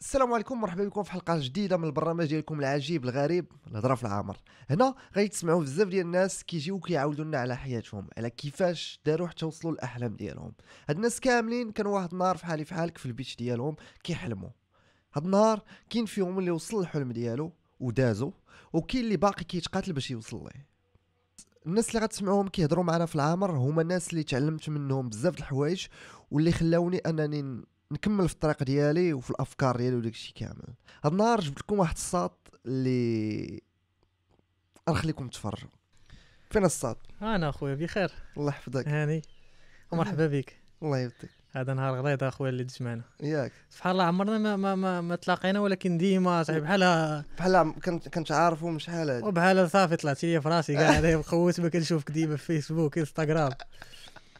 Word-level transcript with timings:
السلام 0.00 0.32
عليكم 0.32 0.60
مرحبا 0.60 0.84
بكم 0.84 1.02
في 1.02 1.12
حلقة 1.12 1.38
جديدة 1.38 1.76
من 1.76 1.84
البرنامج 1.84 2.26
ديالكم 2.26 2.60
العجيب 2.60 3.04
الغريب 3.04 3.46
الهضره 3.66 3.94
في 3.94 4.02
العامر. 4.02 4.36
هنا 4.70 4.94
غيتسمعوا 5.16 5.60
بزاف 5.60 5.88
ديال 5.88 6.06
الناس 6.06 6.44
كيجيو 6.44 6.80
كيعاودوا 6.80 7.24
لنا 7.24 7.38
على 7.38 7.56
حياتهم 7.56 8.08
على 8.16 8.30
كيفاش 8.30 9.00
داروا 9.06 9.28
حتى 9.28 9.46
وصلوا 9.46 9.72
للأحلام 9.72 10.16
ديالهم. 10.16 10.52
هاد 10.88 10.96
الناس 10.96 11.20
كاملين 11.20 11.72
كانوا 11.72 11.94
واحد 11.94 12.12
النهار 12.12 12.36
في 12.36 12.46
حالي 12.46 12.64
في 12.64 12.74
حالك 12.74 12.98
في 12.98 13.06
البيت 13.06 13.34
ديالهم 13.38 13.76
كيحلموا. 14.02 14.50
هاد 15.14 15.24
النهار 15.24 15.62
كاين 15.90 16.06
فيهم 16.06 16.38
اللي 16.38 16.50
وصل 16.50 16.80
الحلم 16.80 17.12
ديالو 17.12 17.52
ودازو 17.80 18.32
وكاين 18.72 19.04
اللي 19.04 19.16
باقي 19.16 19.44
كيتقاتل 19.44 19.92
باش 19.92 20.10
يوصل 20.10 20.36
ليه. 20.36 20.66
الناس 21.66 21.88
اللي 21.88 22.00
غتسمعوهم 22.00 22.48
كيهضروا 22.48 22.84
معنا 22.84 23.06
في 23.06 23.14
العامر 23.14 23.50
هما 23.50 23.82
الناس 23.82 24.10
اللي 24.10 24.22
تعلمت 24.22 24.68
منهم 24.68 25.08
بزاف 25.08 25.34
د 25.34 25.38
الحوايج 25.38 25.86
واللي 26.30 26.52
خلاوني 26.52 26.98
أنني 26.98 27.64
نكمل 27.92 28.28
في 28.28 28.34
الطريق 28.34 28.62
ديالي 28.62 29.12
وفي 29.12 29.30
الأفكار 29.30 29.76
ديالي 29.76 29.96
وداك 29.96 30.12
الشيء 30.12 30.34
كامل. 30.36 30.74
هاد 31.04 31.12
النهار 31.12 31.40
جبت 31.40 31.58
لكم 31.58 31.78
واحد 31.78 31.94
الساط 31.94 32.48
اللي 32.66 33.60
نخليكم 34.88 35.28
تفرجوا. 35.28 35.68
فين 36.50 36.64
الساط 36.64 36.98
أنا 37.22 37.48
أخويا 37.48 37.74
بخير. 37.74 38.10
الله 38.36 38.48
يحفظك. 38.48 38.88
هاني 38.88 39.22
ومرحبا 39.92 40.26
بك. 40.38 40.56
الله 40.82 40.98
يبارك 40.98 41.30
هذا 41.52 41.74
نهار 41.74 42.00
غليظ 42.00 42.24
أخويا 42.24 42.50
اللي 42.50 42.64
تجمعنا. 42.64 43.02
ياك. 43.22 43.52
سبحان 43.70 43.92
الله 43.92 44.04
عمرنا 44.04 44.38
ما 44.38 44.56
ما 44.56 44.74
ما, 44.74 45.00
ما 45.00 45.16
تلاقينا 45.16 45.60
ولكن 45.60 45.98
ديما 45.98 46.42
صاحبي 46.42 46.60
بحال 46.60 47.24
بحال 47.38 47.74
كنت 47.84 48.08
كنت 48.08 48.32
عارفهم 48.32 48.78
شحال 48.78 49.10
هادي. 49.10 49.26
وبحال 49.26 49.70
صافي 49.70 49.96
طلعتي 49.96 50.34
لي 50.34 50.40
في 50.40 50.48
راسي 50.48 50.74
كاع 50.74 50.90
هذا 50.90 51.16
مخوت 51.16 51.60
ما 51.60 51.68
كنشوفك 51.68 52.10
ديما 52.10 52.36
في 52.36 52.44
فيسبوك 52.44 52.98
انستغرام 52.98 53.52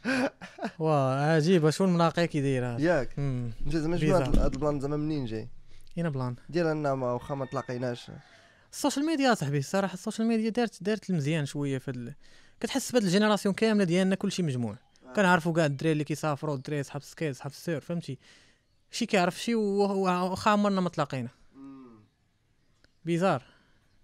واه 0.78 1.34
عجيبه 1.34 1.70
شو 1.70 1.84
الملاقي 1.84 2.26
كي 2.26 2.40
داير 2.40 2.66
هذا؟ 2.66 2.80
ياك. 2.80 3.20
زعما 3.66 3.96
شنو 3.96 4.16
هاد 4.16 4.52
ال 4.54 4.59
plan 4.59 4.80
زعما 4.80 4.96
منين 4.96 5.24
جاي؟ 5.24 5.48
un 5.98 6.10
plan. 6.10 6.36
ديال 6.48 6.76
ما 6.76 7.12
واخا 7.12 7.34
ما 7.34 7.46
تلاقيناش. 7.46 8.10
ال 8.72 8.77
social 8.77 9.06
media 9.06 9.34
صاحبي 9.34 9.58
الصراحه 9.58 9.94
ال 9.94 9.99
social 9.99 10.28
media 10.28 10.50
دارت 10.50 10.82
دارت 10.82 11.10
المزيان 11.10 11.46
شوية 11.46 11.78
في 11.78 11.90
هاد 11.90 12.14
الكتحس 12.54 12.92
بهاد 12.92 13.02
ال 13.02 13.07
génération 13.07 13.54
كاملة 13.54 13.84
ديالنا 13.84 14.14
كلشي 14.14 14.42
مجموع. 14.42 14.76
كنعرفوا 15.16 15.52
كاع 15.52 15.66
الدراري 15.66 15.92
اللي 15.92 16.04
كيسافروا 16.04 16.54
الدراري 16.54 16.82
صحاب 16.82 17.02
ال 17.02 17.08
skate 17.08 17.36
صحاب 17.36 17.52
ال 17.52 17.58
surf 17.58 17.80
فهمتي؟ 17.80 18.18
شي 18.90 19.06
كيعرف 19.06 19.40
شي 19.40 19.54
واخا 19.54 20.50
عمرنا 20.50 20.80
ما 20.80 20.88
تلاقينا. 20.88 21.28
Bizarre. 23.04 23.42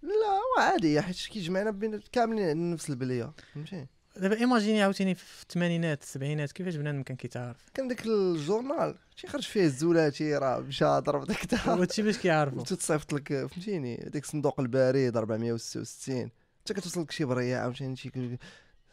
لا 0.01 0.63
عادي 0.63 1.01
حيت 1.01 1.17
كيجمعنا 1.17 1.71
بين 1.71 1.99
كاملين 2.11 2.71
نفس 2.71 2.89
البلية 2.89 3.33
فهمتي؟ 3.53 3.87
دابا 4.21 4.37
إيماجيني 4.39 4.81
عاوتاني 4.83 5.15
في 5.15 5.43
الثمانينات 5.43 6.01
السبعينات 6.03 6.51
كيفاش 6.51 6.75
بنادم 6.75 7.03
كان 7.03 7.17
كيتعارف 7.17 7.57
كان 7.73 7.87
داك 7.87 8.05
الجورنال 8.05 8.95
تيخرج 9.21 9.41
فيه 9.43 9.63
الزولاتي 9.63 10.35
راه 10.37 10.59
مشى 10.59 10.85
ضرب 10.85 11.25
داك 11.25 11.43
الدار. 11.43 11.59
هادشي 11.81 12.01
باش 12.01 12.17
كيعرفوا 12.17 12.59
وتتصيفط 12.59 13.13
لك 13.13 13.45
فهمتيني؟ 13.47 13.95
ديك 13.95 14.23
الصندوق 14.23 14.59
البريد 14.59 15.17
466 15.17 16.29
حتى 16.61 16.73
كتوصل 16.73 17.01
لك 17.01 17.11
شي 17.11 17.25
برية 17.25 17.57
عاوتاني 17.57 17.95
شي 17.95 18.11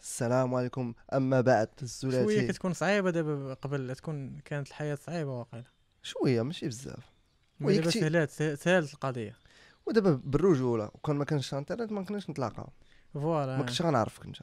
السلام 0.02 0.54
عليكم. 0.54 0.94
أما 1.12 1.40
بعد 1.40 1.68
شوية 1.78 1.82
الزولاتي 1.82 2.46
كتكون 2.48 2.72
صعيبة 2.72 3.10
دابا 3.10 3.54
قبل 3.54 3.96
تكون 3.96 4.40
كانت 4.44 4.68
الحياة 4.68 4.94
صعيبة 4.94 5.30
واقيلا 5.38 5.64
شوية 6.02 6.42
ماشي 6.42 6.68
بزاف. 6.68 7.12
مي 7.60 7.66
وهي 7.66 7.76
دابا 7.78 7.90
كتي- 7.90 8.00
سهلات 8.00 8.30
سهلت 8.30 8.94
القضية. 8.94 9.36
ودابا 9.86 10.20
بالرجولة 10.24 10.90
وكان 10.94 11.16
ما 11.16 11.24
كانش 11.24 11.54
انترنت 11.54 11.92
ما 11.92 12.04
كناش 12.04 12.30
نتلاقاو. 12.30 12.68
mais 13.14 13.20
voilà 13.20 13.58
كنتش 13.58 13.82
غنعرفك 13.82 14.24
انت. 14.26 14.36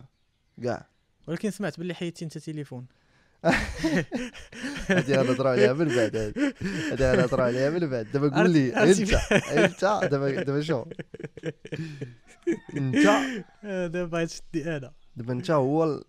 كاع 0.63 0.87
ولكن 1.27 1.51
سمعت 1.51 1.77
باللي 1.77 1.93
حيدتي 1.93 2.25
انت 2.25 2.37
تليفون. 2.37 2.85
هادي 4.89 5.15
غنهضروا 5.15 5.51
عليها 5.51 5.73
من 5.73 5.87
بعد. 5.87 6.15
هادي 6.15 6.53
هادي 6.91 7.03
غنهضروا 7.11 7.45
عليها 7.45 7.69
من 7.69 7.89
بعد. 7.89 8.11
دابا 8.11 8.37
قول 8.41 8.49
لي 8.49 8.75
انت 8.83 9.13
انت 9.33 9.81
دابا 10.11 10.43
دابا 10.43 10.61
شو؟ 10.61 10.85
انت؟ 12.77 13.05
آه، 13.63 13.87
دابا 13.87 14.25
تشدي 14.25 14.77
أنا. 14.77 14.93
دابا 15.15 15.33
انت 15.33 15.51
هو 15.51 15.83
ال- 15.83 16.03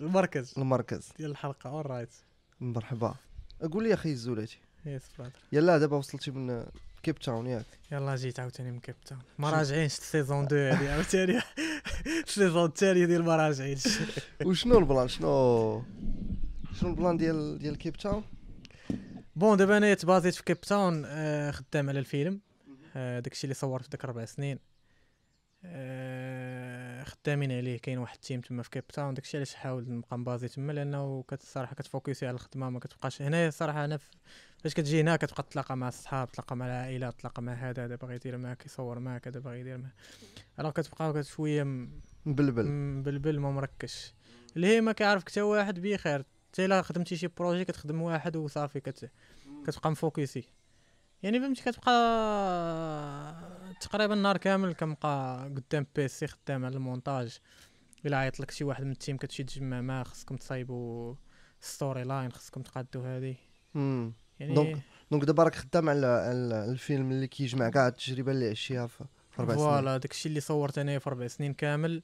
المركز. 0.00 0.54
المركز. 0.58 1.08
ديال 1.18 1.30
الحلقة. 1.30 1.70
Alright 1.70 2.14
مرحبا. 2.60 3.14
قول 3.72 3.84
لي 3.84 3.94
أخي 3.94 4.10
الزولاتي 4.12 4.58
yes 4.86 5.02
brother 5.18 5.32
يلا 5.52 5.78
دابا 5.78 5.96
وصلتي 5.96 6.30
من 6.30 6.66
كيب 7.02 7.18
تاون 7.18 7.46
ياك 7.46 7.66
يلا 7.92 8.16
جيت 8.16 8.40
عاوتاني 8.40 8.70
من 8.70 8.80
كيب 8.80 8.94
تاون 9.06 9.20
ما 9.38 9.50
راجعينش 9.50 9.98
ال 9.98 10.05
saison 10.05 10.44
2 10.44 10.72
هادي 10.72 10.88
عاوتاني 10.88 11.40
ال 12.26 12.31
saison 12.31 12.64
الثاني 12.64 13.06
ديال 13.06 13.24
ما 13.24 13.36
راجعينش 13.36 13.88
وشنو 14.44 14.78
ال 14.78 14.84
plan 14.84 15.08
شنو 15.08 15.82
شنو 16.80 16.90
ال 16.90 16.95
plan 16.95 17.16
ديال 17.16 17.58
ديال 17.58 17.78
كيب 17.78 17.96
تاون 17.96 18.24
bon 19.36 19.56
دابا 19.56 19.76
أنا 19.76 19.94
تبازيت 19.94 20.34
في 20.34 20.42
كيب 20.42 20.60
تاون 20.60 21.02
آه 21.06 21.50
خدام 21.50 21.88
على 21.88 21.98
الفيلم 21.98 22.40
آه 22.96 23.20
داكشي 23.20 23.44
اللي 23.44 23.54
صورت 23.54 23.82
في 23.82 23.90
داك 23.90 24.04
ربع 24.04 24.24
سنين 24.24 24.58
آه 25.64 26.81
خدامين 27.04 27.52
عليه 27.52 27.78
كاين 27.78 27.98
واحد 27.98 28.14
ال 28.14 28.19
team 28.19 28.40
تما 28.40 28.62
في 28.62 28.70
كيب 28.70 28.86
تاون 28.86 29.14
داكشي 29.14 29.36
علاش 29.36 29.54
حاول 29.54 29.92
نبقى 29.92 30.18
مبازي 30.18 30.48
تما 30.48 30.72
لأنه 30.72 31.24
الصراحه 31.32 31.74
كتفوكسي 31.74 32.26
على 32.26 32.34
الخدمة 32.34 32.70
ما 32.70 32.80
كتبقاش. 32.80 33.22
هنايا 33.22 33.48
الصراحه 33.48 33.84
أنا 33.84 33.98
فاش 34.58 34.74
كتجي 34.74 35.00
هنا 35.00 35.16
كتبقى 35.16 35.42
تلاقى 35.50 35.76
مع 35.76 35.88
الصحاب 35.88 36.32
تلاقى 36.32 36.56
مع 36.56 36.66
العائلة 36.66 37.10
تلاقى 37.10 37.42
مع 37.42 37.52
هذا 37.52 37.84
هذا 37.84 37.96
باغي 37.96 38.14
يدير 38.14 38.38
معاك 38.38 38.66
يصور 38.66 38.98
معاك 38.98 39.28
هذا 39.28 39.40
باغي 39.40 39.60
يدير 39.60 39.78
معاك. 39.78 39.92
Alors 40.60 40.70
كتبقى 40.72 41.12
كت- 41.12 41.26
شوية 41.26 41.62
مبلبل. 42.26 42.66
مبلبل 42.66 43.38
ما 43.40 43.50
مركش. 43.50 44.14
اللي 44.56 44.66
هي 44.66 44.80
ما 44.80 44.92
كيعرفك 44.92 45.28
حتى 45.30 45.42
واحد 45.42 45.80
بخير 45.80 46.24
حتى 46.52 46.64
إلا 46.64 46.82
خدمتي 46.82 47.16
شي 47.16 47.26
projet 47.28 47.64
كتخدم 47.64 48.02
واحد 48.02 48.36
وصافي 48.36 48.80
كت... 48.80 49.10
كتبقى 49.66 49.90
مفوكسي. 49.90 50.44
يعني 51.22 51.40
فهمتي 51.40 51.62
كتبقى 51.62 51.92
تقريبا 53.80 54.14
النهار 54.14 54.36
كامل 54.36 54.72
كنبقى 54.74 55.44
قدام 55.44 55.86
PC 55.96 56.26
خدام 56.26 56.64
على 56.64 56.74
المونتاج. 56.76 57.38
إلا 58.06 58.16
عيط 58.16 58.40
لك 58.40 58.50
شي 58.50 58.64
واحد 58.64 58.84
من 58.84 58.90
ال 58.90 58.95
team 58.95 59.16
كتمشي 59.16 59.44
تجمع 59.44 59.80
معاه 59.80 60.02
خصكم 60.02 60.36
تصايبوا 60.36 61.14
storyline 61.60 62.32
خصكم 62.32 62.62
تقادوا 62.62 63.06
هذه. 63.16 63.36
يعني 63.74 64.54
donc- 64.54 64.78
Donc 65.10 65.24
دابا 65.24 65.42
راك 65.42 65.54
خدام 65.54 65.88
على 65.88 66.06
الفيلم 66.70 67.10
اللي 67.10 67.26
كيجمع 67.26 67.68
كاع 67.68 67.88
التجربة 67.88 68.32
اللي 68.32 68.50
عشتيها 68.50 68.86
في 68.86 69.04
أربع 69.38 69.54
سنين. 69.54 69.66
Voilà 69.66 69.96
داكشي 69.96 70.28
اللي 70.28 70.40
صورت 70.40 70.78
أنايا 70.78 70.98
في 70.98 71.06
أربع 71.10 71.26
سنين 71.26 71.54
كامل. 71.54 72.02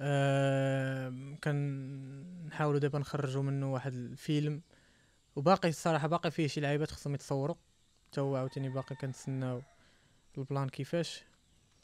آه 0.00 1.34
كنحاولوا 1.44 2.80
دابا 2.80 2.98
نخرجوا 2.98 3.42
منه 3.42 3.72
واحد 3.72 3.94
الفيلم. 3.94 4.62
وباقي 5.36 5.68
الصراحة 5.68 6.08
باقي 6.08 6.30
فيه 6.30 6.46
شي 6.46 6.60
لعيبات 6.60 6.90
خصهم 6.90 7.14
يتصوروا 7.14 7.56
حتى 8.10 8.20
هو 8.20 8.36
عاوتاني 8.36 8.68
باقي 8.68 8.94
كنتسناو 8.96 9.62
ال 10.38 10.44
plan 10.44 10.68
كيفاش. 10.68 11.24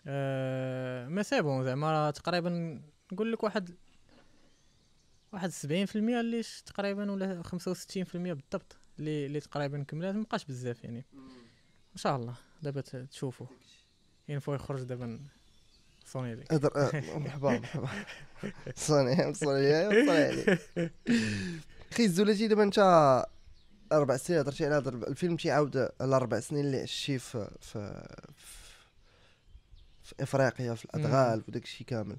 آه 0.07 1.09
mais 1.09 1.23
c'est 1.23 1.43
bon 1.43 1.65
زعما 1.65 2.11
تقريبا 2.11 2.81
نقول 3.13 3.33
لك 3.33 3.43
واحد 3.45 3.71
واحد 5.33 5.51
70% 5.51 5.97
اللي 5.97 6.43
ش- 6.43 6.63
تقريبا 6.67 7.11
ولا 7.13 7.43
65% 7.43 7.49
بالضبط 8.15 8.77
اللي 8.99 9.27
اللي 9.27 9.41
تقريبا 9.41 9.83
كملات 9.89 10.15
مابقاش 10.15 10.45
بزاف 10.45 10.85
يعني. 10.85 11.05
إن 11.93 11.97
شاء 11.97 12.17
الله 12.17 12.35
دابا 12.63 12.81
تشوفوا. 12.81 13.47
ينفو 14.29 14.55
يخرج 14.55 14.83
دابا 14.83 15.21
صوني 16.07 16.35
لك. 16.35 16.53
هدر 16.53 16.71
آه، 16.77 17.19
مرحبا 17.19 17.51
مرحبا 17.59 17.89
صوني 18.77 19.35
صوني 19.35 19.35
صوني 19.35 20.11
عليك. 20.11 20.61
الزولاتي 22.01 22.49
دابا 22.49 22.63
أنت 22.63 22.79
أربع 23.93 24.17
سنين 24.17 24.39
هضرتي 24.39 24.67
على 24.67 24.75
هذا 24.75 24.89
الفيلم 24.89 25.37
تيعاود 25.37 25.77
على 26.01 26.17
أربع 26.17 26.41
سنين 26.41 26.65
اللي 26.65 26.81
عشتي 26.81 27.19
في 27.19 27.51
في 27.61 28.05
في- 28.37 30.15
إفريقيا 30.21 30.75
في 30.75 30.85
الأدغال 30.85 31.43
وداك 31.49 31.65
الشيء 31.65 31.87
كامل. 31.87 32.17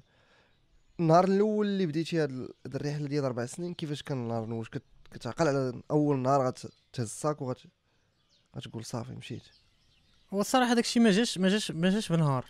النهار 1.00 1.24
الأول 1.24 1.66
اللي 1.66 1.86
بديتي 1.86 2.18
هاد 2.22 2.30
ال- 2.30 2.54
هاد 2.66 2.74
الرحلة 2.74 3.06
ديال 3.08 3.24
أربع 3.24 3.46
سنين 3.46 3.74
كيفاش 3.74 4.02
كان 4.02 4.18
النهار 4.22 4.52
واش 4.52 4.68
كت- 4.68 4.82
كتعقل 5.10 5.48
على 5.48 5.82
أول 5.90 6.18
نهار 6.18 6.46
غتهز 6.46 6.70
الساك 6.98 7.42
وغت 7.42 7.58
غتقول 8.56 8.84
صافي 8.84 9.12
مشيت؟ 9.12 9.42
هو 10.34 10.40
الصراحة 10.40 10.74
داكشي 10.74 11.00
ما 11.00 11.10
جاش 11.10 11.38
ما 11.38 11.48
جاش 11.48 11.70
ما 11.70 11.90
جاش 11.90 12.12
بنهار. 12.12 12.44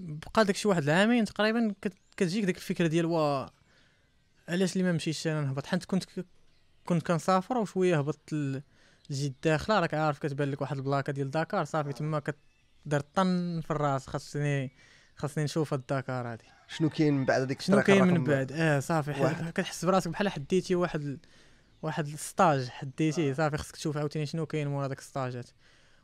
بقى 0.00 0.44
داكشي 0.44 0.68
واحد 0.68 0.82
العامين 0.82 1.24
تقريبا 1.24 1.74
كت- 1.82 1.92
كتجيك 2.16 2.44
ديك 2.44 2.56
الفكرة 2.56 2.86
ديال 2.86 3.06
وا 3.06 3.46
علاش 4.48 4.72
اللي 4.72 4.84
ما 4.84 4.92
مشيتش؟ 4.92 5.26
أنا 5.26 5.40
نهبط. 5.40 5.66
حيت 5.66 5.84
كنت 5.84 6.04
كنت 6.88 7.06
كنسافر 7.06 7.58
وشوية 7.58 7.98
هبطت 7.98 8.32
ل- 8.32 8.62
لجيت 9.10 9.34
داخله 9.44 9.80
راك 9.80 9.94
عارف 9.94 10.18
كتبان 10.18 10.50
لك 10.50 10.60
واحد 10.60 10.76
البلاكة 10.76 11.12
ديال 11.12 11.30
داكار 11.30 11.64
صافي 11.64 11.92
تما 11.92 12.20
كدير 12.20 13.00
طن 13.14 13.60
في 13.60 13.70
الراس 13.70 14.06
خاصني 14.06 14.70
خاصني 15.16 15.44
نشوف 15.44 15.72
هاد 15.74 15.82
داكار 15.88 16.32
هادي. 16.32 16.44
شنو 16.68 16.90
كاين 16.90 17.14
من 17.14 17.24
بعد 17.24 17.40
هذيك 17.40 17.60
شنو 17.60 17.82
كاين 17.82 18.04
من 18.06 18.24
بعد؟ 18.24 18.52
آه 18.52 18.80
صافي. 18.80 19.34
كتحس 19.54 19.84
براسك 19.84 20.10
بحال 20.10 20.28
حديتي 20.28 20.74
واحد 20.74 21.18
واحد 21.82 22.06
ال 22.06 22.16
stage 22.16 22.68
حديتيه 22.68 23.32
صافي 23.32 23.56
خصك 23.56 23.76
تشوف 23.76 23.96
عاوتاني 23.96 24.26
شنو 24.26 24.46
كاين 24.46 24.68
مورا 24.68 24.86
داك 24.86 24.98
الستاجات 24.98 25.50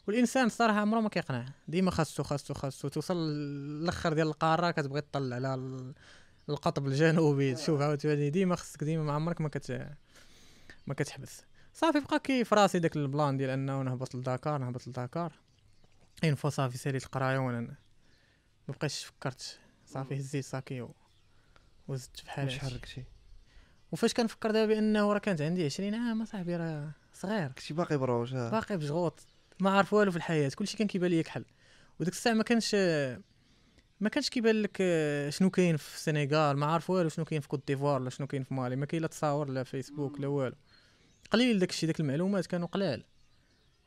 والإنسان 0.07 0.47
الصراحه 0.47 0.79
عمره 0.81 1.01
ما 1.01 1.09
كيقنع 1.09 1.45
ديما 1.69 1.91
خاصو 1.91 2.23
خاصو 2.23 2.55
خاصو 2.55 2.89
توصل 2.89 3.17
للأخر 3.17 4.13
ديال 4.13 4.27
القارة 4.27 4.71
كتبغي 4.71 5.01
تطلع 5.01 5.37
على 5.37 5.55
ال- 5.55 5.95
القطب 6.49 6.87
الجنوبي 6.87 7.55
تشوف 7.55 7.81
عاوتاني 7.81 8.31
ديما 8.31 8.57
خصك 8.57 8.85
ديما 8.85 9.03
ما 9.05 9.13
عمرك 9.13 9.41
ما 9.41 9.49
كت 9.49 9.89
ما 10.87 10.95
كتحبس 10.95 11.43
صافي 11.75 12.01
بقى 12.01 12.19
كي 12.21 12.45
في 12.45 12.55
راسي 12.55 12.79
داك 12.79 12.97
ال 12.97 13.05
plan 13.05 13.37
ديال 13.37 13.51
أنه 13.51 13.83
نهبط 13.83 14.15
لداكار 14.15 14.59
نهبط 14.59 14.89
لداكار. 14.89 15.33
Une 16.25 16.35
fois 16.35 16.51
صافي 16.51 16.79
ساليت 16.79 17.05
القرايه 17.05 17.39
وأنا 17.39 17.61
ما 17.61 18.75
بقيتش 18.75 19.05
فكرت 19.05 19.59
صافي 19.87 20.17
هزيت 20.17 20.45
ساكي 20.45 20.81
و- 20.81 20.95
وزدت 21.89 22.25
بحال 22.25 22.45
واش 22.45 22.55
هادشي. 22.55 22.71
حرك 22.75 22.85
شي 22.87 23.03
وفاش 23.93 24.15
كنفكر 24.15 24.51
دابا 24.51 24.75
بأنه 24.75 25.13
راه 25.13 25.19
كانت 25.19 25.41
عندي 25.41 25.65
20 25.65 25.95
عام 25.95 26.23
أصاحبي 26.23 26.57
راه 26.57 26.91
صغير. 27.15 27.49
كنتي 27.49 27.75
باقي 27.75 27.97
بروج 27.99 28.35
آه. 28.35 28.51
باقي 28.51 28.77
بجغوط 28.77 29.21
ما 29.61 29.71
عارف 29.71 29.93
والو 29.93 30.11
في 30.11 30.17
الحياة 30.17 30.51
كلشي 30.57 30.77
كان 30.77 30.87
كيبان 30.87 31.11
لي 31.11 31.23
كحل. 31.23 31.45
وديك 32.01 32.15
الساعة 32.15 32.35
ما 32.35 32.43
كانش 32.43 32.75
ما 34.01 34.09
كانش 34.09 34.31
كيبان 34.31 34.63
لك 34.63 34.77
آه، 34.81 35.31
شنو 35.31 35.51
كاين 35.51 35.77
في 35.77 35.95
السنغال. 35.97 36.57
ما 36.57 36.67
عارف 36.67 36.91
والو 36.91 37.09
شنو 37.09 37.25
كاين 37.25 37.41
في 37.41 37.49
كوت 37.49 37.67
ديفوار 37.67 38.01
ولا 38.01 38.11
شنو 38.11 38.27
كاين 38.27 38.43
في 38.45 38.55
مالي. 38.55 38.77
ما 38.77 38.87
كاين 38.87 39.03
لا 39.03 39.09
تصاور 39.09 39.49
لا 39.51 39.63
فيسبوك 39.63 40.21
لا 40.21 40.27
والو. 40.29 40.57
قليل 41.35 41.59
داك 41.59 41.71
الشيء 41.71 41.87
داك 41.87 42.01
المعلومات 42.01 42.47
كانوا 42.47 42.69
قلال. 42.69 43.05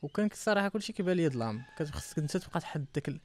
وكان 0.02 0.30
الصراحه 0.32 0.68
كلشي 0.68 0.94
كيبان 0.94 1.18
لي 1.18 1.30
ظلام 1.30 1.64
كتخصك 1.78 2.18
انت 2.20 2.38
تبقى 2.38 2.60
تحد 2.60 2.86
داك 2.96 3.08
ال... 3.08 3.20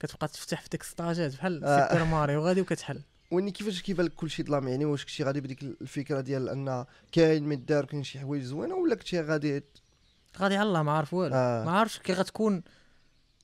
كتبقى 0.00 0.28
تفتح 0.28 0.60
في 0.62 0.68
ديك 0.68 0.80
السطاجات 0.80 1.34
بحال 1.36 1.64
آه. 1.64 1.88
سوبر 1.92 2.04
ماريو 2.04 2.40
غادي 2.40 2.60
وكتحل. 2.60 3.02
وإني 3.30 3.50
كيفاش 3.50 3.82
كيبان 3.82 4.06
لك 4.06 4.14
كلشي 4.14 4.42
ظلام 4.42 4.68
يعني 4.68 4.84
واش 4.84 5.04
كنتي 5.04 5.24
غادي 5.24 5.40
بديك 5.40 5.62
الفكرة 5.62 6.20
ديال 6.20 6.48
أن 6.48 6.84
كاين 7.12 7.42
ما 7.48 7.54
دار 7.54 7.84
كاين 7.84 8.02
شي 8.04 8.18
حوايج 8.20 8.42
زوينة 8.42 8.74
ولا 8.74 8.94
كنتي 8.94 9.20
غادي 9.20 9.62
غادي 10.38 10.56
على 10.56 10.68
الله 10.68 10.82
ما 10.82 10.92
عارف 10.92 11.14
والو. 11.14 11.34
آه. 11.34 11.64
ما 11.64 11.70
عارفش 11.70 11.98
كي 11.98 12.12
غتكون 12.12 12.62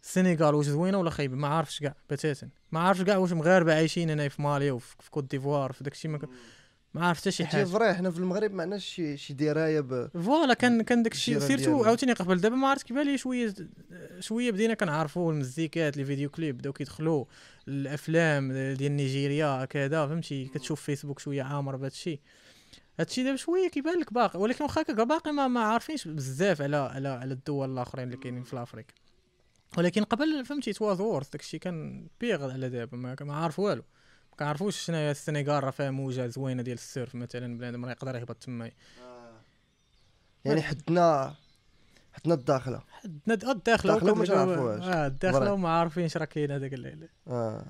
السنغال 0.02 0.54
واش 0.54 0.66
زوينة 0.66 0.98
ولا 0.98 1.10
خايبة 1.10 1.36
ما 1.36 1.48
عارفش 1.48 1.80
كاع 1.80 1.94
بتاتا. 2.10 2.48
ما 2.72 2.80
عارفش 2.80 3.02
كاع 3.02 3.16
واش 3.16 3.32
مغاربة 3.32 3.74
عايشين 3.74 4.10
هنا 4.10 4.28
في 4.28 4.42
مالي 4.42 4.70
وفي 4.70 4.94
في 5.00 5.10
كوت 5.10 5.30
ديفوار 5.30 5.72
في 5.72 5.84
داكشي 5.84 6.08
ما 6.08 6.18
ك- 6.18 6.28
ما 6.94 7.06
عارف 7.06 7.20
حتى 7.20 7.30
شي 7.30 7.46
حاجة. 7.46 7.64
vrai 7.64 7.94
حنا 7.94 8.10
في 8.10 8.18
المغرب 8.18 8.52
ما 8.54 8.62
عندناش 8.62 8.84
شي 8.84 9.16
شي 9.16 9.34
دراية 9.34 9.80
ب 9.80 10.10
voilà 10.14 10.54
كان 10.54 10.82
كان 10.82 11.02
داك 11.02 11.12
الشيء 11.12 11.38
surtout. 11.38 11.84
عاوتاني 11.84 12.12
قبل. 12.12 12.40
دابا 12.40 12.56
ما 12.56 12.68
عرفت 12.68 12.86
كيبان 12.86 13.06
لي 13.06 13.18
شوية 13.18 13.54
شوية 14.20 14.50
بدينا 14.50 14.74
كنعرفوا 14.74 15.32
المزيكات 15.32 15.96
les 15.96 16.04
vidéo 16.04 16.30
clips 16.30 16.58
بداو 16.58 16.72
كيدخلوا 16.72 17.24
الأفلام 17.68 18.52
ديال 18.52 18.96
نيجيريا 18.96 19.64
كذا 19.64 20.06
فهمتي؟ 20.06 20.44
كتشوف 20.44 20.82
فيسبوك 20.82 21.18
شوية 21.18 21.42
عامر 21.42 21.76
بهذا 21.76 21.92
الشيء 21.92 22.20
هادشي 23.00 23.24
دابا 23.24 23.36
شوية 23.36 23.68
كيبان 23.68 24.00
لك 24.00 24.12
باقي 24.12 24.40
ولكن 24.40 24.64
واخا 24.64 24.82
باقي 24.82 25.32
ما, 25.32 25.48
ما 25.48 25.60
عارفينش 25.60 26.08
بزاف 26.08 26.62
على 26.62 26.76
على 26.76 27.08
على 27.08 27.34
الدول 27.34 27.72
الآخرين 27.72 28.04
اللي 28.04 28.16
كاينين 28.16 28.42
في 28.42 28.62
افريقيا 28.62 28.94
ولكن 29.78 30.04
قبل 30.04 30.44
فهمتي 30.44 30.72
تواز 30.72 31.00
وورث 31.00 31.28
داكشي 31.30 31.58
كان 31.58 32.08
بيغ 32.20 32.50
على 32.52 32.68
دابا 32.68 32.96
ما, 32.96 33.16
ما 33.20 33.34
عارف 33.34 33.58
والو. 33.58 33.82
كنعرفوش 34.38 34.76
شنو 34.84 34.96
هي 34.96 35.10
السنغال 35.10 35.64
راه 35.64 35.70
فيها 35.70 35.90
موجه 35.90 36.26
زوينه 36.26 36.62
ديال 36.62 36.74
ال 36.78 36.85
surf 36.85 37.14
مثلا 37.14 37.58
بنادم 37.58 37.84
راه 37.84 37.90
يقدر 37.92 38.16
يهبط 38.16 38.36
تما 38.36 38.70
يعني 40.44 40.62
حدنا 40.62 41.34
حدنا 42.12 42.34
الداخلة. 42.34 42.82
حدنا 42.90 43.34
د- 43.34 43.44
الداخلة 43.44 43.96
وكتلقاو- 43.98 44.26
تعرفوهاش. 44.28 44.82
آه 44.84 45.06
الداخلة. 45.06 45.52
وما 45.52 45.68
عارفينش 45.68 46.16
راه 46.16 46.24
كاين 46.24 46.50
هذاك 46.50 46.74
ال- 46.74 47.08
آه. 47.28 47.66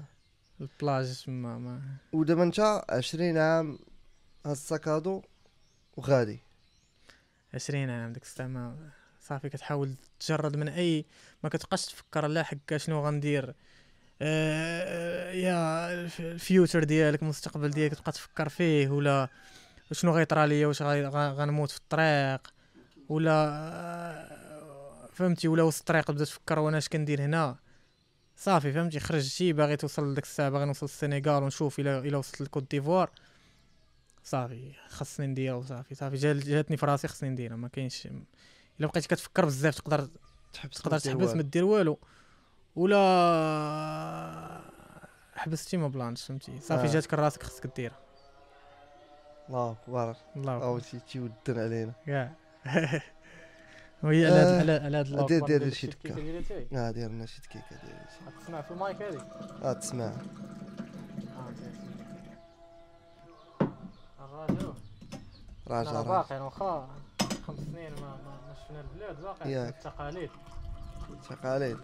البلاج 0.61 1.23
تما 1.25 1.59
ما 1.59 1.83
ودابا 2.13 2.43
انت 2.43 2.83
20 2.91 3.39
عام 3.39 3.79
هاد 4.47 4.53
ال 4.53 4.62
sac 4.62 4.88
à 4.88 4.97
dos 4.97 5.23
وغادي. 5.97 6.41
20 7.55 7.91
عام 7.91 8.13
ديك 8.13 8.23
الساعة 8.23 8.47
ما 8.47 8.91
صافي 9.21 9.49
كتحاول 9.49 9.95
تجرد 10.21 10.57
من 10.57 10.69
اي 10.69 11.05
ما 11.45 11.49
كتبقاش 11.49 11.87
تفكر 11.87 12.27
لا 12.27 12.43
حكا 12.43 12.79
شنو 12.79 13.07
غندير. 13.07 13.49
آه 13.49 13.55
يا 14.21 15.95
الف- 15.95 16.21
ال 16.21 16.30
future 16.30 16.85
ديالك 16.85 17.23
المستقبل 17.23 17.71
ديالك 17.71 17.95
تبقى 17.95 18.13
تفكر 18.13 18.49
فيه 18.49 18.89
ولا 18.89 19.29
شنو 19.93 20.13
غيطرى 20.13 20.47
ليا 20.47 20.67
واش 20.67 20.83
غنموت 20.83 21.71
في 21.71 21.77
الطريق 21.79 22.53
ولا 23.09 23.33
آه، 23.33 25.09
فهمتي 25.13 25.49
ولا 25.49 25.63
وسط 25.63 25.79
الطريق 25.81 26.05
تبدا 26.05 26.25
تفكر 26.25 26.59
وأنا 26.59 26.79
اش 26.79 26.89
كندير 26.89 27.23
هنا؟ 27.23 27.57
صافي 28.37 28.73
فهمتي 28.73 29.01
خرجتي 29.01 29.53
باغي 29.53 29.77
توصل 29.77 30.13
لديك 30.13 30.25
الساعة 30.25 30.51
باغي 30.51 30.65
نوصل 30.65 30.87
للسنغال 30.87 31.43
ونشوف 31.43 31.81
الا 31.81 31.99
إلا 31.99 32.17
وصلت 32.17 32.41
لكوت 32.41 32.71
ديفوار. 32.71 33.11
صافي 34.25 34.73
خاصني 34.89 35.27
نديرها 35.27 35.63
صافي 35.63 35.95
صافي. 35.95 36.17
جا- 36.17 36.33
جاتني 36.33 36.77
في 36.77 36.87
راسي 36.87 37.09
خاصني 37.09 37.29
نديرها 37.31 37.57
ما 37.57 37.69
كاينش 37.69 38.07
إلا 38.07 38.87
بقيتي 38.87 39.09
كتفكر 39.09 39.45
بزاف 39.45 39.75
تقدر 39.75 40.09
تحبس 40.53 40.79
تقدر 40.79 40.99
تحبس. 40.99 41.35
ما 41.35 41.43
دير 41.43 41.65
والو. 41.65 41.99
ولا 42.77 44.61
حبستي 45.37 45.77
ما 45.77 45.89
بلانش 45.89 46.25
فهمتي؟ 46.25 46.61
صافي 46.61 46.87
آه. 46.89 46.93
جاتك 46.93 47.15
راسك 47.15 47.43
خصك 47.43 47.67
ديرها. 47.77 47.97
الله 49.49 49.71
أكبر. 49.73 50.17
الله 50.37 50.53
أو 50.53 50.77
أكبر. 50.77 50.81
تي 50.81 51.01
تيودن 51.01 51.61
علينا. 51.63 51.93
كاع. 52.07 52.33
وهي 54.03 54.27
على 54.27 54.35
هاد 54.35 54.47
آه. 54.47 54.59
على 54.61 54.73
على 54.73 54.97
هاد 54.97 55.07
الله 55.07 55.27
دير- 55.27 55.45
دير 55.47 55.71
شي 55.73 55.87
ديريتي 56.05 56.67
آه 56.77 56.91
دير 56.91 57.09
لنا 57.09 57.27
شي 57.27 57.41
دقيقة 57.41 57.67
دير 57.71 57.95
شي 58.19 58.45
تسمع 58.45 58.61
في 58.61 58.71
المايك 58.71 59.03
هادي 59.03 59.19
آه 59.63 59.73
تسمع. 59.73 60.13
الراجل. 64.21 64.75
راجع 65.69 66.03
باقي 66.03 66.41
واخا. 66.41 66.89
خمس 67.47 67.59
سنين 67.73 67.93
ما 67.93 68.17
شفنا 68.65 68.81
البلاد 68.81 69.21
باقي 69.23 69.69
التقاليد. 69.69 70.31
تقاليد 71.31 71.79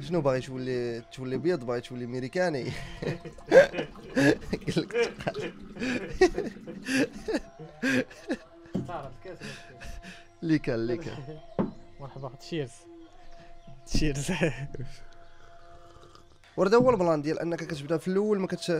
شنو 0.00 0.20
باغي 0.20 0.40
تولي 0.40 1.00
تولي 1.12 1.38
بيض 1.38 1.64
باغي 1.64 1.80
تولي 1.80 2.06
ميريكاني 2.06 2.72
قال 10.66 10.86
لك 10.86 11.00
كان 11.00 11.38
مرحبا 12.00 12.28
تشيرز. 12.40 12.70
تشيرز. 13.86 14.32
ورد 16.56 16.74
هو 16.74 16.90
البلان 16.90 17.22
ديال 17.22 17.38
انك 17.38 17.64
كتبدا 17.64 17.96
في 17.96 18.08
الأول 18.08 18.40
ما 18.40 18.46
كتش 18.46 18.72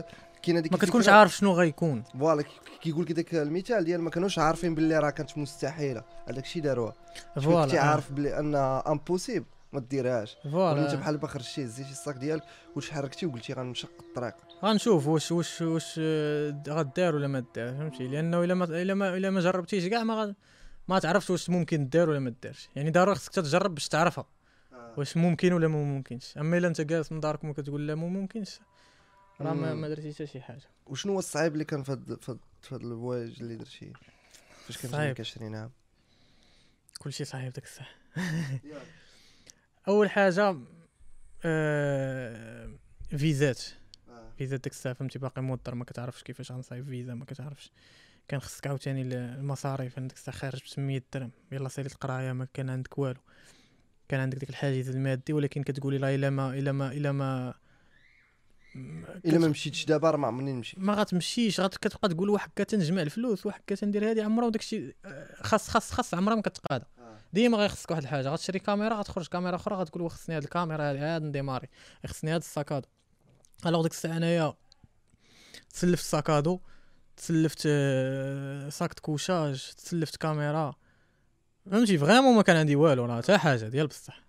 كاين 0.43 0.57
هذيك 0.57 0.71
ما 0.71 0.77
كتكونش 0.77 1.09
عارف 1.09 1.37
شنو 1.37 1.51
غيكون. 1.53 2.03
voilà 2.19 2.41
كي- 2.41 2.49
كيقول 2.81 3.03
لك 3.05 3.11
داك 3.11 3.35
المثال 3.35 3.83
ديال 3.83 4.01
ما 4.01 4.09
كانوش 4.09 4.39
عارفين 4.39 4.75
باللي 4.75 4.99
راه 4.99 5.09
كانت 5.09 5.37
مستحيلة. 5.37 6.03
هذاك 6.29 6.43
الشيء 6.43 6.61
داروها 6.61 6.93
شوي 7.39 7.43
كنتي 7.55 7.69
voilà 7.69 7.81
عارف 7.81 8.11
بلي 8.11 8.39
انها 8.39 8.91
impossible 8.91 9.45
ما 9.73 9.79
ديرهاش. 9.79 10.37
ولا 10.45 10.71
انت 10.81 10.89
voilà 10.89 10.95
بحال 10.95 11.17
با 11.17 11.27
خرجتي 11.27 11.63
هزيتي 11.65 11.91
ال 11.91 11.97
sac 11.97 12.15
ديالك 12.15 12.43
وش 12.75 12.91
حركتي 12.91 13.25
وقلتي 13.25 13.53
غنشق 13.53 13.89
الطريق. 13.99 14.33
غنشوف 14.63 15.07
واش 15.07 15.31
واش 15.31 15.61
واش 15.61 15.95
آه، 16.03 16.63
غدار 16.69 17.15
ولا 17.15 17.27
ما 17.27 17.43
دار 17.55 17.73
فهمتي؟ 17.73 18.07
لأنه 18.07 18.43
إلا 18.43 18.53
ما 18.53 18.65
إلا 18.65 18.93
ما 18.93 19.17
إلا 19.17 19.29
ما 19.29 19.39
جربتيش 19.41 19.85
كاع 19.85 20.03
ما 20.03 20.15
غاد 20.15 20.35
ما 20.87 20.99
تعرفش 20.99 21.29
واش 21.29 21.49
ممكن 21.49 21.89
دار 21.89 22.09
ولا 22.09 22.19
ما 22.19 22.33
دارش. 22.43 22.69
يعني 22.75 22.91
ضروري 22.91 23.15
خصك 23.15 23.33
تجرب 23.33 23.73
باش 23.73 23.87
تعرفها. 23.87 24.25
واش 24.97 25.17
ممكن 25.17 25.53
ولا 25.53 25.67
ما 25.67 25.83
ممكنش. 25.83 26.37
أما 26.37 26.57
إلا 26.57 26.67
أنت 26.67 26.81
جالس 26.81 27.11
من 27.11 27.19
داركم 27.19 27.49
وكتقول 27.49 27.87
لا 27.87 27.95
ما 27.95 28.07
ممكنش 28.07 28.59
راه 29.41 29.53
ما, 29.53 29.87
درتي 29.89 30.13
حتى 30.13 30.27
شي 30.27 30.41
حاجة. 30.41 30.61
وشنو 30.87 31.13
هو 31.13 31.19
الصعيب 31.19 31.53
اللي 31.53 31.65
كان 31.65 31.83
في 31.83 31.91
هاد 31.91 32.17
في 32.61 32.71
الفواياج 32.75 33.37
اللي 33.41 33.55
درتي؟ 33.55 33.93
فاش 34.67 34.77
صعيب. 34.77 35.07
عندك 35.07 35.19
20 35.19 35.55
عام 35.55 35.71
كلشي 36.99 37.25
صعيب 37.25 37.53
ديك 37.53 37.63
الساعة 37.63 37.87
أول 39.87 40.09
حاجة 40.09 40.55
آه 41.45 42.69
فيزات. 43.17 43.61
فيزا 44.37 44.55
ديك 44.57 44.73
الساعة 44.73 44.93
فهمتي؟ 44.95 45.19
باقي 45.19 45.41
موضر 45.41 45.75
ما 45.75 45.85
كتعرفش 45.85 46.23
كيفاش 46.23 46.51
غنصايب 46.51 46.85
فيزا 46.85 47.13
ما 47.13 47.25
كتعرفش. 47.25 47.71
كان 48.27 48.39
خصك 48.39 48.67
عاوتاني 48.67 49.01
ال- 49.01 49.13
المصاريف 49.13 49.97
أنا 49.97 50.07
ديك 50.07 50.17
الساعة 50.17 50.37
خارج 50.37 50.61
ب 50.63 50.65
800 50.67 51.01
درهم 51.13 51.31
يلا 51.51 51.69
ساليت 51.69 51.91
القرايه 51.91 52.31
ما 52.31 52.47
كان 52.53 52.69
عندك 52.69 52.97
والو. 52.97 53.19
كان 54.09 54.19
عندك 54.19 54.37
ديك 54.37 54.49
الحاجز 54.49 54.89
المادي 54.89 55.33
ولكن 55.33 55.63
كتقولي 55.63 55.97
لا 55.97 56.15
إلا 56.15 56.29
ما 56.29 56.53
إلا 56.53 56.71
ما 56.71 56.91
إلا 56.91 57.11
ما 57.11 57.53
إلا 59.25 59.39
ما 59.39 59.47
مشيتش 59.47 59.85
دابا 59.85 60.11
راه 60.11 60.17
ما 60.17 60.27
عمرني 60.27 60.53
نمشي. 60.53 60.79
ما 60.79 60.93
غتمشيش 60.93 61.59
غت 61.59 61.77
كتبقى 61.77 62.09
تقول 62.09 62.29
واحد 62.29 62.49
كتنجمع 62.55 63.01
الفلوس 63.01 63.45
واحد 63.45 63.61
كتندير 63.67 64.09
هادي 64.09 64.21
عمره 64.21 64.45
وداك 64.45 64.61
الشيء 64.61 64.95
خاص 65.41 65.69
خاص 65.69 65.91
خاص 65.91 66.13
عمرها 66.13 66.35
ما 66.35 66.41
كتقادا 66.41 66.85
ديما 67.33 67.57
غيخصك 67.57 67.91
واحد 67.91 68.01
الحاجة 68.01 68.29
غتشري 68.29 68.59
كاميرا 68.59 68.95
غتخرج 68.95 69.27
كاميرا 69.27 69.55
أخرى 69.55 69.75
غتقول 69.75 70.11
خصني 70.11 70.35
هاد 70.35 70.43
الكاميرا 70.43 70.83
عاد 70.83 71.23
ن 71.23 71.27
démarrer. 71.27 71.67
خصني 72.05 72.31
هاد 72.31 72.41
ال 72.41 72.46
sac 72.46 72.61
à 72.61 72.67
dos. 72.67 72.87
alors 73.65 73.83
ديك 73.83 73.91
الساعة 73.91 74.17
أنايا 74.17 74.53
تسلفت 75.69 76.05
sac 76.05 76.28
à 76.28 76.36
dos 76.36 76.59
تسلفت 77.17 77.63
آه، 77.67 78.69
sac 78.69 78.99
couchage 78.99 79.71
تسلفت 79.77 80.15
كاميرا. 80.15 80.75
فهمتي؟ 81.71 81.97
vraiment 81.97 82.35
ما 82.35 82.41
كان 82.41 82.55
عندي 82.55 82.75
والو 82.75 83.05
راه 83.05 83.21
حتى 83.21 83.37
حاجة 83.37 83.67
ديال 83.67 83.87
بصح. 83.87 84.21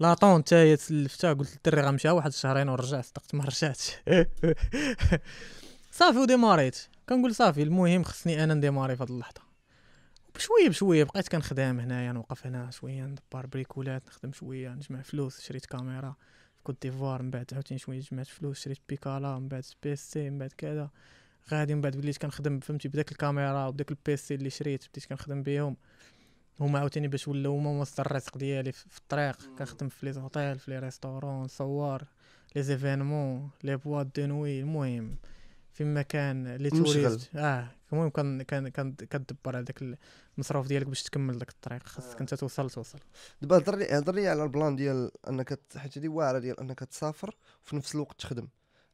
la 0.00 0.11
tente 0.11 0.40
حتى 0.40 0.54
هي 0.54 0.76
تسلفتها 0.76 1.32
قلت 1.32 1.66
للدري 1.66 1.82
غنمشي 1.82 2.08
واحد 2.08 2.28
الشهرين 2.28 2.68
ورجع 2.68 3.00
صدقت 3.00 3.34
ما 3.34 3.44
رجعتش. 3.44 3.90
صافي 5.92 6.18
وديماريت 6.18 6.78
كنقول 7.08 7.34
صافي 7.34 7.62
المهم 7.62 8.04
خصني 8.04 8.44
أنا 8.44 8.54
ن 8.54 8.59
démarrer 8.59 8.96
في 8.96 9.02
هاد 9.02 9.10
اللحظة. 9.10 9.42
بشوية 10.34 10.68
بشوية 10.68 11.04
بقيت 11.04 11.28
كنخدم 11.28 11.80
هنايا 11.80 12.12
نوقف 12.12 12.46
هنا 12.46 12.70
شوية 12.70 13.02
ندبر 13.02 13.46
بريكولات 13.46 14.02
نخدم 14.08 14.32
شوية 14.32 14.68
نجمع 14.68 15.02
فلوس 15.02 15.40
شريت 15.40 15.66
كاميرا 15.66 16.14
في 16.56 16.62
كوت 16.62 16.82
ديفوار 16.82 17.22
من 17.22 17.30
بعد 17.30 17.46
عاوتاني 17.52 17.78
شوية 17.78 18.00
جمعت 18.00 18.26
فلوس 18.26 18.60
شريت 18.60 18.78
بيكالا 18.88 19.38
من 19.38 19.48
بعد 19.48 19.64
PC 19.82 20.30
من 20.30 20.38
بعد 20.38 20.52
كذا. 20.58 20.90
غادي 21.50 21.74
من 21.74 21.80
بعد 21.80 21.96
وليت 21.96 22.18
كنخدم 22.18 22.60
فهمتي؟ 22.60 22.88
بداك 22.88 23.12
الكاميرا 23.12 23.66
وبداك 23.66 23.90
ال 23.90 24.05
PC 24.05 24.34
اللي 24.34 24.50
شريت 24.50 24.84
بديت 24.88 25.06
كنخدم 25.06 25.42
بهم 25.42 25.76
هما 26.60 26.78
عاوتاني 26.78 27.08
باش 27.08 27.28
ولاو 27.28 27.58
هما 27.58 27.80
مصدر 27.80 28.06
الرزق 28.06 28.38
ديالي 28.38 28.72
في 28.72 28.88
في 28.88 28.98
الطريق. 28.98 29.36
كنخدم 29.58 29.88
في 29.88 30.06
les 30.06 30.12
hôtels 30.12 30.58
في 30.58 30.70
les 30.70 30.78
restaurants 30.78 31.42
نصور 31.42 32.04
les 32.56 32.62
événements 32.62 33.50
les 33.64 33.76
boîtes 33.76 34.06
de 34.16 34.26
nuit. 34.26 34.60
المهم 34.60 35.16
فيما 35.72 36.02
كان 36.02 36.56
les. 36.56 36.70
touristes. 36.70 37.36
آه 37.36 37.68
المهم 37.92 38.08
كان 38.08 38.42
كان 38.42 38.68
كان 38.68 38.94
كدبر 38.94 39.58
هذاك 39.58 39.96
المصروف 40.36 40.66
ديالك 40.66 40.86
باش 40.86 41.02
تكمل 41.02 41.38
داك 41.38 41.50
الطريق. 41.50 41.86
خاصك 41.86 42.16
آه. 42.16 42.20
انت 42.20 42.34
توصل 42.34 42.70
توصل. 42.70 42.98
دابا 43.42 43.58
هضر 43.58 43.76
لي 43.76 43.98
هضر 43.98 44.14
لي 44.14 44.28
على 44.28 44.44
ال 44.44 44.50
plan 44.50 44.76
ديال 44.76 45.10
انك 45.28 45.60
حيت 45.76 45.96
هادي 45.96 46.08
واعرة 46.08 46.38
ديال 46.38 46.60
انك 46.60 46.78
تسافر 46.78 47.36
وفي 47.64 47.76
نفس 47.76 47.94
الوقت 47.94 48.20
تخدم. 48.20 48.48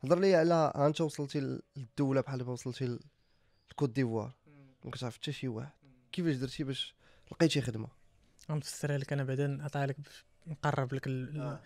هضر 0.05 0.19
لي 0.19 0.35
على 0.35 0.73
انت 0.77 1.01
وصلتي 1.01 1.61
للدولة 1.77 2.21
بحال 2.21 2.39
دابا 2.39 2.53
وصلتي 2.53 2.99
لكوت 3.71 3.91
ديفوار. 3.91 4.33
ما 4.85 4.91
كتعرف 4.91 5.17
حتى 5.17 5.33
شي 5.33 5.49
واحد. 5.49 5.71
كيفاش 6.13 6.37
درتي 6.37 6.65
باش 6.65 6.95
لقيتي 7.33 7.61
خدمة. 7.63 7.89
غنفسرها 8.51 8.99
لك 8.99 9.13
أنا 9.13 9.25
بعدا 9.25 9.47
نعطيها 9.47 9.87
لك 9.87 10.01
باش 10.01 10.25
نقرب 10.47 10.95
لك 10.95 11.07
ال- 11.07 11.41
آه. 11.41 11.61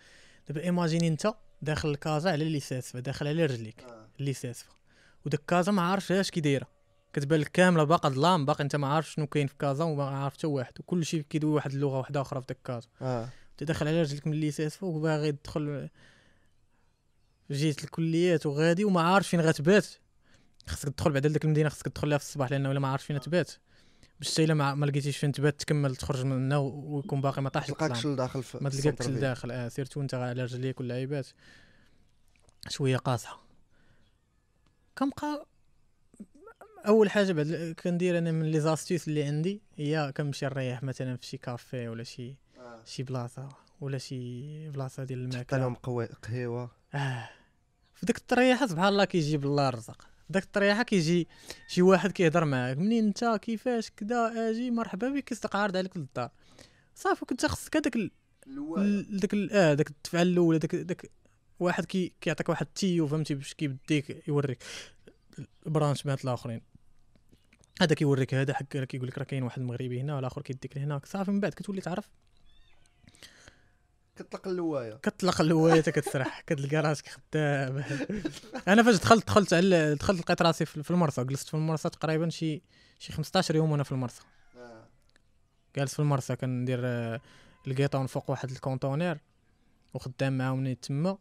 دابا 0.47 0.63
ايماجيني 0.63 1.07
أنت 1.07 1.33
داخل 1.61 1.89
الكازا 1.89 2.31
على 2.31 2.43
اللي 2.43 2.59
ساسفه 2.59 2.99
داخل 2.99 3.27
على 3.27 3.45
رجليك 3.45 3.85
اللي 4.19 4.33
ساسفه 4.33 4.73
وداك 5.25 5.41
كازا 5.47 5.71
ما 5.71 5.81
عارفش 5.81 6.11
اش 6.11 6.31
كيدايره 6.31 6.67
كتبان 7.13 7.39
لك 7.39 7.47
كاملة 7.47 7.83
باقا 7.83 8.09
ظلام 8.09 8.45
باقي 8.45 8.63
أنت 8.63 8.75
ما 8.75 8.87
عارف 8.87 9.11
شنو 9.11 9.27
كاين 9.27 9.47
في 9.47 9.53
كازا 9.59 9.83
وما 9.83 10.03
عارف 10.09 10.33
حتى 10.33 10.47
واحد. 10.47 10.73
وكل 10.79 11.05
شيء 11.05 11.21
كيدوي 11.21 11.51
واحد 11.51 11.71
اللغة 11.73 11.97
واحدة 11.97 12.21
أخرى 12.21 12.41
في 12.41 12.47
داك 12.47 12.57
كازا. 12.65 12.87
آه. 13.01 13.29
أنت 13.51 13.63
داخل 13.63 13.87
على 13.87 14.01
رجلك 14.01 14.27
من 14.27 14.33
اللي 14.33 14.51
ساسفه 14.51 14.87
وباغي 14.87 15.31
تدخل 15.31 15.89
جيت 17.51 17.83
الكليات 17.83 18.45
وغادي 18.45 18.85
وما 18.85 19.01
عارف 19.01 19.27
فين 19.27 19.41
غتبات. 19.41 19.87
خاصك 20.67 20.89
تدخل 20.89 21.11
بعدا 21.11 21.29
لديك 21.29 21.45
المدينة 21.45 21.69
خاصك 21.69 21.87
تدخل 21.87 22.09
لها 22.09 22.17
في 22.17 22.23
الصباح 22.23 22.51
لأنه 22.51 22.71
الا 22.71 22.79
ما 22.79 22.87
عارف 22.87 23.03
فين 23.03 23.19
تبات 23.19 23.51
باش 24.23 24.33
حتى 24.33 24.43
الا 24.43 24.53
ما 24.53 24.85
لقيتيش 24.85 25.17
فين 25.17 25.31
تبات 25.31 25.59
تكمل 25.61 25.95
تخرج 25.95 26.25
منها 26.25 26.57
و- 26.57 26.95
ويكون 26.95 27.21
باقي 27.21 27.41
ما 27.41 27.49
طاحش 27.49 27.67
تلقاكش. 27.67 28.05
لداخل 28.05 28.43
ما 28.61 28.69
تلقاكش 28.69 29.07
لداخل. 29.07 29.51
آه 29.51 29.67
سيرتو 29.69 30.01
أنت 30.01 30.13
على 30.13 30.43
رجليك 30.43 30.79
ولا 30.79 30.95
عيبات 30.95 31.27
شوية 32.69 32.97
قاصحة. 32.97 33.43
كنبقى 34.97 35.45
أول 36.87 37.09
حاجة 37.11 37.31
بعد 37.33 37.75
كندير 37.83 38.17
أنا 38.17 38.31
من 38.31 38.45
لي 38.51 38.59
زاستيس 38.59 39.07
اللي 39.07 39.23
عندي 39.23 39.61
هي 39.77 40.13
كنمشي 40.17 40.45
نريح 40.45 40.83
مثلا 40.83 41.17
في 41.17 41.25
شي 41.25 41.37
كافي 41.37 41.87
ولا 41.87 42.03
شي 42.03 42.35
آه. 42.59 42.79
شي 42.85 43.03
بلاصة 43.03 43.49
ولا 43.81 43.97
شي 43.97 44.69
بلاصة 44.69 45.03
ديال 45.03 45.19
الماكلة. 45.19 45.59
لهم 45.59 45.75
قهوه 45.75 46.71
آه. 46.95 47.29
في 47.95 48.05
ديك 48.05 48.17
الطريحه 48.17 48.67
سبحان 48.67 48.87
الله 48.87 49.05
كيجيب 49.05 49.43
الله 49.45 49.69
الرزق. 49.69 50.07
ديك 50.29 50.43
الطريحة 50.43 50.83
كيجي 50.83 51.27
شي 51.67 51.81
واحد 51.81 52.11
كيهضر 52.11 52.45
معاك. 52.45 52.77
منين 52.77 53.05
انت؟ 53.05 53.39
كيفاش؟ 53.41 53.89
كدا؟ 53.89 54.49
أجي؟ 54.49 54.71
مرحبا 54.71 55.09
بك. 55.09 55.23
كيصدق 55.23 55.55
عارض 55.55 55.77
عليك 55.77 55.97
للدار. 55.97 56.29
صافي 56.95 57.25
كنت 57.25 57.45
خصك 57.45 57.75
هذاك 57.77 57.97
داك 59.09 59.35
آه 59.51 59.73
داك 59.73 59.89
الدفعه 59.89 60.21
الاولى 60.21 60.59
داك 60.59 60.75
داك 60.75 61.11
واحد 61.59 61.85
كي 61.85 62.13
كيعطيك 62.21 62.49
واحد 62.49 62.65
ال 62.65 62.72
tuyau 62.72 63.07
فهمتي؟ 63.07 63.35
باش 63.35 63.53
كيبديك 63.53 64.27
يوريك. 64.27 64.63
ال 65.65 65.70
branchements 65.70 66.23
الآخرين. 66.23 66.61
هذا 67.81 67.95
كيوريك 67.95 68.33
هذا 68.33 68.53
حق 68.53 68.63
كيقول 68.63 69.07
لك 69.07 69.17
راه 69.17 69.25
كاين 69.25 69.43
واحد 69.43 69.61
المغربي 69.61 70.01
هنا 70.01 70.15
والآخر 70.15 70.41
كيديك 70.41 70.77
لهناك 70.77 71.05
صافي 71.05 71.31
من 71.31 71.39
بعد 71.39 71.53
كتولي 71.53 71.81
تعرف. 71.81 72.09
كتطلق 74.15 74.47
اللواية. 74.47 74.93
كتطلق 74.93 75.41
الهوايه 75.41 75.81
كتسرح 75.81 76.41
كتلقى 76.41 76.77
راسك 76.77 77.07
خدام. 77.09 77.83
أنا 78.67 78.83
فاش 78.83 78.95
دخلت 78.95 79.27
دخلت 79.27 79.53
على 79.53 79.95
دخلت 79.95 80.19
لقيت 80.19 80.41
راسي 80.41 80.65
في 80.65 80.91
المرسى 80.91 81.23
جلست 81.23 81.47
في 81.47 81.53
المرسى 81.53 81.89
تقريبا 81.89 82.29
شي 82.29 82.61
شي 82.99 83.13
15 83.13 83.55
يوم 83.55 83.71
وأنا 83.71 83.83
في 83.83 83.91
المرسى 83.91 84.21
آه. 84.57 84.87
جالس 85.75 85.93
في 85.93 85.99
المرسى 85.99 86.35
كندير 86.35 86.79
آه، 86.83 87.21
الكرطون 87.67 88.07
فوق 88.07 88.29
واحد 88.31 88.51
الكونتونير 88.51 89.17
وخدام 89.93 90.37
معاهم 90.37 90.73
تما. 90.73 91.17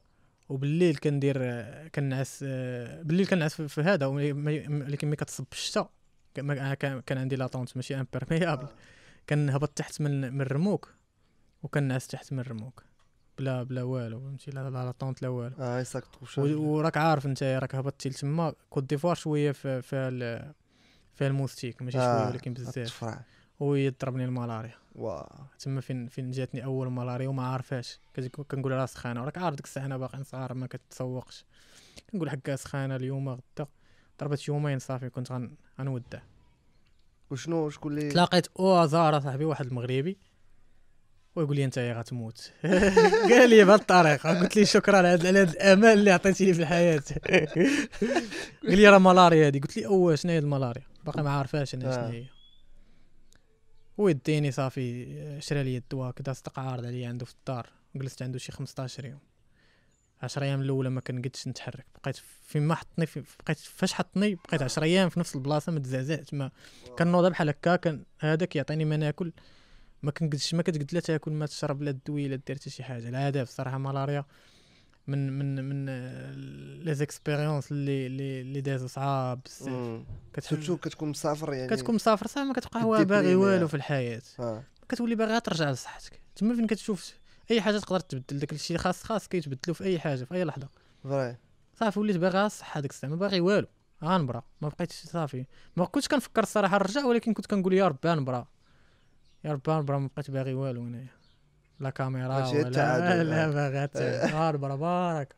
وبالليل 0.48 0.96
كندير 0.96 1.36
آه، 1.40 1.88
كننعس 1.88 2.44
آه، 2.48 3.02
بالليل 3.02 3.26
كننعس 3.26 3.62
في- 3.62 3.80
هذا 3.80 4.06
ولكن 4.06 5.06
ملي 5.08 5.16
كتصب 5.16 5.44
الشتا. 5.52 5.88
كان 7.06 7.18
عندي 7.18 7.36
la 7.36 7.47
tente 7.47 7.76
ماشي 7.76 7.94
imperméable 8.00 8.64
آه. 8.64 8.74
كنهبط 9.28 9.68
تحت 9.68 10.00
من 10.00 10.32
من 10.34 10.40
الرموك. 10.40 10.94
وكننعس 11.62 12.06
تحت 12.06 12.32
من 12.32 12.40
الرموك. 12.40 12.82
بلا 13.38 13.62
بلا 13.62 13.82
والو 13.82 14.20
فهمتي؟ 14.20 14.50
لا 14.50 14.70
لا 14.70 14.84
la 14.84 14.95
tente 14.95 15.22
لا 15.22 15.28
والو. 15.28 15.56
آه 15.58 15.80
و- 16.38 16.76
وراك 16.76 16.96
عارف 16.96 17.26
انت 17.26 17.42
راك 17.42 17.74
هبطتي 17.74 18.08
لتما 18.08 18.54
كوت 18.70 18.84
ديفوار 18.84 19.14
شوية 19.14 19.52
في 19.52 19.82
في 19.82 20.52
فيها 21.14 21.28
ال 21.28 21.33
moustique 21.33 21.82
ماشي 21.82 21.98
شوية 21.98 22.26
ولكن 22.30 22.54
بزاف. 22.54 22.74
ويضربني 23.60 24.24
الملاريا. 24.24 24.74
واو. 24.94 25.26
تما 25.58 25.80
فين 25.80 26.08
فين 26.08 26.30
جاتني 26.30 26.64
أول 26.64 26.88
ملاريا 26.90 27.28
وما 27.28 27.46
عارفاش 27.46 28.00
كنقول 28.48 28.72
راه 28.72 28.86
سخانه 28.86 29.22
وراك 29.22 29.38
عارف 29.38 29.56
ديك 29.56 29.64
الساعة 29.66 29.84
أنا 29.86 29.96
باقي 29.98 30.24
صغار 30.24 30.54
ما 30.54 30.66
كتسوقش. 30.66 31.44
كنقول 32.12 32.30
حكا 32.30 32.56
سخانه 32.56 32.96
اليوم 32.96 33.28
غدا. 33.28 33.66
ضربت 34.20 34.48
يومين 34.48 34.78
صافي 34.78 35.10
كنت 35.10 35.32
غن- 35.32 35.54
غنودع. 35.80 36.20
وشنو 37.30 37.70
شكون 37.70 37.92
اللي 37.98 38.10
تلاقيت 38.10 38.46
أو 38.58 38.74
هزار 38.76 39.20
صاحبي 39.20 39.44
واحد 39.44 39.66
المغربي. 39.66 40.18
ويقول 41.36 41.56
لي 41.56 41.64
أنت 41.64 41.76
يا 41.76 41.98
غتموت 41.98 42.52
قال 43.30 43.50
لي 43.50 43.64
بهذه 43.64 43.78
الطريقة 43.80 44.40
قلت 44.40 44.56
لي 44.56 44.64
شكرا 44.64 44.96
على 44.96 45.08
هاد 45.08 45.26
الامان 45.26 45.98
اللي 45.98 46.10
عطيتيني 46.10 46.54
في 46.54 46.62
الحياة. 46.62 47.02
قال 48.68 48.78
لي 48.78 48.88
راه 48.88 48.98
ملاريا 48.98 49.46
هادي 49.46 49.58
قلت 49.58 49.76
لي 49.76 49.86
أوه 49.86 50.14
شنو 50.14 50.32
هي 50.32 50.38
الملاريا؟ 50.38 50.82
باقي 51.04 51.22
ما 51.22 51.30
عارفاش 51.30 51.74
أنا 51.74 51.82
شنو 51.82 51.92
آه. 51.92 52.10
هي. 52.10 52.24
ويديني 53.98 54.52
صافي 54.52 55.06
شرا 55.40 55.62
لي 55.62 55.76
الدواء 55.76 56.12
كدا 56.12 56.32
صدق 56.32 56.58
عارض 56.58 56.84
عليا 56.84 57.08
عنده 57.08 57.26
في 57.26 57.32
الدار. 57.32 57.66
جلست 57.96 58.22
عنده 58.22 58.38
شي 58.38 58.52
15 58.52 59.04
يوم. 59.04 59.18
10 60.22 60.44
أيام 60.44 60.60
الأولى 60.60 60.90
ما 60.90 61.00
كنقدش 61.00 61.48
نتحرك. 61.48 61.86
بقيت 62.02 62.16
فين 62.46 62.62
ما 62.62 62.74
حطني 62.74 63.06
في 63.06 63.22
بقيت 63.44 63.58
فاش 63.58 63.92
حطني؟ 63.92 64.34
بقيت 64.34 64.62
10 64.62 64.84
أيام 64.84 65.08
في 65.08 65.20
نفس 65.20 65.34
البلاصة 65.36 65.72
ما 65.72 65.78
تزعزعت 65.80 66.34
ما 66.34 66.50
كنوض 66.98 67.30
بحال 67.30 67.48
هكا 67.48 67.76
كان 67.76 68.04
هذاك 68.20 68.56
يعطيني 68.56 68.84
ما 68.84 68.96
ناكل. 68.96 69.32
ما 70.02 70.10
كنقدش 70.10 70.54
ما 70.54 70.62
كتقد 70.62 70.94
لا 70.94 71.00
تاكل 71.00 71.32
ما 71.32 71.46
تشرب 71.46 71.82
لا 71.82 71.92
تدوي 71.92 72.28
لا 72.28 72.36
دير 72.46 72.56
حتى 72.56 72.70
شي 72.70 72.82
حاجة. 72.82 73.08
العذاب 73.08 73.42
الصراحه 73.42 73.78
ملاريا 73.78 74.24
من 75.06 75.38
من 75.38 75.64
من 75.64 75.86
les 76.84 76.94
expériences 76.94 77.72
اللي 77.72 78.06
اللي 78.06 78.40
اللي 78.40 78.60
دازو 78.60 78.86
صعاب 78.86 79.40
بزاف. 79.44 80.02
كتحب 80.32 80.78
كتكون 80.78 81.08
مسافر 81.08 81.52
يعني. 81.52 81.76
كتكون 81.76 81.94
مسافر 81.94 82.26
صافي 82.26 82.46
ما 82.46 82.54
كتبقى 82.54 82.82
هو 82.84 83.04
باغي 83.04 83.32
آه. 83.32 83.36
والو 83.36 83.68
في 83.68 83.74
الحياة. 83.74 84.22
آه 84.40 84.62
كتولي 84.88 85.14
باغي 85.14 85.40
ترجع 85.40 85.70
لصحتك. 85.70 86.20
تما 86.36 86.54
فين 86.54 86.66
كتشوف 86.66 87.12
أي 87.50 87.60
حاجة 87.60 87.78
تقدر 87.78 88.00
تبدل 88.00 88.38
داك 88.38 88.52
الشيء 88.52 88.76
خاص 88.76 89.02
خاص 89.02 89.28
كيتبدلو 89.28 89.74
في 89.74 89.84
أي 89.84 90.00
حاجة 90.00 90.24
في 90.24 90.34
أي 90.34 90.44
لحظة. 90.44 90.68
vrai. 91.04 91.36
صافي 91.80 92.00
وليت 92.00 92.16
باغي 92.16 92.46
الصحه 92.46 92.80
ديك 92.80 92.90
الساعة 92.90 93.10
ما 93.10 93.16
باغي 93.16 93.40
والو. 93.40 93.66
غنبرا 94.04 94.42
ما 94.60 94.68
بقيتش 94.68 94.94
صافي. 94.94 95.44
ما 95.76 95.84
كنتش 95.84 96.08
كنفكر 96.08 96.42
الصراحة 96.42 96.76
نرجع 96.78 97.04
ولكن 97.04 97.32
كنت 97.34 97.46
كنقول 97.46 97.72
يا 97.72 97.88
ربي 97.88 98.08
نبرا. 98.08 98.46
يا 99.44 99.52
ربي 99.52 99.72
نبرا 99.72 99.98
ما 99.98 100.08
بقيت 100.16 100.30
باغي 100.30 100.54
والو 100.54 100.82
هنايا. 100.82 101.06
لا 101.80 101.90
كاميرا 101.90 102.46
ولا 102.48 102.62
لا 103.22 103.44
آه. 103.44 103.50
باغي 103.50 103.84
التعادل 103.84 104.56
نبرا 104.58 104.76
بارك. 104.76 105.34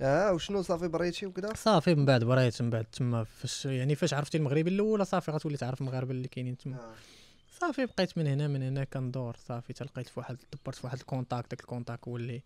آه 0.00 0.32
وشنو 0.32 0.62
صافي 0.62 0.88
بريتي 0.88 1.26
وكذا 1.26 1.52
صافي 1.54 1.94
من 1.94 2.04
بعد 2.04 2.24
بريت 2.24 2.62
من 2.62 2.70
بعد 2.70 2.84
تما 2.84 3.24
فاش 3.24 3.66
يعني 3.66 3.94
فاش 3.94 4.14
عرفتي 4.14 4.38
المغربي 4.38 4.70
الاولى 4.70 5.04
صافي 5.04 5.30
غتولي 5.30 5.56
تعرف 5.56 5.80
المغاربة 5.80 6.10
اللي 6.10 6.28
كاينين 6.28 6.56
تما. 6.56 6.76
آه. 6.76 6.94
صافي 7.60 7.86
بقيت 7.86 8.18
من 8.18 8.26
هنا 8.26 8.48
من 8.48 8.62
هنا 8.62 8.84
كندور 8.84 9.36
صافي 9.36 9.72
تلقيت 9.72 10.08
في 10.08 10.20
واحد 10.20 10.36
دبرت 10.52 10.74
في 10.76 10.86
واحد 10.86 10.98
ال 10.98 11.05
contact 11.05 11.50
داك 11.50 11.60
الكونتاكت 11.60 12.08
هو 12.08 12.16
اللي 12.16 12.42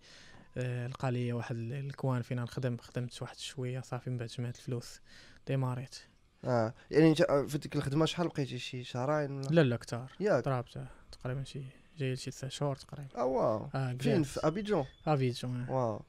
آه 0.57 0.87
لقى 0.87 1.11
لي 1.13 1.33
واحد 1.33 1.57
ال- 1.57 1.73
ال 1.73 1.83
coin 1.83 2.23
فين 2.23 2.41
نخدم 2.43 2.77
خدمت 2.77 3.23
واحد 3.23 3.37
شوية 3.39 3.81
صافي 3.81 4.11
من 4.11 4.17
بعد 4.17 4.29
جمعت 4.29 4.57
الفلوس 4.57 5.01
démarrيت. 5.47 5.97
آه. 6.45 6.75
يعني 6.91 7.09
انت 7.09 7.23
في 7.23 7.59
ديك 7.59 7.77
الخدمة 7.77 8.05
شحال 8.05 8.29
بقيتي؟ 8.29 8.59
شي 8.59 8.85
شهرين 8.85 9.33
ولا؟ 9.33 9.49
لا 9.51 9.61
لا 9.61 9.77
كتار. 9.77 10.13
ياك. 10.21 10.45
ضربت 10.45 10.79
تقريبا 11.13 11.45
شي 11.45 11.63
جاي 11.99 12.17
شي 12.17 12.31
تسع 12.31 12.49
شهور 12.49 12.77
تقريبا. 12.77 13.17
آه 13.17 13.25
واو. 13.25 13.69
آه 13.75 13.97
فين. 14.01 14.23
في 14.23 14.41
أبيجون؟ 14.47 14.85
أبيجون 15.07 15.61
آه. 15.61 15.71
واو. 15.71 16.03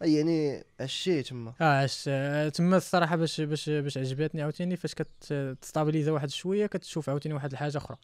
يعني 0.00 0.64
عشيت 0.80 1.26
تما؟ 1.26 1.54
آه 1.60 1.82
عش 1.82 2.04
آه، 2.08 2.48
تما 2.48 2.76
الصراحة 2.76 3.16
باش 3.16 3.40
باش 3.40 3.70
باش 3.70 3.98
عجبتني 3.98 4.42
عاوتاني 4.42 4.76
فاش 4.76 4.94
كت 4.94 5.15
stabilisa 5.15 6.12
واحد 6.12 6.30
شوية 6.30 6.66
كتشوف 6.66 7.08
عاوتاني 7.08 7.34
واحد 7.34 7.52
الحاجة 7.52 7.76
أخرى. 7.76 7.96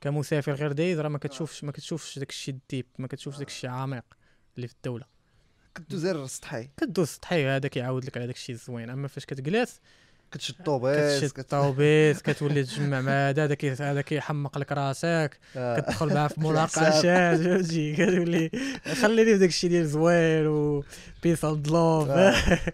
كمسافر 0.00 0.52
غير 0.52 0.72
دايز 0.72 1.00
راه 1.00 1.08
ما 1.08 1.18
كتشوفش 1.18 1.64
ما 1.64 1.72
كتشوفش 1.72 2.18
داك 2.18 2.28
الشيء 2.30 2.54
ال 2.54 2.60
deep 2.60 2.86
ما 2.98 3.06
كتشوفش 3.06 3.38
داك 3.38 3.48
الشيء 3.48 3.70
عميق 3.70 4.04
اللي 4.56 4.68
في 4.68 4.74
الدولة. 4.74 5.04
كدوز 5.76 6.24
سطحي. 6.24 6.68
كدوز 6.76 7.08
سطحي 7.08 7.46
هذا 7.46 7.68
كيعاود 7.68 8.04
لك 8.04 8.16
على 8.16 8.26
داك 8.26 8.36
الشيء 8.36 8.54
الزوين. 8.54 8.90
أما 8.90 9.08
فاش 9.08 9.24
كتجلس 9.24 9.80
كتشد 10.32 10.54
الطوبيس 10.58 11.24
كتشد 11.24 11.38
الطوبيس 11.38 12.22
كتولي 12.22 12.62
تجمع 12.62 13.00
مع 13.00 13.28
هذا 13.28 13.44
هذا 13.44 13.90
هذا 13.90 14.00
كيحمق 14.00 14.58
لك 14.58 14.72
راسك 14.72 15.38
آه. 15.56 15.80
كتدخل 15.80 16.14
معاه 16.14 16.26
في. 16.28 16.40
قاشات 16.80 17.40
فهمتي؟ 17.44 17.92
كتولي 17.92 18.50
خليني 19.02 19.32
في 19.32 19.38
داك 19.38 19.48
الشيء 19.48 19.70
ديال 19.70 19.86
زوين 19.86 20.46
peace 20.46 21.44
and 21.44 21.68
love. 21.68 22.08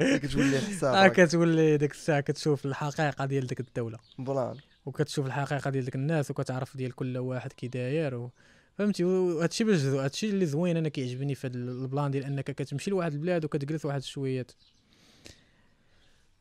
كتولي 0.00 0.58
حساب. 0.58 1.10
كتولي 1.16 1.76
ديك 1.76 1.92
الساعة 1.92 2.20
كتشوف 2.20 2.66
الحقيقة 2.66 3.26
ديال 3.26 3.46
ديك 3.46 3.60
الدولة. 3.60 3.98
plan 4.18 4.56
وكتشوف 4.86 5.26
الحقيقة 5.26 5.70
ديال 5.70 5.84
ديك 5.84 5.94
الناس 5.94 6.30
وكتعرف 6.30 6.76
ديال 6.76 6.94
كل 6.94 7.18
واحد 7.18 7.52
كي 7.52 7.68
داير 7.68 8.14
و... 8.14 8.30
فهمتي؟ 8.78 9.04
وهادشي 9.04 9.64
باش 9.64 9.80
هادشي 9.80 10.30
اللي 10.30 10.46
زوين 10.46 10.76
أنا 10.76 10.88
كيعجبني 10.88 11.34
في 11.34 11.46
هاد 11.46 11.56
ال 11.56 11.67
plan 11.67 12.10
ديال 12.10 12.24
أنك 12.24 12.44
كتمشي 12.44 12.90
لواحد 12.90 13.12
البلاد 13.12 13.44
وكتجلس 13.44 13.84
واحد 13.84 14.02
شويات 14.02 14.52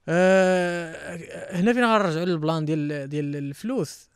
آه 0.10 1.16
هنا 1.52 1.74
فين 1.74 1.84
غنرجعوا 1.84 2.26
لل 2.26 2.39
plan 2.39 2.66
ديال 2.66 3.10
ديال 3.10 3.36
الفلوس. 3.36 4.10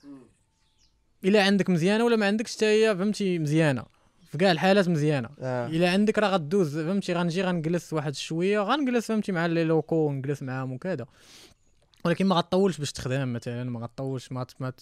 إلا 1.26 1.44
عندك 1.44 1.70
مزيانة 1.70 2.06
ولا 2.06 2.16
ما 2.16 2.26
عندكش 2.26 2.56
حتى 2.56 2.66
هي 2.66 2.98
فهمتي 2.98 3.40
مزيانة. 3.40 3.84
في 4.32 4.38
كاع 4.38 4.52
الحالات 4.52 4.90
مزيانة. 4.90 5.30
آه. 5.40 5.68
إلا 5.68 5.90
عندك 5.90 6.20
راه 6.20 6.28
غدوز 6.28 6.78
فهمتي 6.78 7.14
غنجي 7.14 7.44
غنجلس 7.44 7.94
واحد 7.94 8.16
شوية 8.16 8.60
غنجلس 8.60 9.06
فهمتي 9.06 9.32
مع 9.32 9.46
les 9.46 9.64
locaux 9.64 9.96
ونجلس 9.96 10.44
معاهم 10.44 10.72
وكذا. 10.72 11.06
ولكن 12.06 12.26
ما 12.26 12.36
غطولش 12.36 12.78
باش 12.78 12.92
تخدم 12.92 13.34
مثلا 13.34 13.64
ما 13.64 13.80
غطولش 13.80 14.32
ما 14.32 14.46
ما 14.60 14.74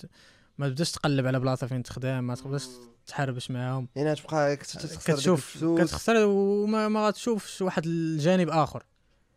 ما 0.58 0.70
تبداش 0.70 0.92
تقلب 0.92 1.28
على 1.28 1.40
بلاصة 1.40 1.68
فين 1.68 1.84
تخدم 1.84 2.24
ما 2.24 2.36
تبداش 2.36 2.68
تحربش 3.08 3.52
معاهم. 3.52 3.88
يعني 3.96 4.16
تبقى 4.16 4.56
كتشوف 4.58 5.66
كتخسر 5.78 6.26
وما 6.26 6.88
ما 6.88 7.08
غتشوفش 7.08 7.62
واحد 7.62 7.86
الجانب 7.86 8.50
آخر. 8.50 8.84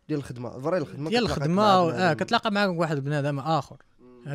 ديال 0.07 0.19
الخدمة 0.19 0.59
فري 0.59 0.77
الخدمة 0.77 1.09
ديال 1.09 1.23
الخدمة 1.23 1.63
آه. 1.63 2.13
كتلاقى 2.13 2.51
معاك 2.51 2.69
واحد 2.69 2.99
بنادم 2.99 3.39
آخر. 3.39 3.77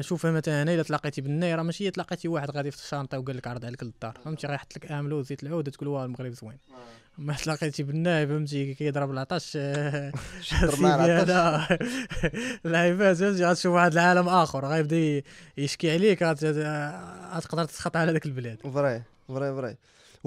شوف 0.00 0.26
مثلا 0.26 0.62
هنا 0.62 0.74
إلا 0.74 0.82
تلاقيتي 0.82 1.20
بالناي 1.20 1.54
راه 1.54 1.62
ماشي 1.62 1.90
تلاقيتي 1.90 2.28
واحد 2.28 2.50
غادي 2.50 2.70
في 2.70 2.76
الشانطه 2.76 3.18
وقال 3.18 3.36
لك 3.36 3.46
عرض 3.46 3.64
عليك 3.64 3.82
للدار. 3.82 4.18
فهمتي؟ 4.24 4.46
غيحط 4.46 4.76
لك 4.76 4.92
املو 4.92 5.18
وزيت 5.18 5.42
العود 5.42 5.70
تقول 5.70 5.88
واه 5.88 6.04
المغرب 6.04 6.32
زوين. 6.32 6.58
ما 7.18 7.34
تلاقيتي 7.34 7.82
بالناي 7.82 8.26
فهمتي؟ 8.26 8.74
كيضرب 8.74 9.10
العطش 9.10 9.52
آه،. 9.56 10.12
هذا. 10.84 11.68
العباد 12.66 13.16
فهمتي؟ 13.16 13.44
غتشوف 13.44 13.72
واحد 13.74 13.92
العالم 13.92 14.28
آخر 14.28 14.66
غيبدا 14.66 15.22
يشكي 15.58 15.90
عليك 15.92 16.22
غت- 16.22 16.44
غتقدر 17.36 17.64
تسخط 17.64 17.96
على 17.96 18.12
ذاك 18.12 18.26
البلاد. 18.26 18.58
vrai 18.62 19.02
vrai 19.28 19.54
vrai. 19.54 19.76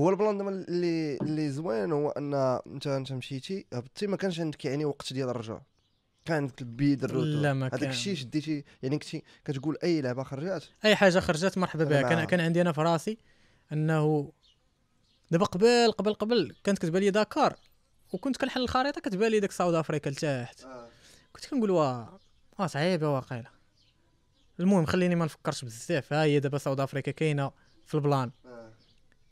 هو 0.01 0.09
ال 0.09 0.15
plan 0.15 0.37
دابا 0.37 0.49
اللي 0.49 1.17
اللي 1.21 1.49
زوين 1.49 1.91
هو 1.91 2.09
أن 2.09 2.33
أنت 2.67 2.87
انت 2.87 3.11
مشيتي 3.11 3.65
هبطتي 3.73 4.07
ما 4.07 4.17
كانش 4.17 4.39
عندك 4.39 4.65
يعني 4.65 4.85
وقت 4.85 5.13
ديال 5.13 5.29
الرجوع 5.29 5.61
كان 6.25 6.37
عندك 6.37 6.61
ال 6.61 6.70
bide 6.70 7.05
لا، 7.05 7.53
ما 7.53 7.67
هذاك 7.67 7.79
كان. 7.79 7.89
الشيء 7.89 8.15
شديتي 8.15 8.63
يعني 8.83 8.97
كنتي 8.99 9.23
كتقول 9.45 9.77
أي 9.83 10.01
لعبة 10.01 10.23
خرجات 10.23 10.63
أي 10.85 10.95
حاجة 10.95 11.19
خرجت 11.19 11.57
مرحبا 11.57 11.83
بها. 11.83 12.01
كان. 12.01 12.23
كان 12.23 12.39
عندي 12.39 12.61
أنا 12.61 12.71
في 12.71 12.81
راسي 12.81 13.17
أنه 13.73 14.31
دابا 15.31 15.45
قبل 15.45 15.91
قبل 15.91 16.13
قبل 16.13 16.55
كانت 16.63 16.77
كتبان 16.77 17.01
لي 17.03 17.09
داكار 17.09 17.55
وكنت 18.13 18.37
كنحل 18.37 18.61
الخريطة 18.61 19.01
كتبان 19.01 19.31
لي 19.31 19.39
داك 19.39 19.51
South 19.51 19.75
Africa 19.75 20.09
لتحت. 20.09 20.61
كنت 21.33 21.45
كنقول 21.45 21.71
واه 21.71 22.19
آه 22.59 22.67
صعيبة 22.67 23.09
واقيلا 23.09 23.51
المهم 24.59 24.85
خليني 24.85 25.15
ما 25.15 25.25
نفكرش 25.25 25.65
بزاف. 25.65 26.13
ها 26.13 26.23
هي 26.23 26.39
دابا 26.39 26.57
South 26.57 26.79
Africa 26.79 27.11
كاينة 27.11 27.51
في 27.85 27.95
ال 27.95 28.01
plan. 28.01 28.31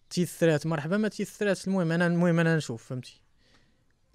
تيسرات 0.09 0.65
مرحبا 0.67 0.97
ما 0.97 1.07
تيسراتش 1.07 1.67
المهم 1.67 1.91
أنا 1.91 2.07
المهم 2.07 2.39
أنا 2.39 2.55
نشوف 2.57 2.83
فهمتي؟ 2.83 3.21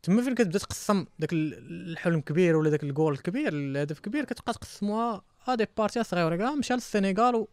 تما 0.02 0.22
فين 0.22 0.34
كتبدا 0.34 0.58
تقسم 0.58 1.06
داك 1.18 1.32
ال- 1.32 1.90
الحلم 1.92 2.20
كبير 2.20 2.56
ولا 2.56 2.70
داك 2.70 2.82
الجول 2.82 3.12
الكبير 3.12 3.52
الهدف 3.52 4.00
كبير 4.00 4.24
كتبقى 4.24 4.52
تقسموها 4.52 5.22
à 5.48 5.54
des 5.54 5.66
parties 5.78 6.04
صغيره 6.04 6.36
كاع 6.36 6.54
نمشي 6.54 6.74
للسنغال 6.74 7.46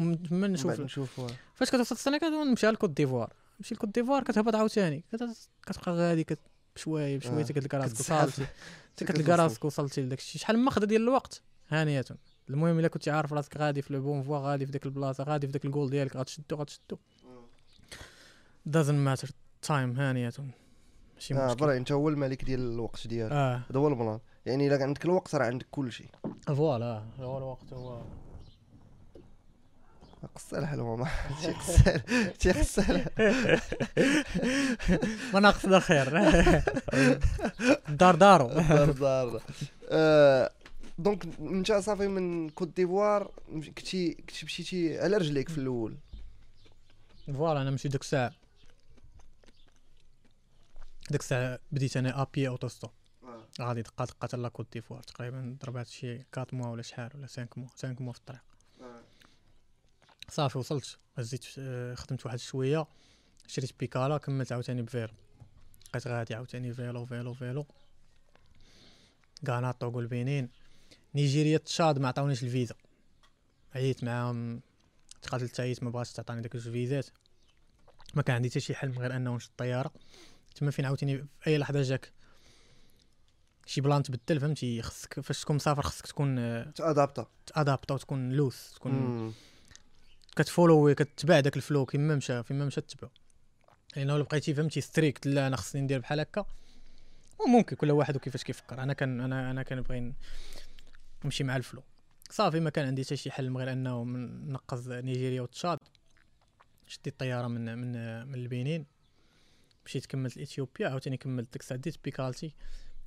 ومن 0.00 0.22
تما 0.22 0.46
نشوف. 0.46 1.20
فاش 1.54 1.70
كتوصل 1.70 1.94
السنغال 1.94 2.32
نمشي 2.50 2.66
لكوت 2.66 2.90
ديفوار. 2.90 3.32
نمشي 3.60 3.74
لكوت 3.74 3.94
ديفوار 3.94 4.22
كتهبط 4.24 4.54
عاوتاني. 4.54 5.04
كت- 5.12 5.48
كتبقى 5.66 5.92
غادي 5.92 6.24
كت 6.24 6.38
بشوية 6.76 7.18
بشوية 7.18 7.42
آه. 7.44 7.46
كتلقى 7.46 7.78
راسك 7.78 7.94
كتسحب. 7.94 8.26
وصلتي 8.26 8.46
حتى 8.92 9.04
كتلقى 9.12 9.38
راسك 9.38 9.64
وصلتي 9.64 10.02
لداك 10.02 10.18
الشيء 10.18 10.40
شحال 10.40 10.58
ماخذ 10.58 10.86
ديال 10.86 11.02
الوقت؟ 11.02 11.42
هانية. 11.68 12.04
المهم 12.50 12.78
إلا 12.78 12.88
كنتي 12.88 13.10
عارف 13.10 13.32
راسك 13.32 13.56
غادي 13.56 13.82
في 13.82 13.92
la 13.92 14.00
bonne 14.02 14.22
voie 14.22 14.38
غادي 14.38 14.66
في 14.66 14.72
ديك 14.72 14.86
البلاصة 14.86 15.24
غادي 15.24 15.46
في 15.46 15.52
داك 15.52 15.64
الجول 15.64 15.90
ديالك 15.90 16.16
غتشدو 16.16 16.56
غتشدو. 16.56 16.96
doesn't 18.66 18.98
matter 18.98 19.28
time 19.62 20.00
هانيه 20.00 20.32
ماشي 21.14 21.34
آه 21.34 21.46
مشكل 21.46 21.56
برا 21.56 21.76
انت 21.76 21.92
هو 21.92 22.08
الملك 22.08 22.44
ديال 22.44 22.60
الوقت 22.60 23.06
ديالك. 23.06 23.32
آه. 23.32 23.62
هذا 23.70 23.78
هو 23.80 23.88
ال 23.88 23.93
plan. 23.93 24.20
يعني 24.46 24.66
الا 24.66 24.82
عندك 24.82 25.04
الوقت 25.04 25.34
راه 25.34 25.46
عندك 25.46 25.66
كل 25.70 25.92
شيء. 25.92 26.08
فوالا 26.46 27.02
هو 27.20 27.38
الوقت 27.38 27.72
هو. 27.72 28.02
قصه 30.34 30.58
الحلوه 30.58 30.96
ما 30.96 31.08
تيقصر 31.42 31.98
تيقصر 32.38 33.00
ما 35.34 35.40
ناقص 35.40 35.64
لا 35.64 35.80
خير 35.80 36.10
دار 37.88 38.14
دارو. 38.14 38.48
دار 38.70 38.90
دار. 38.90 39.42
آه، 39.90 40.50
دونك 40.98 41.24
انت 41.40 41.72
صافي 41.72 42.08
من 42.08 42.48
كوت 42.48 42.76
ديفوار 42.76 43.30
كنتي 43.52 44.14
كنتي 44.14 44.44
مشيتي 44.46 44.98
على 45.00 45.16
رجليك 45.16 45.48
في 45.48 45.58
الأول. 45.58 45.96
فوالا 47.26 47.62
أنا 47.62 47.70
مشيت 47.70 47.92
ديك 47.92 48.00
الساعة. 48.00 48.32
ديك 51.10 51.20
الساعة 51.20 51.58
بديت 51.72 51.96
أنا 51.96 52.22
أبي 52.22 52.48
اوتو 52.48 52.68
ستوب 52.68 52.90
غادي 53.60 53.82
دقه 53.82 54.04
دقه 54.04 54.16
حتى 54.22 54.36
لا 54.36 54.48
كوت 54.48 54.72
ديفوار 54.72 55.02
تقريبا 55.02 55.56
ضربات 55.62 55.86
شي 55.86 56.14
4 56.38 56.46
mois 56.52 56.68
ولا 56.68 56.82
شحال 56.82 57.10
ولا 57.14 57.26
5 57.26 57.48
موا 57.56 57.68
5 57.68 57.96
موا 58.00 58.12
في 58.12 58.18
الطريق. 58.18 58.42
صافي 60.28 60.58
وصلت. 60.58 60.98
هزيت 61.16 61.44
آه، 61.58 61.94
خدمت 61.94 62.26
واحد 62.26 62.38
شوية 62.38 62.86
شريت 63.46 63.78
بيكالا 63.80 64.18
كملت 64.18 64.52
عاوتاني 64.52 64.82
ب 64.82 64.88
vélo 64.88 65.12
بقيت 65.90 66.08
غادي 66.08 66.34
عاوتاني 66.34 66.74
vélo 66.74 67.06
vélo 67.06 67.34
vélo. 67.34 67.66
غانا 69.48 69.72
طوغو 69.72 70.00
البنين. 70.00 70.48
نيجيريا 71.14 71.58
تشاد 71.58 71.98
ما 71.98 72.08
عطاونيش 72.08 72.42
الفيزا. 72.42 72.74
عييت 73.74 74.04
معاهم 74.04 74.60
تقاتلت 75.22 75.60
عييت 75.60 75.82
ما 75.82 75.90
بغاتش 75.90 76.12
تعطيني 76.12 76.40
داك 76.40 76.56
جوج 76.56 76.68
visaات 76.72 77.06
ما 78.14 78.22
كان 78.22 78.36
عندي 78.36 78.50
حتى 78.50 78.60
شي 78.60 78.74
حل 78.74 78.90
غير 78.90 79.16
أنه 79.16 79.36
نشد 79.36 79.50
الطياره 79.50 79.92
تما 80.54 80.70
فين 80.70 80.84
عاوتاني؟ 80.84 81.18
في 81.40 81.46
أي 81.46 81.58
لحظة 81.58 81.82
جاك. 81.82 82.12
شي 83.66 83.80
plan 83.80 84.02
تبدل 84.02 84.40
فهمتي؟ 84.40 84.82
خصك 84.82 85.20
فاش 85.20 85.40
تكون 85.40 85.56
مسافر 85.56 85.82
خصك 85.82 86.06
تكون 86.06 86.38
آه، 86.38 86.70
t'adapta. 86.70 87.26
t'adapta 87.46 87.94
وتكون 87.94 88.32
لوس 88.32 88.72
تكون 88.74 89.34
كت 90.36 90.50
follow 90.50 90.94
كتبع 90.94 91.40
داك 91.40 91.56
ال 91.56 91.62
flow 91.62 91.86
كيما 91.86 92.16
مشى 92.16 92.42
فيما 92.42 92.64
مشى 92.64 92.80
تتبعو. 92.80 93.10
لأن 93.96 94.10
الا 94.10 94.22
بقيتي 94.22 94.54
فهمتي 94.54 94.80
strict 94.80 95.26
لا 95.26 95.46
أنا 95.46 95.56
خصني 95.56 95.80
ندير 95.80 95.98
بحال 95.98 96.20
هكا 96.20 96.46
وممكن 97.40 97.76
كل 97.76 97.90
واحد 97.90 98.16
وكيفاش 98.16 98.44
كيفكر. 98.44 98.82
أنا 98.82 98.92
كان 98.92 99.20
أنا 99.20 99.50
أنا 99.50 99.62
كنبغي 99.62 100.14
نمشي 101.24 101.44
مع 101.44 101.56
ال 101.56 101.60
flow. 101.60 101.82
صافي 102.30 102.60
ما 102.60 102.70
كان 102.70 102.86
عندي 102.86 103.04
حتى 103.04 103.16
شي 103.16 103.30
حل 103.30 103.56
غير 103.56 103.72
أنه 103.72 104.04
نقز 104.04 104.92
نيجيريا 104.92 105.42
وتشاد. 105.42 105.78
شديت 106.86 107.06
الطياره 107.06 107.46
من 107.46 107.78
من 107.78 108.26
من 108.26 108.34
البنين. 108.34 108.93
مشيت 109.86 110.06
كملت 110.06 110.38
إثيوبيا 110.38 110.88
عاوتاني 110.88 111.16
كملت 111.16 111.52
ديك 111.52 111.62
الساعة 111.62 111.80
ديت 111.80 112.04
بيكالتي 112.04 112.54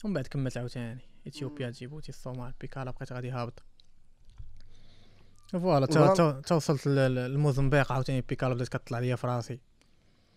ومن 0.04 0.14
بعد 0.14 0.28
كملت 0.28 0.58
عاوتاني 0.58 1.00
إثيوبيا 1.28 1.70
جيبوتي 1.70 2.10
الصومال 2.10 2.54
بيكالا 2.62 2.92
بقيت 2.92 3.14
غادي 3.14 3.32
هابط. 3.32 3.64
voilà 5.52 5.86
تا- 6.42 6.56
وصلت 6.56 6.88
للموزمبيق 6.88 7.92
عاوتاني 7.92 8.22
بيكالا 8.22 8.54
بدات 8.54 8.68
كطلع 8.68 9.00
ليا 9.00 9.16
في 9.16 9.28
راسي 9.28 9.60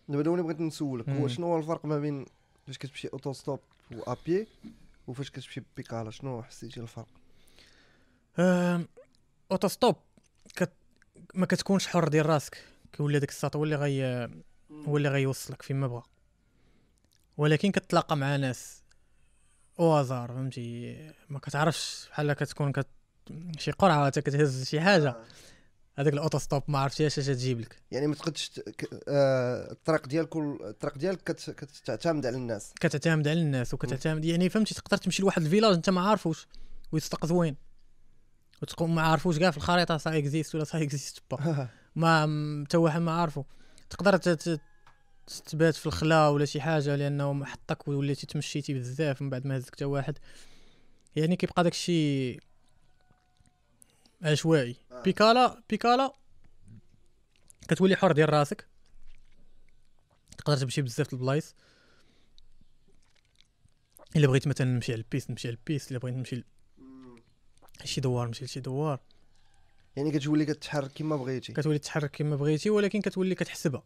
دابا 0.09 0.23
donc 0.23 0.43
بغيت 0.43 0.61
نسولك 0.61 1.09
هو. 1.09 1.29
شنو 1.29 1.47
هو 1.47 1.59
الفرق 1.59 1.87
ما 1.87 1.99
بين 1.99 2.27
فاش 2.67 2.79
كتمشي 2.79 3.09
auto-stop 3.09 3.61
وابي 3.93 4.47
وفاش 5.07 5.31
كتمشي 5.31 5.63
بيكالا 5.77 6.11
شنو 6.11 6.43
حسيتي 6.43 6.81
الفرق؟ 6.81 7.09
auto-stop 9.53 9.97
كت... 10.57 10.73
ما 11.35 11.47
كتكونش 11.47 11.87
حر 11.87 12.09
ديال 12.09 12.27
راسك 12.27 12.65
كيولي 12.93 13.19
داك 13.19 13.29
الساط 13.29 13.57
هو 13.57 13.65
اللي 13.65 13.77
غي 13.77 14.05
هو 14.89 14.97
اللي 14.97 15.09
غيوصلك 15.09 15.63
فين 15.63 15.77
ما 15.77 15.87
بغا 15.87 16.03
ولكن 17.41 17.71
كتلاقى 17.71 18.17
مع 18.17 18.37
ناس 18.37 18.83
au 19.79 19.97
hasard 19.97 20.29
فهمتي؟ 20.29 20.97
ما 21.29 21.39
كتعرفش 21.39 22.07
بحال 22.11 22.33
كتكون 22.33 22.73
كت... 22.73 22.87
شي 23.59 23.71
قرعة 23.71 24.09
تا 24.09 24.21
كتهز 24.21 24.65
شي 24.69 24.81
حاجة. 24.81 25.17
هذاك 25.99 26.13
ال 26.13 26.39
auto-stop 26.39 26.63
ما 26.69 26.79
عرفتش 26.79 27.19
اش 27.19 27.27
تجيب 27.27 27.61
لك. 27.61 27.77
يعني 27.91 28.07
ما 28.07 28.15
تقدش 28.15 28.49
ت- 28.49 28.61
ك- 28.61 29.01
آه، 29.09 29.73
الطريق 29.73 30.07
ديال 30.09 30.29
كل 30.29 30.59
الطريق 30.61 30.99
ديالك 30.99 31.23
كت- 31.23 31.51
كتعتمد 31.51 32.27
على 32.27 32.37
الناس. 32.37 32.73
كتعتمد 32.81 33.29
على 33.29 33.41
الناس 33.43 33.75
وكتعتمد 33.75 34.25
يعني 34.25 34.49
فهمتي 34.49 34.75
تقدر 34.75 34.97
تمشي 34.97 35.23
لواحد 35.23 35.43
village 35.43 35.75
انت 35.75 35.91
ما 35.91 36.01
عارفوش 36.01 36.47
ويصدق 36.93 37.27
زوين 37.27 37.57
وتكون 38.63 38.95
ما 38.95 39.03
عارفوش 39.03 39.39
كاع 39.39 39.51
في 39.51 39.57
الخريطة 39.57 39.97
ça 39.97 40.19
existe 40.19 40.55
ولا 40.55 40.65
ça 40.65 40.83
existe 40.83 41.23
pas. 41.31 41.69
ما 41.97 42.65
حتى 42.67 42.77
واحد 42.77 43.01
ما 43.01 43.13
عارفو. 43.13 43.45
تقدر 43.91 44.17
ت- 44.17 44.29
ت- 44.29 44.61
تبات 45.39 45.75
في 45.75 45.87
الخلا 45.87 46.29
ولا 46.29 46.45
شي 46.45 46.61
حاجة 46.61 46.97
لأنه 46.97 47.45
حطك 47.45 47.89
وليتي 47.89 48.27
تمشيتي 48.27 48.75
بزاف 48.75 49.23
من 49.23 49.31
بعد 49.31 49.47
ما 49.47 49.57
هزك 49.57 49.75
حتى 49.75 49.85
واحد. 49.85 50.19
يعني 51.17 51.37
كيبقى 51.37 51.63
داك 51.63 51.73
الشيء 51.73 52.41
عشوائي. 54.23 54.77
آه. 54.93 55.03
بيكالا 55.03 55.63
بيكالا 55.71 56.13
كتولي 57.69 57.97
حر 57.97 58.13
ديال 58.13 58.33
راسك. 58.33 58.67
تقدر 60.39 60.57
تمشي 60.57 60.83
بزاف 60.83 61.09
د 61.09 61.13
البلايص. 61.15 61.55
إلا 64.17 64.27
بغيت 64.27 64.49
مثلا 64.49 64.67
نمشي 64.67 64.93
على 64.93 64.99
ال 65.01 65.06
piste 65.06 65.31
نمشي 65.31 65.49
على 65.49 65.57
ال 65.57 65.62
piste. 65.62 65.91
إلا 65.91 65.99
بغيت 65.99 66.15
نمشي 66.15 66.37
ل- 66.37 66.45
شي 67.85 68.01
دوار 68.01 68.27
نمشي 68.27 68.45
لشي 68.45 68.61
دوار. 68.61 69.01
يعني 69.97 70.11
كتولي 70.11 70.45
كتحرك 70.45 70.93
كما 70.93 71.17
بغيتي. 71.17 71.53
كتولي 71.53 71.79
تحرك 71.79 72.11
كما 72.11 72.37
بغيتي 72.37 72.71
ولكن 72.71 73.01
كتولي 73.01 73.35
كتحسبها. 73.35 73.83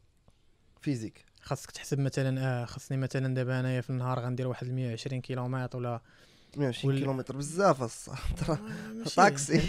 physique. 0.81 1.25
خاصك 1.45 1.71
تحسب 1.71 1.99
مثلا 1.99 2.41
آه 2.63 2.65
خاصني 2.65 2.97
مثلا 2.99 3.35
دابا 3.35 3.61
أنايا 3.61 3.81
في 3.81 3.91
النهار 3.91 4.21
غندير 4.21 4.49
واحد 4.49 4.71
120 4.71 5.21
كيلومتر 5.21 5.79
ولا 5.79 6.01
120 6.57 6.93
وال- 6.95 7.01
كيلومتر 7.01 7.37
بزاف 7.37 7.83
الصح 7.83 8.23
ماشي- 8.95 9.15
طاكسي. 9.17 9.59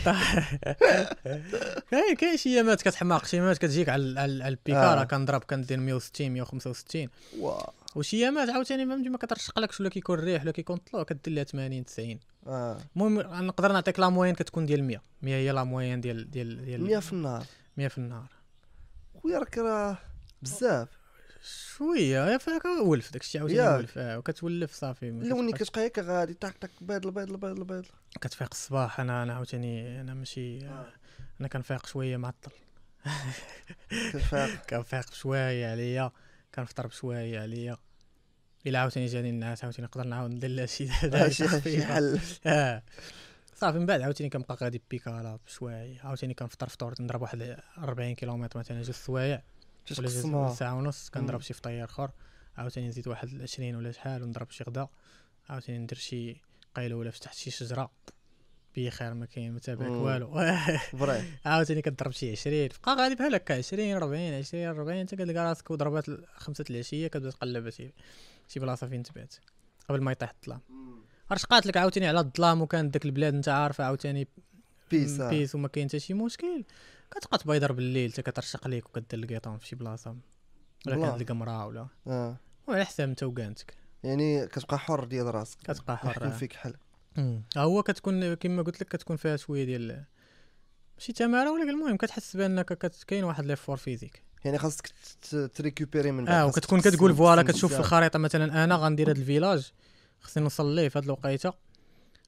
كاين 1.92 2.16
كاين 2.20 2.38
شي 2.38 2.50
ايامات 2.50 2.82
كتحماق 2.82 3.26
شي 3.26 3.38
ايامات 3.38 3.58
كتجيك 3.58 3.90
على 3.90 4.20
على 4.20 4.48
البيكارا 4.48 5.02
آه. 5.02 5.04
كنضرب 5.04 5.44
كندير 5.44 5.80
160 5.80 6.32
165 6.32 7.08
وا. 7.40 7.62
وشي 7.96 8.18
ايامات 8.18 8.50
عاوتاني 8.50 8.86
فهمتي 8.86 9.10
ما 9.10 9.18
كترشقلكش 9.18 9.80
ولا 9.80 9.90
كيكون 9.90 10.20
الريح 10.20 10.42
ولا 10.44 10.52
كيكون 10.52 10.76
الطلوع 10.76 11.04
كدير 11.04 11.34
لها 11.34 11.44
80 11.44 11.86
90 11.86 12.20
آه. 12.48 12.78
المهم 12.96 13.20
نقدر 13.46 13.72
نعطيك 13.72 14.00
لا 14.00 14.10
موين 14.10 14.36
كتكون 14.36 14.66
ديال 14.66 14.84
100 14.84 15.02
100 15.22 15.36
هي 15.36 15.52
لا 15.52 15.64
موين 15.64 16.02
ديال 16.02 16.32
ديال 16.32 16.66
ديال 16.66 16.84
100 16.84 17.00
في 17.00 17.14
النهار. 17.14 17.46
100 17.78 17.88
في 17.88 17.98
النهار. 17.98 18.28
خويا 19.22 19.40
راك 19.40 19.58
راه 19.58 19.98
بزاف. 20.42 20.88
شوية. 21.46 22.26
يا 22.32 22.38
فاك 22.38 22.66
ولف 22.66 23.12
داكشي 23.14 23.40
عاوتاني 23.40 23.60
ياك. 23.60 23.78
ولف. 23.80 23.98
آه 23.98 24.18
وكتولف 24.18 24.74
صافي 24.74 25.12
ما 25.12 25.24
لوني 25.24 25.52
كتبقاش- 25.52 25.70
كتبقى 25.70 25.88
هكا 25.88 26.02
غادي 26.02 26.34
تاك 26.34 26.58
تاك 26.58 26.72
بيض 26.82 27.06
البيض 27.06 27.32
البيض 27.32 27.58
البيض 27.60 27.86
كتفيق 28.22 28.48
الصباح. 28.52 29.00
أنا 29.00 29.24
أنا 29.24 29.34
عاوتاني 29.34 30.02
أنا 30.02 30.14
ماشي 30.14 30.66
آه. 30.68 30.88
أنا 31.40 31.48
كنفيق 31.48 31.86
شوية 31.86 32.18
معطل. 32.18 32.52
كتفاق 33.90 34.50
كنفيق 34.70 35.14
شوية 35.22 35.72
عليا 35.72 36.12
كنفطر 36.56 36.88
بشوية 36.88 37.40
عليا. 37.40 37.78
إلا 38.68 38.80
عاوتاني 38.80 39.06
جاني 39.06 39.30
الناس 39.30 39.64
عاوتاني 39.64 39.88
نقدر 39.88 40.04
نعاود 40.08 40.32
ندير 40.32 40.50
لها 40.50 40.66
شي 40.66 40.88
شي. 41.64 41.84
حل. 41.86 42.20
آه. 42.46 42.84
صافي 43.56 43.80
من 43.80 43.86
بعد 43.86 44.02
عاوتاني 44.02 44.30
كنبقى 44.30 44.56
غادي 44.62 44.82
بيكالا 44.92 45.40
بشوية. 45.48 46.00
عاوتاني 46.04 46.34
كنفطر 46.34 46.70
فطور 46.70 46.94
نضرب 47.00 47.22
واحد 47.22 47.58
40 47.78 48.16
كيلومتر 48.16 48.60
مثلا 48.60 48.82
جوج 48.82 48.96
سوايع. 48.96 49.42
تقسمها 49.94 50.46
ولا 50.46 50.54
ساعة 50.56 50.76
ونص 50.76 51.10
كنضرب. 51.10 51.42
شي 51.42 51.54
فطير 51.54 51.84
آخر. 51.86 52.12
عاوتاني 52.58 52.88
نزيد 52.88 53.08
واحد 53.08 53.42
20 53.42 53.76
ولا 53.76 53.92
شحال 53.92 54.24
ونضرب 54.24 54.52
شي 54.52 54.64
غدا. 54.64 54.88
عاوتاني 55.50 55.80
ندير 55.80 55.98
شي 55.98 56.42
قيلوله 56.76 57.10
في 57.10 57.20
تحت 57.20 57.36
شي 57.36 57.52
شجرة. 57.52 57.92
بخير 58.78 59.14
ما 59.14 59.26
كاين 59.26 59.52
ما 59.54 59.60
تابعك. 59.60 59.90
والو. 59.90 60.40
عاوتاني 61.46 61.82
كضرب 61.82 62.12
شي 62.12 62.32
20 62.32 62.68
بقى 62.86 62.96
غادي 62.96 63.16
بحال 63.16 63.36
هكا 63.36 63.58
20 63.58 63.94
40 63.94 64.34
20 64.34 64.66
40 64.68 64.98
انت 64.98 65.16
كتلقى 65.16 65.46
راسك 65.46 65.72
وضربات 65.72 66.06
خمسة 66.36 66.66
العشية 66.70 67.08
كتبدا 67.08 67.30
تقلب 67.30 67.70
شي 67.70 67.94
شي 68.48 68.60
بلاصة 68.60 68.88
فين 68.88 69.04
تبات 69.04 69.36
قبل 69.90 70.02
ما 70.02 70.12
يطيح 70.12 70.34
الظلام. 70.42 70.62
عرفت 71.32 71.46
قاتلك 71.46 71.78
عاوتاني 71.78 72.08
على 72.08 72.20
الظلام 72.20 72.62
وكان 72.62 72.92
داك 72.92 73.06
البلاد 73.06 73.34
انت 73.34 73.50
عارفة 73.50 73.84
عاوتاني 73.84 74.28
بيس 74.92 75.20
آه. 75.20 75.30
بيس 75.30 75.56
وما 75.56 75.68
كاين 75.68 75.88
حتى 75.88 76.00
شي 76.00 76.14
مشكل. 76.14 76.64
كتبقى 77.16 77.38
تبيضر 77.38 77.72
بالليل 77.72 78.12
حتى 78.12 78.22
كترشق 78.22 78.68
ليك 78.68 78.86
وكدير 78.86 79.20
القيطون 79.24 79.58
في 79.58 79.68
شي 79.68 79.76
بلاصة. 79.76 80.16
ولا. 80.88 81.16
كتلقى 81.18 81.36
مرا 81.36 81.64
ولا 81.66 81.88
آه. 82.08 82.38
وعلى 82.68 82.86
حساب 82.86 83.10
انت 83.10 83.24
وكانتك 83.24 83.74
يعني 84.04 84.48
كتبقى 84.48 84.80
حر 84.80 85.04
ديال 85.04 85.36
راسك. 85.36 85.58
كتبقى 85.64 85.98
حر 85.98 86.30
فيك 86.30 86.54
حل. 86.54 86.74
هو 87.58 87.84
كتكون 87.84 88.34
كما 88.34 88.62
قلت 88.62 88.82
لك 88.82 88.88
كتكون 88.88 89.16
فيها 89.16 89.38
شوية 89.38 89.64
ديال 89.64 90.06
ماشي 90.98 91.14
تمارة 91.14 91.52
ولكن 91.52 91.70
المهم 91.70 91.98
كتحس 91.98 92.38
بأنك 92.38 92.74
كاين 93.08 93.24
واحد 93.24 93.46
l'effort 93.46 93.78
physique. 93.78 94.24
يعني 94.46 94.58
خاصك 94.58 94.90
ت 95.54 95.60
récupérer 95.60 96.12
من 96.12 96.28
آه 96.28 96.46
وكتكون 96.46 96.82
كتقول 96.82 97.16
voilà 97.16 97.44
كتشوف 97.44 97.74
في. 97.74 97.80
الخريطة 97.80 98.20
مثلا 98.20 98.64
أنا 98.64 98.76
غندير 98.76 99.12
هذا 99.12 99.20
ال 99.20 99.26
village 99.26 99.72
خصني 100.20 100.44
نوصل 100.44 100.76
ليه 100.76 100.90
في 100.90 101.00
هذه 101.00 101.06
الوقيتة 101.06 101.54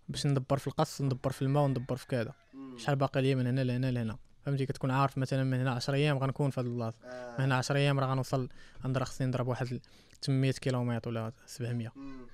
باش 0.10 0.28
ندبر 0.28 0.58
في 0.58 0.68
القص 0.68 1.02
ندبر 1.02 1.32
في 1.32 1.42
الماء 1.42 1.64
وندبر 1.64 1.96
في 1.96 2.08
كذا. 2.08 2.34
شحال 2.78 2.96
باقي 2.96 3.22
ليا 3.22 3.36
من 3.36 3.48
هنا 3.48 3.64
لهنا 3.64 3.92
لهنا. 3.92 4.18
فهمتي؟ 4.48 4.66
كتكون 4.66 4.92
عارف 4.92 5.18
مثلا 5.18 5.44
من 5.44 5.60
هنا 5.60 5.72
10 5.72 5.94
أيام 5.94 6.18
غنكون 6.18 6.50
في 6.50 6.60
هذه 6.62 6.66
البلاصة. 6.66 6.98
من 7.40 7.44
هنا 7.46 7.56
10 7.56 7.76
أيام 7.78 8.00
راه 8.00 8.08
غنوصل 8.08 8.50
غنضرب 8.84 9.04
خصني 9.06 9.28
نضرب 9.28 9.48
واحد 9.48 9.80
800 10.22 10.52
كيلومتر 10.52 11.10
ولا 11.10 11.32
700 11.46 11.92
مم. 11.96 12.28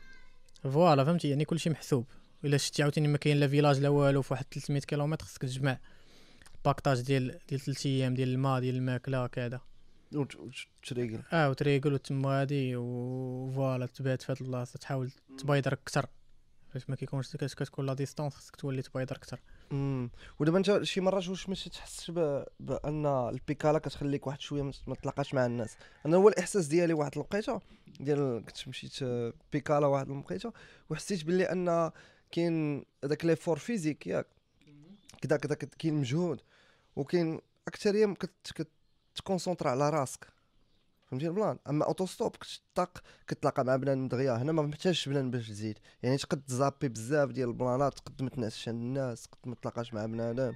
Voilà 0.63 1.03
فهمتي؟ 1.03 1.29
يعني 1.29 1.45
كلشي 1.45 1.69
محسوب. 1.69 2.05
إلا 2.45 2.57
شتي 2.57 2.83
عاوتاني 2.83 3.07
ما 3.07 3.17
كاين 3.17 3.37
لا 3.37 3.47
village 3.47 3.79
لا 3.79 3.89
والو 3.89 4.21
في 4.21 4.33
واحد 4.33 4.45
300 4.51 4.81
كيلومتر 4.81 5.25
خصك 5.25 5.41
تجمع 5.41 5.77
paquetage 6.65 7.01
ديال 7.01 7.39
ديال 7.49 7.59
3 7.59 7.85
أيام 7.89 8.13
ديال 8.13 8.29
الماء 8.29 8.59
ديال 8.59 8.75
الماكلة 8.75 9.27
كذا. 9.27 9.61
وت- 10.15 10.35
وت- 10.35 10.55
تريقل. 10.87 11.21
آه 11.33 11.49
وتريقل 11.49 11.93
وتما 11.93 12.29
غادي 12.39 12.75
و 12.75 12.94
voilà 12.94 13.85
تبات 13.85 14.21
في 14.21 14.31
هاد 14.31 14.37
البلاصة. 14.41 14.79
تحاول 14.79 15.11
تبايدر 15.37 15.73
أكثر 15.73 16.05
فاش 16.73 16.89
ما 16.89 16.95
كيكونش 16.95 17.35
كت- 17.35 17.53
كتكون 17.53 17.85
la 17.85 17.93
distance 17.93 18.35
خصك 18.35 18.55
تولي 18.55 18.81
تبايدر 18.81 19.15
أكثر 19.15 19.39
مم. 19.71 20.09
ودابا 20.39 20.57
انت 20.57 20.83
شي 20.83 21.01
مرات 21.01 21.27
واش 21.29 21.49
ما 21.49 21.55
تحسش 21.55 22.11
ب... 22.11 22.43
بأن 22.59 23.05
البيكالا 23.05 23.79
كتخليك 23.79 24.27
واحد 24.27 24.41
شوية 24.41 24.61
ما- 24.87 24.95
تلاقاش 24.95 25.33
مع 25.33 25.45
الناس. 25.45 25.77
أنا 26.05 26.17
هو 26.17 26.29
الإحساس 26.29 26.67
ديالي 26.67 26.93
واحد 26.93 27.11
الوقيتة 27.13 27.61
ديال 27.99 28.43
كنت 28.45 28.67
مشيت 28.67 29.03
آه، 29.03 29.33
بيكالا 29.53 29.87
واحد 29.87 30.09
الوقيتة 30.09 30.53
وحسيت 30.89 31.23
باللي 31.25 31.43
أن 31.51 31.91
كاين 32.31 32.85
هذاك 33.03 33.25
l'effort 33.25 33.57
physique 33.59 34.07
ياك. 34.07 34.27
كدا 35.21 35.37
كت- 35.37 35.75
كاين 35.75 35.93
مجهود 35.93 36.41
وكاين 36.95 37.39
اكثريه 37.67 38.05
كت 38.13 38.67
كت 39.15 39.25
concentra 39.25 39.69
على 39.69 39.89
راسك. 39.89 40.27
فهمتي 41.13 41.27
ال 41.27 41.32
plan. 41.32 41.57
أما 41.69 41.85
auto-stop 41.85 42.35
كتطاق 42.35 42.97
كتلاقى 43.27 43.65
مع 43.65 43.75
بنادم 43.75 44.07
دغيا. 44.07 44.33
هنا 44.33 44.51
ما 44.51 44.61
محتاجش 44.61 45.09
بنادم 45.09 45.31
باش 45.31 45.49
تزيد. 45.49 45.79
يعني 46.03 46.17
تقد 46.17 46.41
تزابي 46.41 46.89
بزاف 46.89 47.29
ديال 47.29 47.49
البلانات 47.49 47.93
تقد 47.93 48.21
ما 48.21 48.29
تنعسش 48.29 48.67
عند 48.69 48.81
الناس 48.81 49.23
تقد 49.23 49.47
ما 49.47 49.55
تلاقاش 49.55 49.93
مع 49.93 50.05
بنادم. 50.05 50.53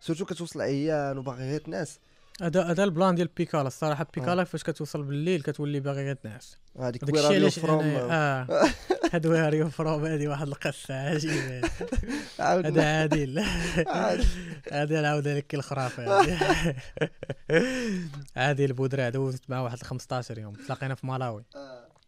surtout 0.00 0.24
كتوصل 0.24 0.60
عيان 0.60 1.18
وباغي 1.18 1.44
غير 1.44 1.60
تنعس. 1.60 1.98
هذا 2.42 2.62
هذا 2.62 2.84
ال 2.84 2.90
plan 2.90 3.14
ديال 3.14 3.28
بيكالا. 3.36 3.66
الصراحة 3.66 4.06
بيكالا 4.14 4.44
فاش 4.44 4.62
كتوصل 4.62 5.02
بالليل 5.02 5.42
كتولي 5.42 5.80
باغي 5.80 6.04
غير 6.04 6.14
تنعس 6.14 6.58
هذيك 6.80 7.04
داك 7.04 7.14
where 7.14 7.24
الشيء 7.24 7.30
are 7.30 7.34
you 7.34 7.42
علاش 7.42 7.58
from 7.58 7.84
آه. 8.10 8.46
هاد 9.12 9.26
where 9.26 9.54
you 9.54 9.70
from 9.70 10.04
هادي 10.04 10.28
واحد 10.28 10.46
القصة 10.46 10.94
عجيبة. 10.94 11.70
هذا 12.40 13.00
عادل. 13.00 13.44
عاد. 13.86 14.24
هذا 14.72 15.02
نعاودها 15.02 15.34
لك 15.34 15.54
الخرافة 15.54 16.20
هادي. 16.20 16.36
عادل 18.36 18.72
بودرع 18.72 19.08
دوزت 19.08 19.50
معاه 19.50 19.62
واحد 19.62 19.82
15 19.82 20.38
يوم. 20.38 20.52
تلاقينا 20.52 20.94
في 20.94 21.06
مالاوي. 21.06 21.44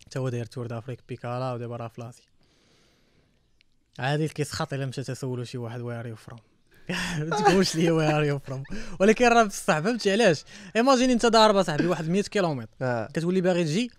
حتى 0.06 0.18
هو 0.18 0.28
داير 0.28 0.44
tour 0.44 0.66
d'Afrique 0.66 1.00
بيكالا 1.08 1.52
ودابا 1.52 1.76
راه 1.76 1.88
فلاسي 1.88 2.28
عادل 3.98 4.28
كيسخط 4.28 4.72
إلا 4.72 4.86
مشى 4.86 5.02
تسولو 5.02 5.44
شي 5.44 5.58
واحد 5.58 5.80
where 5.80 6.06
you 6.06 6.16
from 6.16 6.40
ما 7.18 7.36
تقولش 7.36 7.76
لي 7.76 7.90
where 7.90 8.22
you 8.22 8.38
from 8.38 8.62
ولكن 9.00 9.24
راه 9.28 9.42
بصح 9.42 9.78
فهمتي 9.78 10.12
علاش؟ 10.12 10.44
imagine 10.76 11.12
انت 11.12 11.26
ضارب 11.26 11.62
صاحبي 11.62 11.86
واحد 11.86 12.08
100 12.08 12.22
كيلومتر. 12.22 12.68
آه. 12.82 13.06
كتولي 13.14 13.40
باغي 13.40 13.64
تجي 13.64 13.90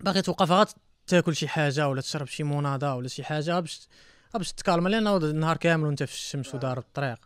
باغي 0.00 0.22
توقف 0.22 0.50
غا 0.50 0.66
تاكل 1.06 1.36
شي 1.36 1.48
حاجة 1.48 1.88
ولا 1.88 2.00
تشرب 2.00 2.26
شي 2.26 2.42
موناضة 2.44 2.94
ولا 2.94 3.08
شي 3.08 3.24
حاجة 3.24 3.60
باش 3.60 3.88
باش 4.34 4.52
ت 4.52 4.58
calma 4.58 4.88
لأنه 4.88 5.16
النهار 5.16 5.56
كامل 5.56 5.86
وانت 5.86 6.02
في 6.02 6.12
الشمس 6.14 6.54
ودار 6.54 6.78
الطريق. 6.78 7.18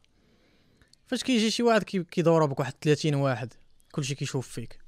فاش 1.06 1.22
كيجي 1.22 1.50
شي 1.50 1.62
واحد 1.62 1.82
كي- 1.82 2.04
كيدورو 2.04 2.46
بك 2.46 2.60
واحد 2.60 2.72
30 2.82 3.14
واحد 3.14 3.52
كلشي 3.92 4.14
كيشوف 4.14 4.48
فيك. 4.48 4.78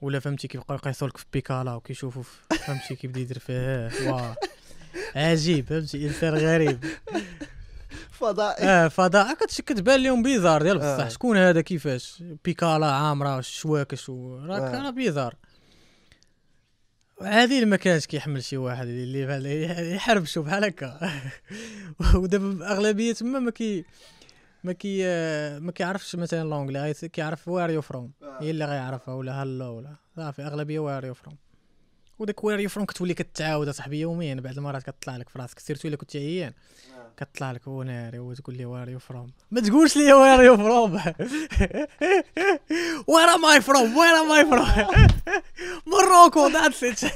ولا 0.00 0.20
فهمتي 0.20 0.48
كيبقاو 0.48 0.76
يقيسوا 0.76 1.08
لك 1.08 1.16
في 1.16 1.24
بيكالا 1.32 1.74
وكيشوفوا 1.74 2.22
فهمتي 2.66 2.94
كيبدا 2.96 3.20
يدير 3.20 3.38
فيه 3.38 3.90
واه 4.10 4.36
عجيب 5.16 5.66
فهمتي 5.66 6.06
انسان 6.06 6.34
غريب. 6.34 6.84
فضائي. 8.20 8.64
آه 8.64 8.88
فضاء. 8.88 9.34
كتش 9.34 9.60
كتبان 9.60 10.02
لهم 10.02 10.22
bizarre. 10.22 10.62
ديال 10.62 10.78
بصح 10.78 10.84
آه. 11.04 11.08
شكون 11.08 11.36
هذا؟ 11.36 11.60
كيفاش؟ 11.60 12.22
بيكالا 12.44 12.86
عامرة 12.86 13.38
الشواكش 13.38 14.08
و- 14.08 14.38
راك 14.38 14.60
آه. 14.62 14.82
راه 14.82 14.90
bizarre. 14.90 15.34
عادي 17.20 17.64
ما 17.64 17.76
كانش 17.76 18.06
كيحمل 18.06 18.44
شي 18.44 18.56
واحد 18.56 18.86
اللي 18.86 19.26
بحال 19.26 19.46
يحربشوا 19.94 20.42
بحال 20.42 20.64
هكا. 20.64 21.10
ودابا 22.14 22.72
أغلبية 22.72 23.12
تما 23.12 23.38
ما 23.38 23.50
كي 23.50 23.84
ما 24.64 24.72
كي 24.72 25.02
ما 25.60 25.72
كيعرفش 25.72 26.16
مثلا 26.16 26.48
l'anglais 26.48 26.94
كيعرف 26.94 27.48
where 27.48 27.70
you 27.70 27.82
from 27.82 28.12
هي 28.40 28.50
اللي 28.50 28.64
غيعرفها 28.64 29.14
ولا 29.14 29.42
hello 29.42 29.76
ولا. 29.76 29.94
صافي 30.16 30.42
أغلبية 30.42 30.78
where 30.78 31.04
you 31.04 31.14
from 31.14 31.36
وداك 32.20 32.44
where 32.44 32.60
you 32.60 32.68
from 32.68 32.86
كتولي 32.86 33.14
كتعاود 33.14 33.68
اصاحبي 33.68 34.00
يوميا 34.00 34.34
بعض 34.34 34.56
المرات 34.58 34.82
كتطلع 34.82 35.16
لك 35.16 35.28
في 35.28 35.38
راسك 35.38 35.58
surtout 35.58 35.88
الا 35.88 35.96
كنت 35.96 36.16
عيان 36.16 36.52
كتطلع 37.16 37.52
لك 37.52 37.66
وناري 37.66 38.18
وتقول 38.18 38.56
لي 38.56 38.64
where 38.64 38.88
you 38.88 38.98
from 38.98 39.32
ما 39.50 39.60
تقولش 39.60 39.96
لي 39.96 40.12
where 40.12 40.42
you 40.42 40.56
from 40.56 40.92
where 43.06 43.28
am 43.34 43.44
I 43.44 43.60
from 43.60 43.96
where 43.96 44.10
am 44.10 44.32
I 44.32 44.44
from 44.46 44.96
Morocco 45.86 46.48
that's 46.48 46.84
it. 46.84 47.12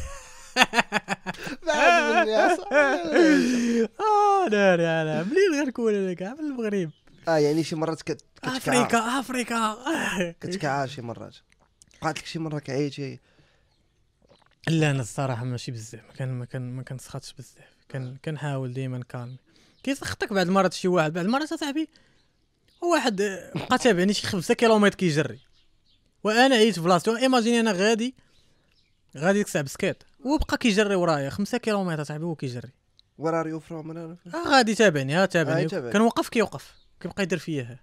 آه 4.01 4.49
ناري 4.51 4.87
أنا 4.87 5.23
منين 5.23 5.63
غنكون 5.65 5.95
أنا 5.95 6.15
كاع 6.15 6.35
من 6.35 6.41
المغرب. 6.41 6.91
آه 7.29 7.37
يعني 7.37 7.65
شي 7.65 7.77
مرات 7.77 8.03
كت- 8.03 8.25
Africa 8.45 9.21
Africa 9.21 9.77
كتكعى 10.41 10.89
شي 10.89 11.03
مرات. 11.03 11.37
وقعت 12.03 12.19
لك 12.19 12.27
شي 12.27 12.39
مرة 12.39 12.59
كعيتي 12.59 13.21
لا 14.69 14.91
أنا 14.91 15.01
الصراحة 15.01 15.45
ماشي 15.45 15.73
بزاف 15.73 16.01
ما 16.05 16.13
كان 16.15 16.29
ما 16.39 16.45
كان 16.45 16.77
ما 16.77 16.83
كنسخطش 16.83 17.33
بزاف. 17.33 17.75
كان 17.89 18.17
كنحاول 18.25 18.73
ديما 18.73 18.99
نكالمي 18.99 19.37
كيسخطك 19.83 20.33
بعض 20.33 20.47
المرات 20.47 20.73
شي 20.73 20.89
واحد؟ 20.89 21.13
بعض 21.13 21.25
المرات 21.25 21.53
أصاحبي 21.53 21.89
واحد 22.83 23.21
آه، 23.21 23.53
بقى 23.55 23.79
تابعني 23.79 24.13
شي 24.13 24.27
5 24.27 24.55
كيلومتر 24.55 24.95
كيجري. 24.95 25.39
وأنا 26.25 26.55
عييت 26.57 26.79
بلاصتو 26.79 27.17
imaginez 27.17 27.61
أنا 27.61 27.73
غادي 27.73 28.15
غادي 29.17 29.39
ديك 29.39 29.47
الساعة 29.47 29.65
ب 29.65 29.70
skate. 29.70 30.03
هو 30.27 30.39
بقى 30.39 30.57
كيجري 30.59 30.95
ورايا 30.95 31.31
5 31.31 31.59
كيلومتر 31.59 32.03
أصاحبي 32.03 32.25
هو 32.25 32.35
كيجري. 32.35 32.69
where 33.19 33.41
are 33.41 33.49
you 33.49 33.61
from 33.61 34.17
غادي 34.47 34.75
تابعني 34.75 35.15
ها 35.15 35.23
آه، 35.23 35.27
تابعني. 35.27 35.63
يتابعك. 35.63 35.93
كان 35.93 36.03
وقف 36.03 36.29
كيوقف 36.29 36.75
كيبقى 37.01 37.23
يدير 37.23 37.39
فيا. 37.39 37.79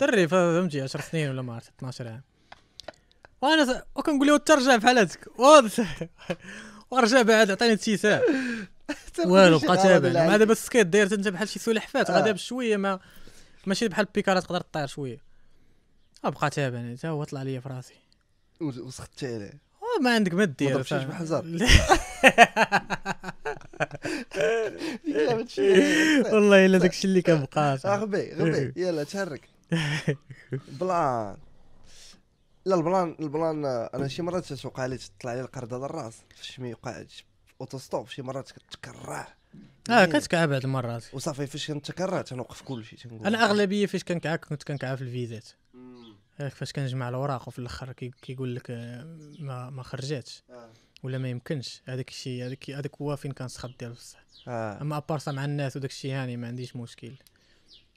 دري 0.00 0.28
فهمتي 0.28 0.80
10 0.80 1.00
سنين 1.00 1.30
ولا 1.30 1.42
ما 1.42 1.54
عرفت 1.54 1.72
12 1.78 2.08
عام. 2.08 2.22
وأنا. 3.42 3.82
وكنقول 3.94 4.26
له 4.28 4.36
ترجع 4.36 4.76
بحال 4.76 4.98
هذاك 4.98 5.26
واضح. 5.38 6.02
ورجع 6.90 7.22
بعد 7.22 7.50
عطاني 7.50 7.76
شي 7.78 7.96
ساعه 7.96 8.22
والو 9.26 9.58
بقى 9.58 9.76
تابعني 9.76 10.28
مع 10.28 10.36
دابا 10.36 10.52
ال 10.52 10.58
skate 10.58 10.86
داير 10.86 11.14
انت 11.14 11.28
بحال 11.28 11.48
شي 11.48 11.58
سلحفات 11.58 12.10
آه. 12.10 12.14
غادا 12.14 12.32
بشوية 12.32 12.76
ما 12.76 13.00
ماشي 13.66 13.88
بحال 13.88 14.06
البيكالة 14.06 14.40
تقدر 14.40 14.60
طير 14.60 14.86
شوية 14.86 15.18
آه 16.24 16.28
بقى 16.28 16.50
تابعني 16.50 16.96
حتى 16.96 17.08
هو 17.08 17.24
طلع 17.24 17.42
ليا 17.42 17.60
في 17.60 17.68
راسي 17.68 17.94
وسخطتي 18.60 19.26
عليه 19.34 19.52
آه، 19.82 20.02
ما 20.02 20.14
عندك 20.14 20.34
ما 20.34 20.44
دير 20.44 20.72
ضربتيش 20.74 20.88
صاحبي. 20.88 21.06
بحجر؟ 21.12 21.44
والله 26.32 26.66
إلا 26.66 26.78
داكشي 26.78 27.06
اللي 27.06 27.22
كنبقى. 27.22 27.78
غبي 27.84 28.32
غبي 28.34 28.72
يلا 28.76 29.04
تحرك 29.04 29.48
plan 30.80 31.36
لا 32.64 32.74
ال 32.76 32.84
plan 32.84 33.16
ال 33.20 33.29
plan 33.29 33.64
آه، 33.64 33.90
أنا 33.94 34.08
شي 34.08 34.22
مرات 34.22 34.52
توقع 34.52 34.86
لي 34.86 34.98
تطلع 34.98 35.34
لي 35.34 35.40
القرده 35.40 35.78
للراس 35.78 36.14
فاش 36.36 36.60
مي 36.60 36.72
وقع 36.72 37.04
auto-stop 37.60 38.08
شي 38.08 38.22
مرات 38.22 38.50
كتكعى 38.50 39.34
آه 39.90 40.04
كتكعى 40.04 40.44
بعض 40.46 40.64
المرات. 40.64 41.04
وصافي 41.14 41.46
فاش 41.46 41.70
كنتكعى 41.70 42.22
تنوقف 42.22 42.62
كلشي 42.62 42.96
تنقول. 42.96 43.26
أنا 43.26 43.44
أغلبية 43.44 43.86
فاش 43.86 44.04
كنكعى 44.04 44.44
كنت 44.44 44.62
كنكعى 44.62 44.96
في 44.96 45.02
الفيزات 45.02 45.48
هاك 46.36 46.52
فاش 46.52 46.72
كنجمع 46.72 47.08
الأوراق 47.08 47.48
وفي 47.48 47.58
الأخر 47.58 47.92
كي- 47.92 48.12
كيقول 48.22 48.56
لك 48.56 48.70
آه، 48.70 49.16
ما 49.38 49.70
ما 49.70 49.82
خرجاتش 49.82 50.42
آه. 50.50 50.70
ولا 51.02 51.18
ما 51.18 51.28
يمكنش. 51.28 51.82
هذاك 51.86 52.08
الشيء 52.08 52.46
هذاك 52.46 52.70
هذاك 52.70 52.96
هو 53.02 53.16
فين 53.16 53.32
كنسخط 53.32 53.70
ديال 53.80 53.92
بصح. 53.92 54.18
أما 54.48 54.96
à 54.96 55.01
part 55.01 55.22
ça 55.22 55.32
مع 55.32 55.44
الناس 55.44 55.76
وداك 55.76 55.90
الشيء 55.90 56.12
هاني 56.14 56.36
ما 56.36 56.46
عنديش 56.46 56.76
مشكل. 56.76 57.12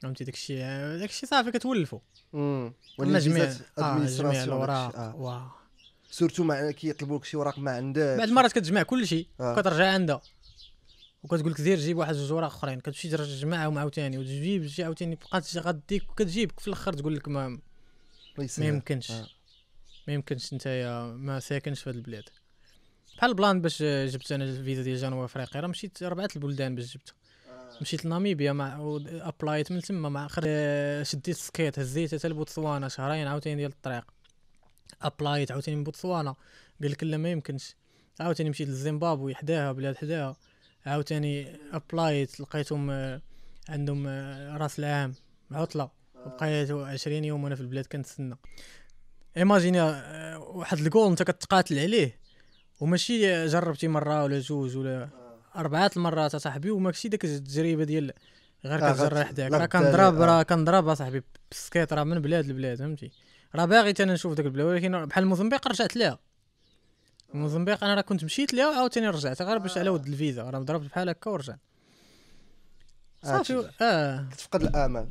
فهمتي؟ 0.02 0.24
داك 0.24 0.34
الشيء 0.34 0.58
داك 0.98 1.10
الشيء 1.10 1.28
صافي 1.28 1.50
كتولفو 1.50 2.00
امم 2.34 2.72
جميع 3.00 3.16
آه 3.16 3.20
جميع 3.20 3.56
administration 3.78 4.44
الأوراق 4.44 4.96
آه. 4.96 5.16
واه 5.16 5.54
surtout 6.10 6.44
مع 6.44 6.70
كيطلبوا 6.70 7.18
لك 7.18 7.24
شي 7.24 7.36
وراق 7.36 7.58
ما 7.58 7.70
عندك. 7.70 8.00
بعد 8.18 8.28
المرات 8.28 8.52
كتجمع 8.52 8.82
كل 8.82 9.06
شيء 9.06 9.26
آه. 9.40 9.52
وكترجع 9.52 9.92
عندها. 9.92 10.20
وكتقول 11.22 11.52
لك 11.52 11.60
سير 11.60 11.78
جيب 11.78 11.96
واحد 11.96 12.14
جوج 12.14 12.32
اوراق 12.32 12.46
أخرين 12.46 12.80
كتمشي 12.80 13.08
تجمعهم 13.08 13.78
عاوتاني 13.78 14.18
وتجيب 14.18 14.66
شي 14.66 14.84
عاوتاني 14.84 15.14
بقات 15.14 15.56
غديك 15.56 16.10
وكتجيب 16.10 16.50
في 16.58 16.68
الأخر 16.68 16.92
تقول 16.92 17.16
لك 17.16 17.28
ما 17.28 17.48
ما. 18.38 18.48
يمكنش. 18.58 19.10
آه. 19.10 19.26
ما 20.08 20.14
يمكنش 20.14 20.54
نتايا 20.54 21.02
ما 21.02 21.40
ساكنش 21.40 21.82
في 21.82 21.90
هاد 21.90 21.96
البلاد. 21.96 22.24
بحال 23.16 23.30
ال 23.30 23.36
plan 23.36 23.60
باش 23.60 23.82
جبت 23.82 24.32
أنا 24.32 24.44
الفيزا 24.44 24.82
ديال 24.82 24.96
جنوب 24.96 25.24
أفريقيا 25.24 25.60
راه 25.60 25.68
مشيت 25.68 26.02
ربعة 26.02 26.28
البلدان 26.36 26.74
باش 26.74 26.94
جبت 26.94 27.14
مشيت 27.80 28.04
لناميبيا 28.04 28.52
مع 28.52 28.98
apply 29.06 29.53
يت 29.53 29.72
من 29.72 29.80
تما 29.80 30.08
مع. 30.08 30.28
شديت 31.02 31.36
skate 31.36 31.78
هزيت 31.78 32.14
حتى 32.14 32.28
لبوتسوانا 32.28 32.88
شهرين 32.88 33.26
عاوتاني 33.26 33.56
ديال 33.56 33.70
الطريق. 33.70 34.04
apply 35.02 35.38
يت 35.38 35.52
عاوتاني 35.52 35.76
من 35.76 35.84
بوتسوانا. 35.84 36.34
قال 36.82 36.90
لك 36.90 37.04
لا 37.04 37.16
ما 37.16 37.30
يمكنش. 37.30 37.74
عاوتاني 38.20 38.50
مشيت 38.50 38.68
لزيمبابوي 38.68 39.34
حداها 39.34 39.72
بلاد 39.72 39.96
حداها. 39.96 40.36
عاوتاني 40.86 41.56
apply 41.72 42.21
يت 42.21 42.40
لقيتهم 42.40 42.90
آه، 42.90 43.22
عندهم 43.68 44.06
آه، 44.06 44.56
راس 44.56 44.78
العام. 44.78 45.14
عطلة. 45.50 45.90
بقيت 46.26 46.70
20 46.70 47.24
يوم 47.24 47.44
وأنا 47.44 47.54
في 47.54 47.60
البلاد 47.60 47.86
كنتسنى. 47.86 48.36
imaginez 49.36 49.80
آه، 49.80 50.38
واحد 50.38 50.78
الجول 50.78 51.10
أنت 51.10 51.22
كتقاتل 51.22 51.78
عليه. 51.78 52.18
وماشي 52.80 53.46
جربتي 53.46 53.88
مرة 53.88 54.24
ولا 54.24 54.38
جوج 54.38 54.76
ولا 54.76 55.25
اربعه 55.56 55.90
المرات 55.96 56.34
أصاحبي 56.34 56.70
وماشي 56.70 57.08
ديك 57.08 57.24
التجربة 57.24 57.84
ديال 57.84 58.12
غير 58.64 58.88
آه، 58.88 58.92
كتجري 58.92 59.24
حداك. 59.24 59.52
راه 59.52 59.66
كنضرب 59.66 60.20
آه. 60.20 60.26
راه 60.26 60.42
كنضرب 60.42 60.88
أصاحبي 60.88 61.22
بال 61.50 61.62
skate 61.62 61.92
راه 61.92 62.04
من 62.04 62.18
بلاد 62.18 62.46
لبلاد 62.46 62.78
فهمتي؟ 62.78 63.10
راه 63.54 63.64
باغي 63.64 63.94
أنا 64.00 64.12
نشوف 64.12 64.32
داك 64.34 64.46
البلاد 64.46 64.66
ولكن 64.66 65.06
بحال 65.06 65.26
موزمبيق 65.26 65.68
رجعت 65.68 65.96
لها 65.96 66.18
موزمبيق 67.34 67.84
أنا 67.84 67.94
راه 67.94 68.00
كنت 68.00 68.24
مشيت 68.24 68.54
لها 68.54 68.68
وعاوتاني 68.70 69.08
رجعت 69.08 69.42
غير 69.42 69.58
باش 69.58 69.78
على 69.78 69.90
ود 69.90 70.06
الفيزا 70.06 70.42
راه 70.50 70.58
ضربت 70.58 70.86
بحال 70.90 71.08
هكا 71.08 71.30
ورجعت. 71.30 71.58
صافي 73.22 73.52
هادشي. 73.54 73.68
آه. 73.80 74.26
كتفقد 74.32 74.62
الآمل. 74.62 75.06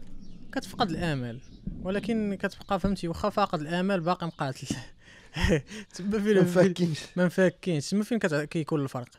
كتفقد 0.51 0.89
الآمل 0.89 1.39
ولكن 1.83 2.35
كتبقى 2.41 2.79
فهمتي؟ 2.79 3.07
واخا 3.07 3.29
فاقد 3.29 3.61
الآمل 3.61 3.99
باقي 3.99 4.27
مقاتل. 4.27 4.67
تما 5.95 6.09
ما 6.09 6.19
فين؟ 6.19 6.43
فين- 6.43 6.45
فاكينش 6.45 6.99
ما 7.15 7.25
مفاكينش 7.25 7.89
تما 7.89 8.03
فين 8.03 8.17
كيكون 8.45 8.83
الفرق؟ 8.83 9.09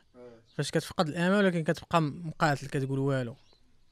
فاش 0.56 0.70
كتفقد 0.70 1.08
الامل 1.08 1.36
ولكن 1.36 1.64
كتبقى 1.64 2.02
مقاتل 2.02 2.66
كتقول 2.66 2.98
والو. 2.98 3.36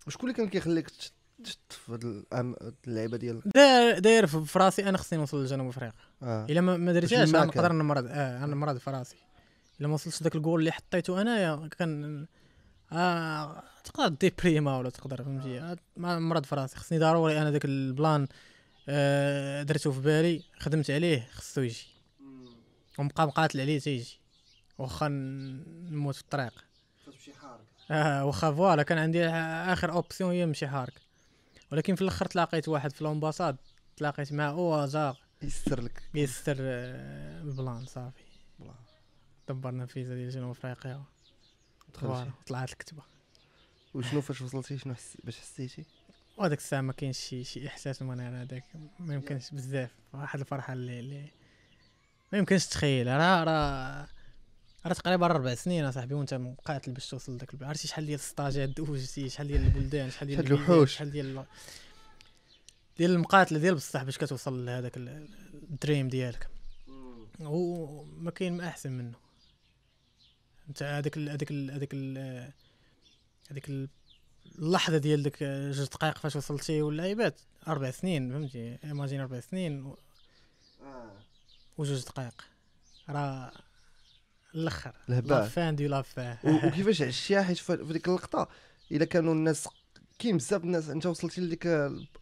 وشكون 0.06 0.30
اللي 0.30 0.36
كان 0.42 0.48
كيخليك 0.48 0.90
تشت 0.90 1.60
في 1.70 1.92
هاد 1.92 2.74
اللعيبة 2.86 3.16
ديال 3.16 3.42
داير 4.02 4.26
في 4.26 4.58
راسي 4.58 4.88
أنا 4.88 4.98
خصني 4.98 5.18
نوصل 5.18 5.42
لجنوب 5.44 5.68
أفريقيا. 5.68 5.92
آه. 6.22 6.46
إلا 6.50 6.60
ما 6.60 6.92
درتهاش 6.92 7.28
معاك 7.28 7.56
نقدر 7.56 7.72
نمرض 7.72 8.06
آه 8.08 8.44
أنا 8.44 8.54
مرض 8.56 8.76
في 8.78 8.90
راسي. 8.90 9.16
إلا 9.80 9.88
ما 9.88 9.94
وصلتش 9.94 10.22
داك 10.22 10.34
الجول 10.36 10.60
اللي 10.60 10.72
حطيته 10.72 11.20
انايا 11.20 11.68
كان 11.78 12.26
آه 12.92 13.62
تقدر 13.84 14.08
déprimer 14.08 14.78
ولا 14.78 14.90
تقدر 14.90 15.24
فهمتي؟ 15.24 15.60
آه، 15.60 15.76
ما 15.96 16.18
مرض 16.18 16.44
في 16.44 16.54
راسي. 16.54 16.76
خصني 16.76 16.98
ضروري 16.98 17.38
أنا 17.42 17.50
داك 17.50 17.64
ال 17.64 17.77
plan 17.77 18.26
آه 18.88 19.62
درته 19.62 19.92
في 19.92 20.00
بالي 20.00 20.42
خدمت 20.58 20.90
عليه 20.90 21.28
خصو 21.32 21.60
يجي. 21.60 21.86
ونبقى 22.98 23.26
مقاتل 23.26 23.60
عليه 23.60 23.78
تيجي 23.78 24.20
واخا 24.78 25.08
نموت 25.08 26.14
في 26.14 26.20
الطريق. 26.20 26.64
آه 27.90 28.24
واخا 28.24 28.52
voilà 28.52 28.82
كان 28.82 28.98
عندي 28.98 29.26
آخر 29.26 29.92
option 29.92 30.30
هي 30.30 30.44
نمشي 30.44 30.68
حارك. 30.68 30.92
ولكن 31.72 31.94
في 31.94 32.02
الأخر 32.02 32.26
تلاقيت 32.26 32.68
واحد 32.68 32.92
في 32.92 33.00
ال 33.00 33.06
ambassade 33.06 33.56
تلاقيت 33.96 34.32
مع 34.32 34.48
au 34.48 34.66
hasard 34.66 35.18
يسر 35.42 35.80
لك. 35.80 36.02
يستر 36.14 36.56
آه، 36.60 37.42
ال 37.42 37.51
plan 37.51 37.86
صافي. 37.86 38.24
plan. 38.58 38.74
دبرنا 39.48 39.86
فيزا 39.86 40.14
ديال 40.14 40.30
جنوب 40.30 40.50
افريقيا 40.50 41.02
طلعت 42.46 42.72
الكتبة. 42.72 43.02
وشنو 43.94 44.20
فاش 44.20 44.42
وصلتي؟ 44.42 44.78
شنو 44.78 44.94
حس... 44.94 45.16
باش 45.24 45.40
حسيتي؟ 45.40 45.84
وهذاك 46.36 46.58
الساعة 46.58 46.80
ما 46.80 46.92
كاينش 46.92 47.18
شي 47.18 47.44
شي 47.44 47.66
إحساس 47.66 48.02
من 48.02 48.20
أنا 48.20 48.42
هذاك 48.42 48.64
ما 48.98 49.14
يمكنش 49.14 49.50
بزاف. 49.50 49.90
واحد 50.12 50.40
الفرحة 50.40 50.72
اللي, 50.72 51.00
اللي 51.00 51.30
ما 52.32 52.38
يمكنش 52.38 52.66
تخيل. 52.66 53.06
راه 53.06 53.44
راه 53.44 54.08
راه 54.86 54.92
تقريبا 54.92 55.26
ربع 55.26 55.54
سنين 55.54 55.84
اصاحبي 55.84 56.14
وانت 56.14 56.34
مقاتل 56.34 56.92
باش 56.92 57.08
توصل 57.08 57.34
لذاك 57.34 57.62
عرفتي 57.62 57.88
شحال 57.88 58.06
ديال 58.06 58.18
السطاجات 58.18 58.68
دوزتي 58.68 59.28
شحال 59.28 59.46
ديال 59.46 59.62
البلدان 59.64 60.10
شحال 60.10 60.28
ديال 60.28 60.46
الوحوش. 60.46 60.94
شحال 60.94 61.10
ديال 61.10 61.38
ال- 61.38 61.44
ديال 62.98 63.10
المقاتله 63.10 63.58
ديال 63.58 63.74
بصح 63.74 64.02
باش 64.02 64.18
كتوصل 64.18 64.66
لهذاك 64.66 64.96
ال- 64.96 65.28
ال 65.54 65.63
dream 65.63 66.08
ديالك. 66.08 66.48
وما 67.40 68.30
كاين 68.30 68.56
ما 68.56 68.68
أحسن 68.68 68.92
منه. 68.92 69.16
أنت 70.68 70.82
هذاك 70.82 71.18
هذاك 71.18 71.52
هذاك 71.52 71.94
هذيك 73.50 73.68
ال- 73.68 73.88
اللحظة 74.58 74.98
ديال 74.98 75.22
ديك 75.22 75.42
جوج 75.44 75.86
دقائق 75.88 76.18
فاش 76.18 76.36
وصلتي 76.36 76.82
واللعيبات 76.82 77.40
أربع 77.68 77.90
سنين 77.90 78.32
فهمتي؟ 78.32 78.78
imagine 78.84 79.20
أربع 79.20 79.40
سنين 79.40 79.82
و- 79.86 79.98
وجوج 81.78 82.04
دقائق 82.04 82.44
راه 83.08 83.52
الآخر. 84.54 84.92
la 85.08 85.36
fin 85.36 85.76
de 85.76 85.86
la 85.88 86.08
fin 86.08 86.36
وكيفاش 86.44 87.02
عشتيها 87.02 87.42
حيت 87.42 87.58
في 87.58 87.76
ديك 87.76 88.08
اللقطة؟ 88.08 88.48
إلا 88.92 89.04
كانوا 89.04 89.32
الناس 89.32 89.68
كاين 90.18 90.36
بزاف 90.36 90.64
الناس 90.64 90.88
أنت 90.88 91.06
وصلتي 91.06 91.40
لديك 91.40 91.66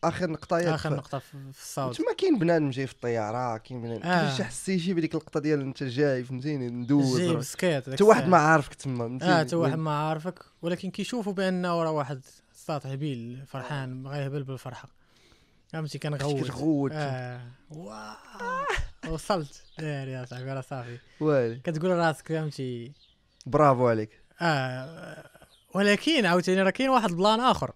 آخر 0.05 0.31
نقطة 0.31 0.59
ياك 0.59 0.75
آخر 0.75 0.97
نقطة 0.97 1.19
في 1.19 1.35
ال 1.35 1.44
South. 1.44 1.97
تما 1.97 2.13
كاين 2.19 2.39
بنادم 2.39 2.71
جاي 2.71 2.87
في 2.87 2.93
الطيارة 2.93 3.57
كاين 3.57 3.83
بنادم. 3.83 4.03
آه. 4.03 4.23
كيفاش 4.23 4.43
حسيتي 4.43 4.95
بديك 4.95 5.15
اللقطة 5.15 5.41
ديال 5.41 5.61
أنت 5.61 5.83
جاي 5.83 6.25
فهمتيني 6.25 6.69
ندوز؟ 6.69 7.21
جيب 7.21 7.37
راه. 7.37 7.41
skate 7.41 7.91
حتى 7.91 8.05
واحد 8.05 8.29
ما 8.29 8.37
عارفك 8.37 8.75
تما 8.75 9.19
آه 9.23 9.41
حتى 9.41 9.57
واحد 9.57 9.79
ما 9.79 10.09
عارفك 10.09 10.39
ولكن 10.63 10.91
كيشوفوا 10.91 11.33
بانه 11.33 11.83
راه 11.83 11.91
واحد 11.91 12.21
ساط 12.55 12.91
هبيل 12.91 13.43
فرحان 13.47 14.03
بغا 14.03 14.17
يهبل 14.17 14.43
بالفرحة. 14.43 14.89
فهمتي؟ 15.69 15.99
كنغوت. 15.99 16.45
كتغوت. 16.45 16.93
wow. 17.71 18.65
وصلت. 19.09 19.63
داير 19.79 20.09
يا 20.09 20.25
صاحبي 20.25 20.53
راه 20.53 20.61
صافي. 20.61 20.99
والي 21.21 21.61
كتقول 21.61 21.91
راسك 21.91 22.29
فهمتي 22.29 22.93
برافو 23.47 23.89
عليك. 23.89 24.23
آه 24.41 25.31
ولكن 25.75 26.27
عاوتاني 26.27 26.63
راه 26.63 26.71
كاين 26.71 26.89
واحد 26.89 27.11
ال 27.11 27.17
plan 27.17 27.41
آخر. 27.41 27.75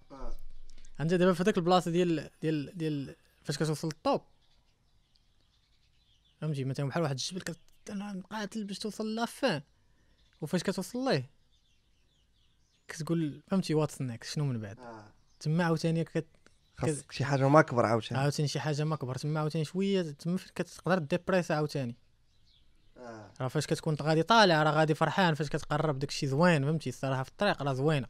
انت 1.00 1.14
دابا 1.14 1.32
في 1.32 1.42
هذاك 1.42 1.56
البلاصة 1.56 1.90
ديال 1.90 2.30
ديال 2.42 2.78
ديال 2.78 3.16
فاش 3.42 3.56
كتوصل 3.56 3.88
لل 3.88 3.99
top. 3.99 4.20
فهمتي؟ 6.40 6.64
مثلا 6.64 6.88
بحال 6.88 7.02
واحد 7.02 7.14
الجبل 7.14 7.40
كت 7.40 7.58
أنا 7.90 8.12
مقاتل 8.12 8.64
باش 8.64 8.78
توصل 8.78 9.14
la 9.14 9.33
fin 9.33 9.62
وفاش 10.40 10.62
كتوصل 10.62 11.08
ليه؟ 11.08 11.30
كتقول 12.88 13.42
فهمتي 13.46 13.74
what's 13.74 14.00
next 14.00 14.34
شنو 14.34 14.44
من 14.44 14.60
بعد؟ 14.60 14.78
تما 15.40 15.64
عاوتاني 15.64 16.04
كت 16.04 16.26
خاصك 16.78 17.12
شي 17.12 17.24
حاجة 17.24 17.48
ما 17.48 17.62
كبر 17.62 17.86
عاوتاني. 17.86 18.20
عاوتاني 18.20 18.48
شي 18.48 18.60
حاجة 18.60 18.84
ما 18.84 18.96
كبر. 18.96 19.14
تما 19.14 19.40
عاوتاني 19.40 19.64
شوية 19.64 20.02
تما 20.02 20.38
كتقدر 20.54 20.98
dépresse 20.98 21.50
عاوتاني. 21.50 21.96
آه. 22.96 23.32
راه 23.40 23.48
فاش 23.48 23.66
كتكون 23.66 23.96
غادي 24.02 24.22
طالع 24.22 24.62
راه 24.62 24.70
غادي 24.70 24.94
فرحان. 24.94 25.34
فاش 25.34 25.48
كتقرب 25.48 25.98
داكشي 25.98 26.26
زوين 26.26 26.64
فهمتي؟ 26.64 26.88
الصراحة 26.88 27.22
في 27.22 27.28
الطريق 27.28 27.62
راه 27.62 27.72
زوينة. 27.72 28.06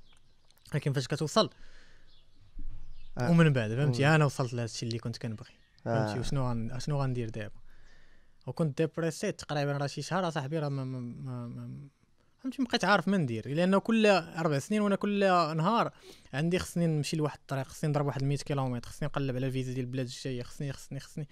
لكن 0.75 0.93
فاش 0.93 1.07
كتوصل 1.09 1.51
آه. 3.19 3.31
ومن 3.31 3.53
بعد 3.53 3.75
فهمتي؟ 3.75 4.07
أنا 4.07 4.25
وصلت 4.25 4.53
لهذا 4.53 4.65
الشيء 4.65 4.89
اللي 4.89 4.99
كنت 4.99 5.17
كنبغي. 5.17 5.55
فهمتي؟ 5.85 6.17
آه. 6.17 6.21
وشنو 6.21 6.49
غن... 6.49 6.79
شنو 6.79 7.03
غندير 7.03 7.29
دابا؟ 7.29 7.61
وكنت 8.47 8.79
ديبريسيت 8.79 9.41
تقريبا 9.41 9.73
راه 9.73 9.87
شي 9.87 10.03
شهر 10.03 10.29
أصاحبي 10.29 10.59
راه 10.59 10.69
ما, 10.69 10.85
ما, 10.85 11.01
ما 11.49 11.89
فهمتي 12.47 12.63
بقيت 12.63 12.85
عارف 12.85 13.09
ما 13.09 13.17
ندير 13.17 13.49
لأنه 13.49 13.79
كل 13.79 14.07
أربع 14.07 14.59
سنين 14.59 14.81
وأنا 14.81 14.97
كل 14.97 15.21
نهار 15.57 15.91
عندي 16.35 16.59
خصني 16.59 16.87
نمشي 16.87 17.17
لواحد 17.17 17.39
الطريق 17.39 17.67
خصني 17.67 17.91
نضرب 17.91 18.07
واحد 18.07 18.25
100 18.25 18.39
كيلومتر 18.39 18.89
خصني 18.89 19.09
نقلب 19.09 19.37
على 19.37 19.47
الفيزا 19.47 19.73
ديال 19.73 19.85
البلاد 19.85 20.07
الجايه 20.07 20.43
خصني 20.43 20.73
خصني 20.73 21.01
خصني. 21.01 21.29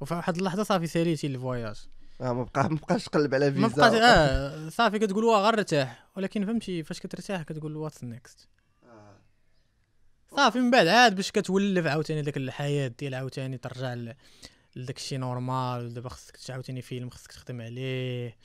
وفي 0.00 0.14
واحد 0.14 0.36
اللحظة 0.36 0.62
صافي 0.62 0.86
ساليتي 0.86 1.26
ال 1.26 1.32
voyage. 1.32 1.76
آه 2.20 2.32
ما 2.32 2.42
بقى 2.42 2.70
ما 2.70 2.76
بقاش 2.76 3.04
تقلب 3.04 3.34
على 3.34 3.52
فيزا. 3.52 3.66
ما 3.66 3.68
بقاش 3.68 3.92
آه 4.02 4.68
صافي 4.68 4.98
كتقول 4.98 5.24
واه 5.24 5.42
غير 5.42 5.54
ارتاح 5.54 6.06
ولكن 6.16 6.46
فهمتي 6.46 6.82
فاش 6.84 7.00
كترتاح 7.00 7.42
كتقول 7.42 7.76
what's 7.76 8.04
next 8.04 8.48
آه. 8.84 9.16
صافي 10.36 10.58
من 10.60 10.70
بعد 10.70 10.86
عاد 10.86 11.16
باش 11.16 11.30
كتولف 11.30 11.86
عاوتاني 11.86 12.22
داك 12.22 12.36
الحياة 12.36 12.88
ديال 12.98 13.14
عاوتاني 13.14 13.58
ترجع 13.58 14.12
لداك 14.76 14.96
الشيء 14.96 15.18
normal 15.18 15.94
دابا 15.94 16.08
خصك 16.08 16.50
عاوتاني 16.50 16.82
فيلم 16.82 17.10
خصك 17.10 17.32
تخدم 17.32 17.60
عليه. 17.60 18.36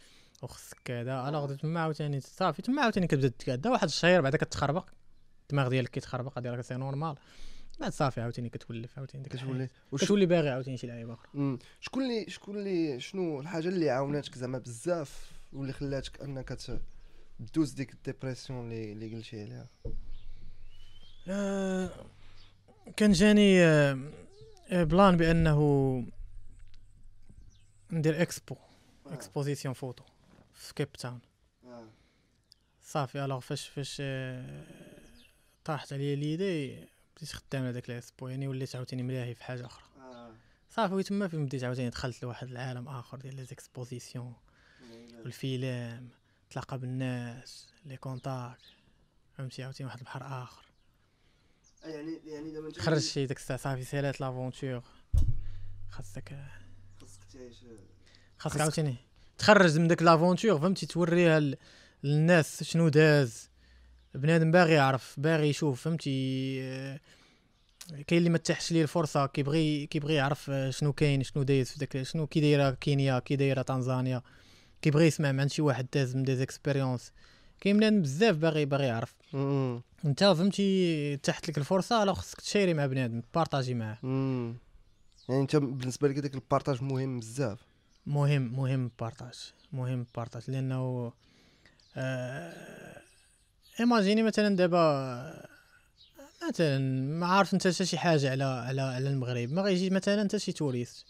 وخصك 0.46 0.78
كذا. 0.86 1.30
alors 1.30 1.56
تما 1.56 1.80
عاوتاني 1.80 2.20
صافي 2.22 2.62
تما 2.62 2.82
عاوتاني 2.82 3.08
كتبدا 3.08 3.28
تكادا 3.28 3.70
واحد 3.70 3.84
الشهر 3.88 4.22
بعدا 4.22 4.38
كتخربق. 4.38 4.90
الدماغ 5.42 5.68
ديالك 5.70 5.90
كيتخربق 5.90 6.36
غادي 6.36 6.50
راه 6.50 6.62
c'est 6.62 6.76
normal. 6.76 7.16
بعد 7.80 7.92
صافي 7.94 8.22
عاوتاني 8.22 8.50
كتولف 8.50 8.98
عاوتاني 8.98 9.24
داك 9.24 9.34
الحياة. 9.34 9.48
كتولي 9.50 9.70
وش 9.92 10.04
كتولي 10.04 10.26
باغي 10.26 10.50
عاوتاني 10.50 10.78
شي 10.78 10.88
لعيبه 10.88 11.14
أخرى. 11.14 11.58
شكون 11.82 12.04
اللي 12.04 12.26
شكون 12.30 12.58
اللي 12.58 13.00
شنو 13.00 13.40
الحاجة 13.40 13.68
اللي 13.68 13.90
عاوناتك 13.90 14.36
زعما 14.36 14.58
بزاف 14.58 15.32
واللي 15.54 15.74
خلاتك 15.74 16.22
أنك 16.22 16.50
ت- 16.50 16.82
دوز 17.56 17.72
ديك 17.72 17.94
ال 17.94 18.00
dépression 18.00 18.60
اللي 18.72 18.92
اللي 18.92 19.16
قلتي 19.16 19.42
عليها؟ 19.42 19.68
آه، 21.28 21.90
كان 22.98 23.12
جاني 23.12 23.62
آه، 23.64 24.00
آه، 24.70 24.84
plan 24.84 25.18
بأنه 25.18 25.60
ندير 27.92 28.22
expo 28.22 28.56
exposition 29.08 29.74
photo. 29.74 30.04
في 30.56 30.74
كيب 30.74 30.92
تاون 30.94 31.20
آه. 31.66 31.88
صافي 32.82 33.26
alors 33.26 33.40
فاش 33.40 33.68
فاش 33.68 33.98
آه، 34.02 34.66
طاحت 35.66 35.94
عليا 35.94 36.16
l'idée 36.16 36.76
بديت 37.18 37.32
خدام 37.32 37.64
على 37.64 37.74
داك 37.74 38.04
يعني 38.22 38.48
وليت 38.48 38.76
عاوتاني 38.76 39.04
ملاهي 39.04 39.36
في 39.36 39.44
حاجة 39.44 39.66
أخرى. 39.66 39.84
آه. 40.00 40.34
صافي 40.70 40.94
وتما 40.94 41.28
فين 41.28 41.46
بديت 41.46 41.64
عاوتاني 41.64 41.90
دخلت 41.90 42.24
لواحد 42.24 42.48
العالم 42.48 42.88
آخر 42.88 43.18
ديال 43.18 43.36
les 43.36 43.44
expositions 43.46 44.34
والفيلم 45.24 46.10
تلاقى 46.50 46.80
بالناس 46.80 47.70
les 47.86 47.98
contacts 47.98 48.62
فهمتي 49.38 49.64
عاوتاني 49.64 49.86
واحد 49.86 50.00
البحر 50.00 50.44
آخر. 50.44 50.66
يعني 51.84 52.20
يعني 52.26 52.52
دابا 52.52 52.72
خرج 52.82 53.00
شي 53.00 53.26
ديك 53.26 53.38
الساعة 53.38 53.60
صافي 53.60 53.84
سالات 53.84 54.22
l'aventure. 54.22 54.84
خاصك 55.90 56.38
خاصك 57.02 57.24
تعيش 57.34 57.56
خاصك- 58.38 58.62
عاوتاني 58.62 58.96
تخرج 59.38 59.80
من 59.80 59.88
داك 59.88 60.02
l'aventure 60.04 60.60
فهمتي؟ 60.60 60.86
توريها 60.86 61.54
للناس 62.04 62.64
شنو 62.64 62.90
داز. 62.90 63.50
بنادم 64.16 64.52
باغي 64.52 64.74
يعرف 64.74 65.16
باغي 65.18 65.50
يشوف 65.50 65.82
فهمتي؟ 65.82 66.10
كاين 68.08 68.20
اللي 68.20 68.30
ما 68.30 68.38
تاحتش 68.38 68.72
ليه 68.72 68.82
الفرصة 68.82 69.26
كيبغي 69.26 69.86
كيبغي 69.86 70.14
يعرف 70.14 70.52
شنو 70.70 70.94
كاين 70.94 71.24
شنو 71.24 71.44
دايز 71.44 71.72
في 71.72 71.80
داك 71.80 72.04
شنو 72.04 72.28
كي 72.28 72.42
دايرة 72.42 72.72
كينيا 72.72 73.20
كي 73.20 73.36
دايرة 73.36 73.62
تنزانيا 73.62 74.22
كيبغي 74.82 75.08
يسمع 75.08 75.32
من 75.32 75.50
شي 75.50 75.62
واحد 75.62 75.88
داز 75.94 76.16
من 76.16 76.24
des 76.24 76.36
expériences 76.36 77.12
كاين 77.62 77.78
بنادم 77.78 78.02
بزاف 78.02 78.36
باغي 78.36 78.66
باغي 78.66 78.86
يعرف. 78.86 79.16
انت 80.06 80.24
فهمتي؟ 80.24 81.18
تاحت 81.18 81.50
لك 81.50 81.58
الفرصة 81.58 82.04
راه 82.04 82.14
خصك 82.14 82.42
تشيري 82.42 82.74
مع 82.74 82.86
بنادم 82.86 83.22
تبارطاجي 83.22 83.74
معاه. 83.74 83.98
يعني 85.30 85.42
انت 85.42 85.56
بالنسبة 85.56 86.08
لك 86.08 86.20
داك 86.20 86.36
ال 86.36 86.42
partage 86.42 86.84
مهم 86.84 87.20
بزاف. 87.20 87.60
مهم 88.08 88.56
مهم 88.56 88.92
partage 89.00 89.54
مهم 89.74 90.06
partage 90.16 90.52
لأنه 90.52 91.14
آه 91.96 93.02
imagine 93.80 94.24
مثلا 94.24 94.56
دابا 94.56 95.56
مثلا 96.50 96.80
ما 97.20 97.26
عارف 97.28 97.54
أنت 97.54 97.68
حتى 97.68 97.86
شي 97.86 97.98
حاجة 97.98 98.32
على 98.32 98.44
على 98.44 98.82
على 98.82 99.10
المغرب. 99.10 99.52
ما 99.52 99.62
غيجي 99.62 99.90
مثلا 99.90 100.22
أنت 100.22 100.38
شي 100.38 100.52
touriste. 100.52 101.06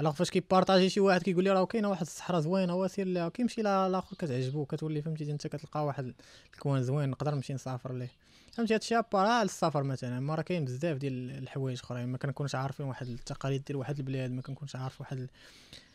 alors 0.00 0.12
فاش 0.12 0.30
كيبارطاجي 0.30 0.90
شي 0.90 1.00
واحد 1.00 1.22
كيقول 1.22 1.44
لي 1.44 1.50
راه 1.50 1.66
كاينة 1.66 1.90
واحد 1.90 2.00
الصحراء 2.02 2.40
زوينة 2.40 2.74
واسير 2.74 3.06
لها 3.06 3.28
كيمشي 3.28 3.62
لها 3.62 3.86
الآخر 3.86 4.16
كتعجبو 4.16 4.64
كتولي 4.64 5.02
فهمتي 5.02 5.30
أنت 5.30 5.46
كتلقى 5.46 5.86
واحد 5.86 6.14
ال 6.54 6.60
coin 6.60 6.82
زوين 6.82 7.08
نقدر 7.08 7.34
نمشي 7.34 7.54
نسافر 7.54 7.92
ليه. 7.92 8.10
فهمتي؟ 8.52 8.74
هادشي 8.74 8.98
à 8.98 9.07
part 9.07 9.42
السفر 9.42 9.82
مثلا. 9.82 10.20
ما 10.20 10.34
راه 10.34 10.42
كاين 10.42 10.64
بزاف 10.64 10.96
ديال 10.96 11.30
الحوايج 11.30 11.80
أخرين. 11.84 12.08
ما 12.08 12.18
كنكونش 12.18 12.54
عارفين 12.54 12.86
واحد 12.86 13.06
التقاليد 13.06 13.64
ديال 13.64 13.76
واحد 13.76 13.98
البلاد 13.98 14.30
ما 14.30 14.42
كنكونش 14.42 14.76
عارف 14.76 15.00
واحد 15.00 15.30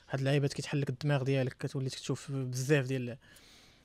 واحد 0.10 0.20
اللعيبات 0.20 0.54
كيتحل 0.54 0.82
لك 0.82 0.90
الدماغ 0.90 1.24
ديالك 1.24 1.54
كتولي 1.60 1.90
تشوف 1.90 2.32
بزاف 2.32 2.86
ديال 2.86 3.18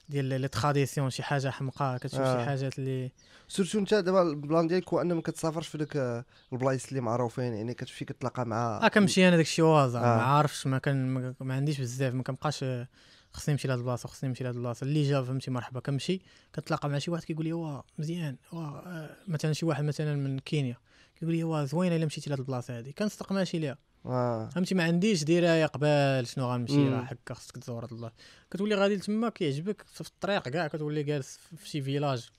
ديال 0.09 0.41
les 0.41 0.49
traditions 0.49 1.11
شي 1.11 1.23
حاجة 1.23 1.51
حمقاء 1.51 1.99
كتشوف 1.99 2.21
آه. 2.21 2.39
شي 2.39 2.47
حاجات 2.47 2.79
اللي 2.79 3.11
surtout 3.49 3.79
انت 3.79 3.95
دابا 3.95 4.23
ال 4.23 4.32
plan 4.32 4.67
ديالك 4.67 4.89
هو 4.89 5.01
انه 5.01 5.15
ما 5.15 5.21
كتسافرش 5.21 5.69
في 5.69 5.79
داك 5.79 5.97
آه، 5.97 6.25
البلايص 6.53 6.89
اللي 6.89 7.01
معروفين 7.01 7.55
يعني 7.55 7.75
كتمشي 7.75 8.05
كتلاقى 8.05 8.47
مع 8.47 8.81
آه 8.85 8.89
كنمشي 8.89 9.29
أنا 9.29 9.37
داكشي 9.37 9.63
وازا 9.63 9.99
آه. 9.99 10.03
ما 10.03 10.23
عارفش 10.23 10.67
ما 10.67 10.79
كان 10.79 11.35
ما, 11.41 11.55
عنديش 11.55 11.81
بزاف 11.81 12.15
ما 12.15 12.23
كنبقاش 12.23 12.63
آه، 12.63 12.89
خصني 13.33 13.53
نمشي 13.53 13.69
لهاد 13.69 13.79
البلاصة 13.79 14.09
خصني 14.09 14.29
نمشي 14.29 14.45
لهاد 14.45 14.55
البلاصة 14.55 14.85
اللي 14.85 15.03
جا 15.03 15.23
فهمتي 15.23 15.51
مرحبا 15.51 15.81
كنمشي 15.81 16.21
كتلاقى 16.53 16.89
مع 16.89 16.99
شي 16.99 17.11
واحد 17.11 17.25
كيقول 17.25 17.45
لي 17.45 17.53
واه 17.53 17.85
مزيان 17.99 18.37
واه 18.53 18.83
آه، 18.87 19.17
مثلا 19.29 19.53
شي 19.53 19.67
واحد 19.67 19.85
مثلا 19.85 20.17
من 20.17 20.39
كينيا 20.39 20.77
كيقول 21.21 21.35
لي 21.35 21.45
واه 21.45 21.65
زوينة 21.65 21.97
إلا 21.97 22.07
مشيتي 22.07 22.31
لهاد 22.31 22.41
البلاصة 22.41 22.79
هادي 22.79 22.93
كنصدق 22.93 23.33
ماشي 23.33 23.59
ليها 23.59 23.79
فهمتي؟ 24.05 24.75
ما 24.75 24.85
عنديش 24.85 25.25
دراية 25.25 25.67
قبال 25.67 26.27
شنو 26.27 26.53
غنمشي. 26.53 26.89
راه 26.89 27.01
هكا 27.01 27.35
خصك 27.35 27.57
تزور 27.57 27.85
الله. 27.85 28.13
كتولي 28.51 28.75
غادي 28.75 28.97
لتما 28.97 29.29
كيعجبك 29.29 29.85
في 29.93 30.01
الطريق 30.01 30.49
كاع 30.49 30.67
كتولي 30.67 31.03
جالس 31.03 31.39
في 31.57 31.69
شي 31.69 31.83
فيلاج. 31.83 32.31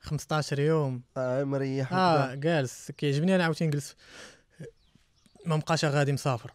15 0.00 0.58
يوم. 0.58 1.02
آه 1.16 1.44
مريح. 1.44 1.92
آه. 1.92 2.34
جالس. 2.34 2.90
كيعجبني 2.90 3.34
أنا 3.34 3.44
عاوتاني 3.44 3.68
نجلس. 3.68 3.96
ما 5.46 5.56
بقاش 5.56 5.84
غادي 5.84 6.12
مسافر. 6.12 6.52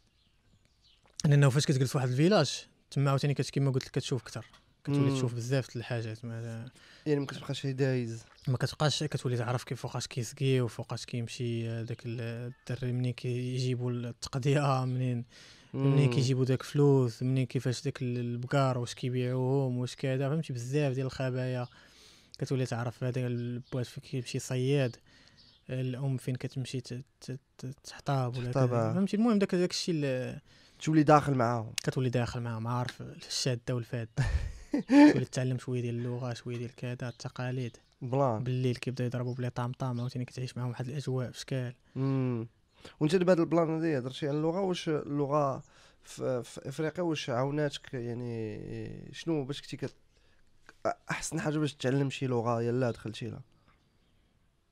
لأنه 1.25 1.49
فاش 1.49 1.65
كتجلس 1.65 1.91
في 1.91 1.97
واحد 1.97 2.09
ال 2.09 2.16
village 2.16 2.65
تما 2.91 3.09
عاوتاني 3.09 3.33
كيما 3.33 3.71
قلت 3.71 3.85
لك 3.85 3.91
كتشوف 3.91 4.21
أكثر. 4.21 4.45
كتولي. 4.83 5.11
تشوف 5.11 5.33
بزاف 5.33 5.75
الحاجات 5.75 6.25
ما, 6.25 6.65
يعني 7.05 7.19
ما 7.19 7.25
كتبقاش 7.25 7.65
دايز. 7.65 8.23
ما 8.47 8.57
كتبقاش 8.57 9.03
كتولي 9.03 9.37
تعرف 9.37 9.63
كيف 9.63 9.81
فوقاش 9.81 10.07
كيسكي 10.07 10.61
وفوقاش 10.61 11.05
كيمشي 11.05 11.83
داك 11.83 12.05
ال- 12.05 12.51
الدري 12.69 12.91
منين 12.91 13.13
كيجيبوا 13.13 13.91
التقضية 13.91 14.85
منين 14.85 15.25
منين 15.73 16.09
كيجيبوا 16.09 16.45
داك 16.45 16.63
فلوس 16.63 17.23
منين 17.23 17.45
كيفاش 17.45 17.83
داك 17.83 18.01
ال- 18.01 18.17
البقار 18.17 18.77
واش 18.77 18.93
كيبيعوهم 18.93 19.77
واش 19.77 19.95
كذا 19.95 20.29
فهمتي؟ 20.29 20.53
بزاف 20.53 20.93
ديال 20.93 21.05
الخبايا 21.05 21.67
كتولي 22.39 22.65
تعرف 22.65 23.03
هذا 23.03 23.27
البوات 23.27 23.85
فين 23.85 24.03
كيمشي 24.03 24.39
صياد 24.39 24.95
الأم 25.69 26.17
فين 26.17 26.35
كتمشي 26.35 26.81
تحطاب 27.83 28.37
ولا. 28.37 28.51
فهمتي؟ 28.51 29.17
المهم 29.17 29.39
داك 29.39 29.55
داك 29.55 29.71
الشيء 29.71 30.35
تولي 30.83 31.03
داخل 31.03 31.33
معاهم. 31.33 31.73
كتولي 31.83 32.09
داخل 32.09 32.39
معاهم 32.41 32.67
عارف 32.67 33.01
الشادة 33.01 33.75
والفاد. 33.75 34.09
تولي 35.13 35.25
تتعلم 35.25 35.57
شوية 35.57 35.81
ديال 35.81 35.95
اللغة 35.95 36.33
شوية 36.33 36.57
ديال 36.57 36.75
كذا 36.75 37.09
التقاليد. 37.09 37.77
بلان. 38.01 38.43
بالليل 38.43 38.75
كيبداو 38.75 39.07
يضربوا 39.07 39.33
بلي 39.33 39.49
طامطام 39.49 39.99
عاوتاني 39.99 40.25
كتعيش 40.25 40.57
معاهم 40.57 40.69
واحد 40.69 40.87
الأجواء 40.87 41.31
في 41.31 41.39
شكال. 41.39 41.73
وانت 42.99 43.15
دابا 43.15 43.31
هاد 43.31 43.39
البلان 43.39 43.77
هذا 43.77 43.99
هضرتي 43.99 44.27
على 44.27 44.37
اللغة 44.37 44.61
واش 44.61 44.89
اللغة 44.89 45.63
في, 46.03 46.43
في 46.43 46.69
افريقيا 46.69 47.03
واش 47.03 47.29
عاوناتك؟ 47.29 47.93
يعني 47.93 49.09
شنو 49.11 49.45
باش 49.45 49.61
كنتي 49.61 49.77
كت... 49.77 49.95
أحسن 51.11 51.39
حاجة 51.39 51.57
باش 51.57 51.73
تتعلم 51.73 52.09
شي 52.09 52.27
لغة؟ 52.27 52.61
يلا 52.61 52.91
دخلتي 52.91 53.27
لها. 53.27 53.41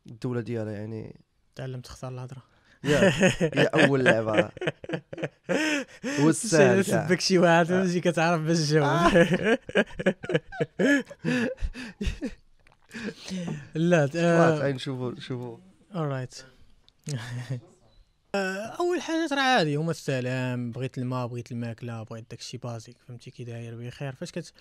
الدولة 0.07 0.41
ديالها 0.41 0.73
يعني. 0.73 1.15
تعلمت 1.55 1.86
تختار 1.86 2.11
الهضرة. 2.11 2.43
هي 2.84 3.63
أول 3.63 4.03
لعبة. 4.05 4.49
هو 6.19 6.29
السهل 6.29 6.84
كاع. 6.84 7.07
سبك 7.07 7.19
شي 7.21 7.38
واحد 7.38 7.65
فهمتي 7.65 7.99
كتعرف 7.99 8.41
باش 8.41 8.57
تجاوب 8.57 8.88
لا 13.75 14.01
واحد 14.01 14.15
آه 14.15 14.63
عين 14.63 14.77
شوفوا. 14.77 15.19
شوفوا 15.19 15.57
اورايت 15.95 16.36
أول 18.36 19.01
حاجة 19.01 19.27
راه 19.32 19.41
عادي 19.41 19.75
هما 19.75 19.91
السلام 19.91 20.71
بغيت 20.71 20.97
الماء 20.97 21.27
بغيت 21.27 21.51
الماكلة 21.51 22.03
بغيت 22.03 22.25
داكشي 22.32 22.57
بازيك 22.57 22.97
فهمتي 23.07 23.32
كي 23.32 23.43
داير 23.43 23.75
بخير 23.75 24.15
فاش 24.15 24.32
كت 24.32 24.53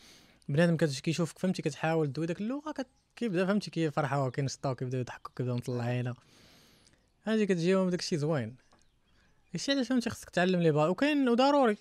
بنادم 0.49 0.77
كيشوفك 0.77 1.39
فهمتي 1.39 1.63
كتحاول 1.63 2.13
دوي 2.13 2.27
داك 2.27 2.41
اللغة 2.41 2.73
كت... 2.73 2.87
كيبدأ 3.17 3.47
فهمتي 3.47 3.71
كيفرحوا 3.71 4.31
كينشطوا 4.31 4.73
كيبداو 4.75 5.01
يضحكوا 5.01 5.33
كيبداو 5.37 5.57
مطلعين 5.57 6.15
هادي 7.25 7.47
كتجيهم 7.47 7.91
داكشي 7.91 8.17
زوين. 8.19 8.57
داكشي 9.53 9.73
علاش 9.73 9.89
فهمتي 9.89 10.11
خصك 10.11 10.31
تعلم 10.31 10.61
لي 10.61 10.71
با 10.71 10.87
وكاين 10.87 11.29
وضروري 11.29 11.77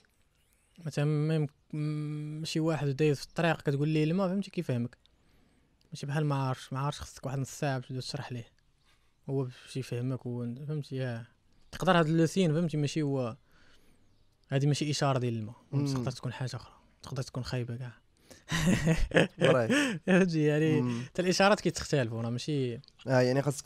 مثلا 0.86 1.48
شي 2.44 2.60
واحد 2.60 2.88
دايز 2.88 3.18
في 3.20 3.26
الطريق 3.26 3.62
كتقول 3.62 3.90
ليه 3.90 4.04
الماء 4.04 4.28
فهمتي 4.28 4.52
كيفهمك 4.52 4.98
ماشي 5.92 6.06
بحال 6.06 6.26
ما 6.26 6.36
عارفش 6.36 6.74
ما 6.74 6.80
عارفش 6.80 7.00
خصك 7.02 7.26
واحد 7.26 7.40
نص 7.40 7.52
ساعة 7.52 7.78
باش 7.78 7.88
تبدأ 7.88 8.02
تشرح 8.02 8.32
ليه. 8.32 8.48
هو 9.30 9.44
باش 9.44 9.78
يفهمك 9.78 10.26
و 10.26 10.56
فهمتي 10.68 10.96
ياه. 10.96 11.26
تقدر 11.72 12.00
هاد 12.00 12.08
اللوسين 12.08 12.54
فهمتي 12.54 12.78
ماشي 12.78 13.02
هو 13.02 13.38
هادي 14.52 14.68
ماشي 14.68 14.92
إشارة 14.92 15.20
ديال 15.20 15.34
الماء. 15.34 15.56
تقدر 15.72 16.12
تكون 16.12 16.34
حاجة 16.34 16.56
أخرى. 16.56 16.74
تقدر 17.04 17.24
تكون 17.24 17.44
خايبة 17.44 17.76
كاع. 17.78 17.94
فهمتي 20.08 20.44
يعني. 20.44 21.04
حتى 21.06 21.22
الإشارات 21.22 21.62
كيتختلفوا 21.62 22.22
راه 22.22 22.30
ماشي 22.30 22.76
آه 22.76 22.80
يعني 23.22 23.42
خاصك 23.42 23.66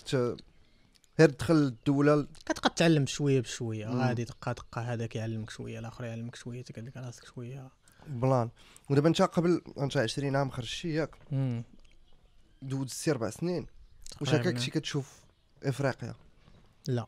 غير 1.19 1.29
تدخل 1.29 1.53
الدولة 1.53 2.27
كتبقى 2.45 2.69
تعلم 2.75 3.05
شوية 3.05 3.41
بشوية. 3.41 3.87
غادي 3.87 4.23
دقه 4.23 4.51
دقه 4.51 4.81
هذاك 4.81 5.15
يعلمك 5.15 5.49
شوية 5.49 5.79
الآخر 5.79 6.03
يعلمك 6.05 6.35
شوية 6.35 6.61
تقلك 6.61 6.97
راسك 6.97 7.25
شوية. 7.25 7.69
بلان. 8.07 8.49
ودابا 8.89 9.07
انت 9.07 9.21
قبل 9.21 9.61
انت 9.77 9.97
20 9.97 10.35
عام 10.35 10.49
خرجتي 10.49 10.89
ياك 10.93 11.15
مم. 11.31 11.63
دوزتي 12.61 13.11
أربع 13.11 13.29
سنين. 13.29 13.67
واش. 14.21 14.29
هكاك 14.33 14.57
شي 14.57 14.71
كتشوف 14.71 15.19
إفريقيا؟ 15.63 16.15
لا. 16.87 17.05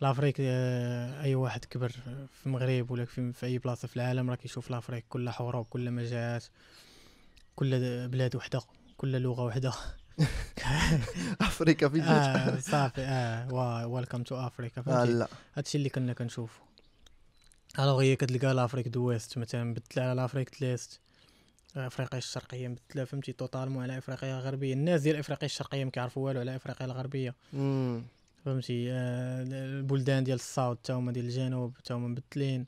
l'Afrique 0.00 0.36
آه، 0.40 1.22
أي 1.22 1.34
واحد 1.34 1.64
كبر 1.64 1.88
في 2.32 2.46
المغرب 2.46 2.90
ولا 2.90 3.04
في, 3.04 3.32
في 3.32 3.46
أي 3.46 3.58
بلاصة 3.58 3.88
في 3.88 3.96
العالم 3.96 4.30
راه 4.30 4.36
كيشوف 4.36 4.70
l'Afrique 4.70 5.04
كلها 5.08 5.32
حروب 5.32 5.66
كلها 5.66 5.90
مجاعات 5.92 6.44
كل 7.56 8.08
بلاد 8.08 8.36
وحدة 8.36 8.60
كل 8.96 9.20
لغة 9.20 9.44
وحدة. 9.44 9.72
افريكا 11.40 11.88
جات 11.88 12.02
آه 12.02 12.60
صافي. 12.60 13.00
آه 13.00 13.86
welcome 13.86 14.22
to 14.22 14.46
Africa 14.46 14.82
فهمتي؟ 14.82 15.12
لا 15.12 15.28
هادشي 15.54 15.78
اللي 15.78 15.88
كنا 15.88 16.12
كنشوفو. 16.12 16.62
alors 17.78 18.02
هي 18.02 18.16
كتلقى 18.16 18.54
l'Afrique 18.54 18.88
de 18.88 18.99
l'ouest 18.99 19.38
مثلا 19.38 19.74
بدل 19.74 20.02
على 20.02 20.14
l'Afrique 20.14 20.60
de 20.60 20.71
l'est 20.71 21.00
أفريقيا 21.76 22.18
الشرقية 22.18 22.68
بدل 22.68 23.06
فهمتي؟ 23.06 23.32
totalement 23.32 23.82
على 23.82 23.98
أفريقيا 23.98 24.38
الغربية. 24.38 24.74
الناس 24.74 25.00
ديال 25.00 25.16
أفريقيا 25.16 25.46
الشرقية 25.46 25.84
ما 25.84 25.90
كيعرفوا 25.90 26.26
والو 26.26 26.40
على 26.40 26.56
أفريقيا 26.56 26.86
الغربية. 26.86 27.34
فهمتي؟ 28.44 28.92
آه 28.92 29.42
البلدان 29.42 30.24
ديال 30.24 30.34
ال 30.36 30.43
south 30.43 30.78
تا 30.84 30.94
هما 30.94 31.12
ديال 31.12 31.24
الجنوب 31.24 31.76
تا 31.84 31.94
هما 31.94 32.08
مبدلين 32.08 32.66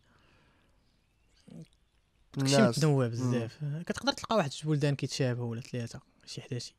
الناس. 2.38 2.78
متنوع 2.78 3.06
بزاف. 3.06 3.58
كتقدر 3.86 4.12
تلقى 4.12 4.36
واحد 4.36 4.50
جوج 4.50 4.66
بلدان 4.66 4.94
كيتشابهوا 4.94 5.50
ولا 5.50 5.60
ثلاثة 5.60 6.00
شي 6.26 6.42
حدا 6.42 6.58
شي 6.58 6.74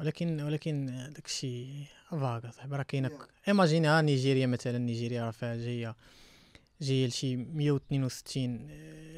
ولكن 0.00 0.40
ولكن 0.40 0.86
داكشي 1.14 1.84
فاغا 2.10 2.50
صاحبي 2.50 2.76
راه 2.76 2.82
كاينة 2.82 3.10
imaginer 3.48 3.88
ها 3.88 4.00
نيجيريا 4.02 4.46
مثلا 4.46 4.78
نيجيريا 4.78 5.24
راه 5.24 5.30
فيها 5.30 5.56
جاية 5.56 5.96
جاية 6.80 7.06
لشي 7.06 7.36
162 7.36 8.68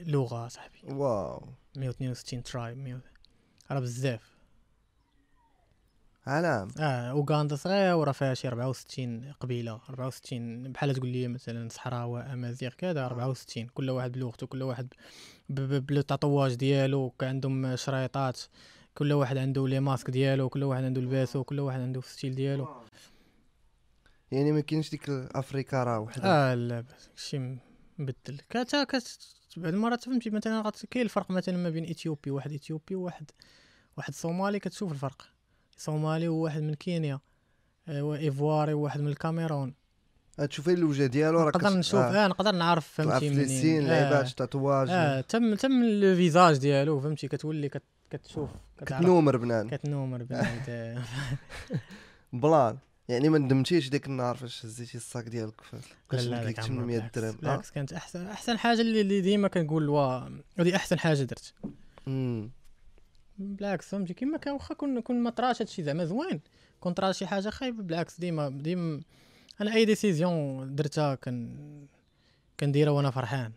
لغة 0.06 0.48
صاحبي. 0.48 0.78
wow. 0.84 1.48
162 1.76 2.42
tribe 2.42 2.76
100 2.78 3.00
راه 3.70 3.80
بزاف. 3.80 4.30
علام 6.26 6.68
آه 6.78 7.10
أوغندا 7.10 7.56
صغيرة 7.56 7.96
وراه 7.96 8.12
فيها 8.12 8.34
شي 8.34 8.48
64 8.48 9.32
قبيلة. 9.40 9.80
64 9.88 10.72
بحال 10.72 10.94
تقول 10.94 11.08
لي 11.08 11.28
مثلا 11.28 11.68
صحراء 11.68 12.32
أمازيغ 12.32 12.70
كذا 12.70 13.06
64 13.06 13.66
كل 13.66 13.90
واحد 13.90 14.12
بلغته 14.12 14.46
كل 14.46 14.62
واحد 14.62 14.94
بال 15.48 15.69
tatouage 15.69 16.54
ديالو 16.54 17.14
عندهم 17.22 17.76
شريطات. 17.76 18.40
كل 18.94 19.12
واحد 19.12 19.36
عنده 19.36 19.68
les 19.68 19.80
masques 19.80 20.10
ديالو 20.10 20.48
كل 20.48 20.64
واحد 20.64 20.84
عنده 20.84 21.00
لباسو 21.00 21.44
كل 21.44 21.60
واحد 21.60 21.80
عنده 21.80 22.00
ال 22.00 22.06
style 22.06 22.34
ديالو. 22.34 22.68
يعني 24.32 24.52
ما 24.52 24.60
كاينش 24.60 24.90
ديك 24.90 25.10
افريكا 25.10 25.84
راه 25.84 25.98
وحده 26.00 26.24
آه 26.24 26.54
لا 26.54 26.84
شي 27.16 27.38
مبدل. 27.98 28.40
كاتا 28.50 28.84
كت 28.84 29.18
بعض 29.56 29.72
المرات 29.72 30.04
فهمتي 30.04 30.30
مثلا 30.30 30.72
كاين 30.90 31.04
الفرق 31.04 31.30
مثلا 31.30 31.56
ما 31.56 31.70
بين 31.70 31.90
اثيوبي 31.90 32.30
واحد 32.30 32.52
اثيوبي 32.52 32.94
وواحد 32.94 33.30
واحد 33.96 34.14
صومالي 34.14 34.58
كتشوف 34.58 34.92
الفرق. 34.92 35.22
صومالي 35.76 36.28
وواحد 36.28 36.62
من 36.62 36.74
كينيا 36.74 37.20
آه، 37.88 38.02
وايفواري 38.02 38.72
وواحد 38.72 39.00
من 39.00 39.08
الكاميرون. 39.08 39.74
تشوفي 40.48 40.72
الوجه 40.72 41.06
ديالو 41.06 41.40
راه 41.40 41.48
نقدر 41.48 41.76
نشوف 41.78 42.00
آه. 42.00 42.24
آه 42.24 42.28
نقدر 42.28 42.52
نعرف 42.52 42.88
فهمتي 42.88 43.10
تعرف 43.10 43.22
لي 43.22 43.48
سين 43.48 43.86
لعيبات 43.86 44.28
تاتواج 44.28 44.88
آه. 44.90 45.20
تم 45.20 45.54
تم 45.54 45.84
لو 45.84 46.16
فيزاج 46.16 46.58
ديالو 46.58 47.00
فهمتي 47.00 47.28
كتولي 47.28 47.68
كت 47.68 47.82
كتشوف. 48.10 48.50
كتنومر 48.86 49.36
بنان. 49.36 49.68
كتنومر 49.68 50.26
آه. 50.32 51.02
بلان 52.32 52.78
يعني 53.08 53.28
ما 53.28 53.38
ندمتيش 53.38 53.88
ديك 53.88 54.06
النهار 54.06 54.36
فاش 54.36 54.66
هزيتي 54.66 54.96
الصاك 54.96 55.28
ديالك 55.28 55.60
فاش 56.10 56.24
داك 56.24 56.60
800 56.60 56.98
عمرو 56.98 57.10
درهم. 57.14 57.36
بالعكس, 57.36 57.68
آه. 57.70 57.74
كانت 57.74 57.92
احسن 57.92 58.26
أحسن 58.26 58.58
حاجة 58.58 58.80
اللي, 58.80 59.20
ديما 59.20 59.48
كنقول 59.48 59.88
وا 59.88 60.28
هذه 60.58 60.76
أحسن 60.76 60.98
حاجة 60.98 61.22
درت. 61.22 61.54
بالعكس 63.38 63.88
فهمتي؟ 63.88 64.14
كيما 64.14 64.38
كان 64.38 64.54
واخا 64.54 64.74
كون 64.74 65.00
كون 65.00 65.22
ما 65.22 65.30
طراش 65.30 65.62
هادشي 65.62 65.82
زعما 65.82 66.04
زوين. 66.04 66.40
كون 66.80 66.92
طرا 66.92 67.12
شي 67.12 67.26
حاجة 67.26 67.48
خايبة 67.50 67.82
بالعكس 67.82 68.20
ديما 68.20 68.48
ديما 68.48 69.00
أنا 69.60 69.74
أي 69.74 69.84
décision 69.84 70.74
درتها 70.74 71.14
كان 71.14 71.56
كنديرها 72.60 72.92
وأنا 72.92 73.10
فرحان. 73.10 73.52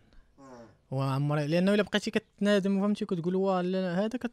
وعمري 0.90 1.46
لأنه 1.46 1.74
إلا 1.74 1.82
بقيتي 1.82 2.10
كتنادم 2.10 2.80
فهمتي؟ 2.80 3.04
كتقول 3.04 3.34
وا 3.34 3.60
هذا 4.04 4.18
كت... 4.18 4.32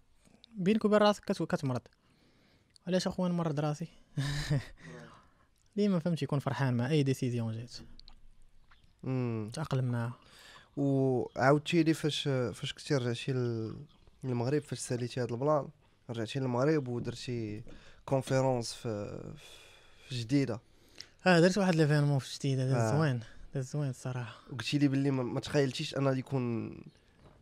بينك 0.58 0.86
وبين 0.86 0.98
راسك 1.00 1.24
كت... 1.26 1.44
كتمرض 1.44 1.82
علاش 2.88 3.08
أخويا 3.08 3.30
نمرض 3.32 3.60
راسي؟ 3.60 3.88
ديما 5.76 6.00
فهمتي 6.00 6.26
كون 6.26 6.40
فرحان 6.40 6.74
مع 6.78 6.90
أي 6.90 7.04
décision 7.04 7.54
جات. 7.54 7.72
تأقلم 9.54 9.86
معاها 9.86 10.14
وعاودتي 10.78 11.84
لي 11.84 11.94
فاش 11.94 12.24
فاش 12.54 12.74
كنتي 12.74 12.96
رجعتي 12.96 13.32
لل- 13.34 13.76
للمغرب 14.24 14.62
فاش 14.62 14.80
ساليتي 14.80 15.22
هذا 15.22 15.30
ال 15.32 15.38
plan. 15.38 15.68
رجعتي 16.10 16.40
للمغرب 16.40 16.88
ودرتي 16.88 17.64
conférence 18.06 18.74
في 18.74 19.22
في 20.10 20.16
جديدة. 20.20 20.60
آه 21.28 21.40
درت 21.40 21.58
واحد 21.58 21.76
l'événement 21.76 22.20
في 22.20 22.38
جديدة 22.40 22.66
داز 22.66 22.76
آه. 22.76 22.98
زوين 22.98 23.20
داز 23.56 23.72
زوين 23.72 23.90
الصراحة. 23.90 24.42
وقلتي 24.52 24.78
لي 24.78 24.88
باللي 24.88 25.12
ما, 25.12 25.40
تخيلتيش 25.40 25.96
ان 25.98 26.18
يكون 26.18 26.72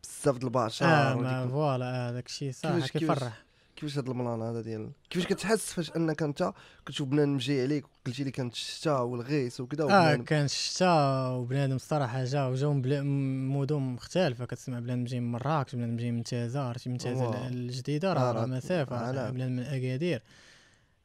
بزاف 0.03 0.37
د 0.37 0.43
البشر 0.43 0.85
آه 0.85 1.15
ما 1.15 1.47
voilà 1.47 2.11
داكشي 2.11 2.51
صراحة 2.51 2.77
كيفاش- 2.79 2.91
كيفاش- 2.91 2.99
كيفرح. 2.99 3.43
كيفاش 3.75 3.97
هذا 3.97 4.07
ال 4.11 4.17
plan 4.17 4.41
هذا 4.41 4.61
ديال 4.61 4.89
كيفاش 5.09 5.27
كتحس 5.27 5.73
فاش 5.73 5.91
انك 5.95 6.23
انت 6.23 6.53
كتشوف 6.85 7.07
بنادم 7.07 7.37
جاي 7.37 7.61
عليك 7.63 7.85
قلتي 8.05 8.23
لي 8.23 8.31
كانت 8.31 8.53
الشتاء 8.53 9.03
والغيس 9.03 9.59
وكذا 9.61 9.83
آه 9.83 10.15
كان 10.15 10.45
الشتا 10.45 11.27
وبنادم 11.27 11.75
الصراحه 11.75 12.23
جا 12.23 12.45
وجاو 12.45 12.73
من 12.73 13.47
مدن 13.47 13.75
مختلفة. 13.75 14.45
كتسمع 14.45 14.79
بنادم 14.79 15.03
جاي 15.03 15.19
من 15.19 15.31
مراكش 15.31 15.75
بنادم 15.75 15.97
جاي 15.97 16.11
من 16.11 16.23
تازا 16.23 16.59
عرفتي 16.59 16.89
من 16.89 16.97
wow. 17.05 17.33
الجديدة 17.47 18.11
آه، 18.11 18.31
راه 18.31 18.45
مسافه 18.45 18.95
آه، 18.97 19.01
راه 19.01 19.11
لا. 19.11 19.29
بنادم 19.29 19.51
من 19.51 19.59
أكادير. 19.63 20.21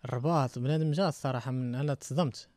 الرباط 0.05 0.59
بنادم 0.59 0.91
جا 0.91 1.09
الصراحه 1.09 1.51
من 1.51 1.75
أنا 1.75 1.95
تصدمت 1.95 2.49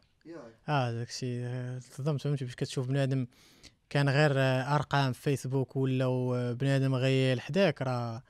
آه 0.69 0.91
داكشي 0.91 1.45
آه، 1.45 1.79
تصدمت 1.79 2.21
فهمتي؟ 2.21 2.45
باش 2.45 2.55
كتشوف 2.55 2.87
بنادم 2.87 3.27
كان 3.89 4.09
غير 4.09 4.31
أرقام 4.75 5.13
في 5.13 5.21
فيسبوك 5.21 5.75
ولا 5.75 6.53
بنادم 6.53 6.95
غيال 6.95 7.41
حداك 7.41 7.81
راه 7.81 8.23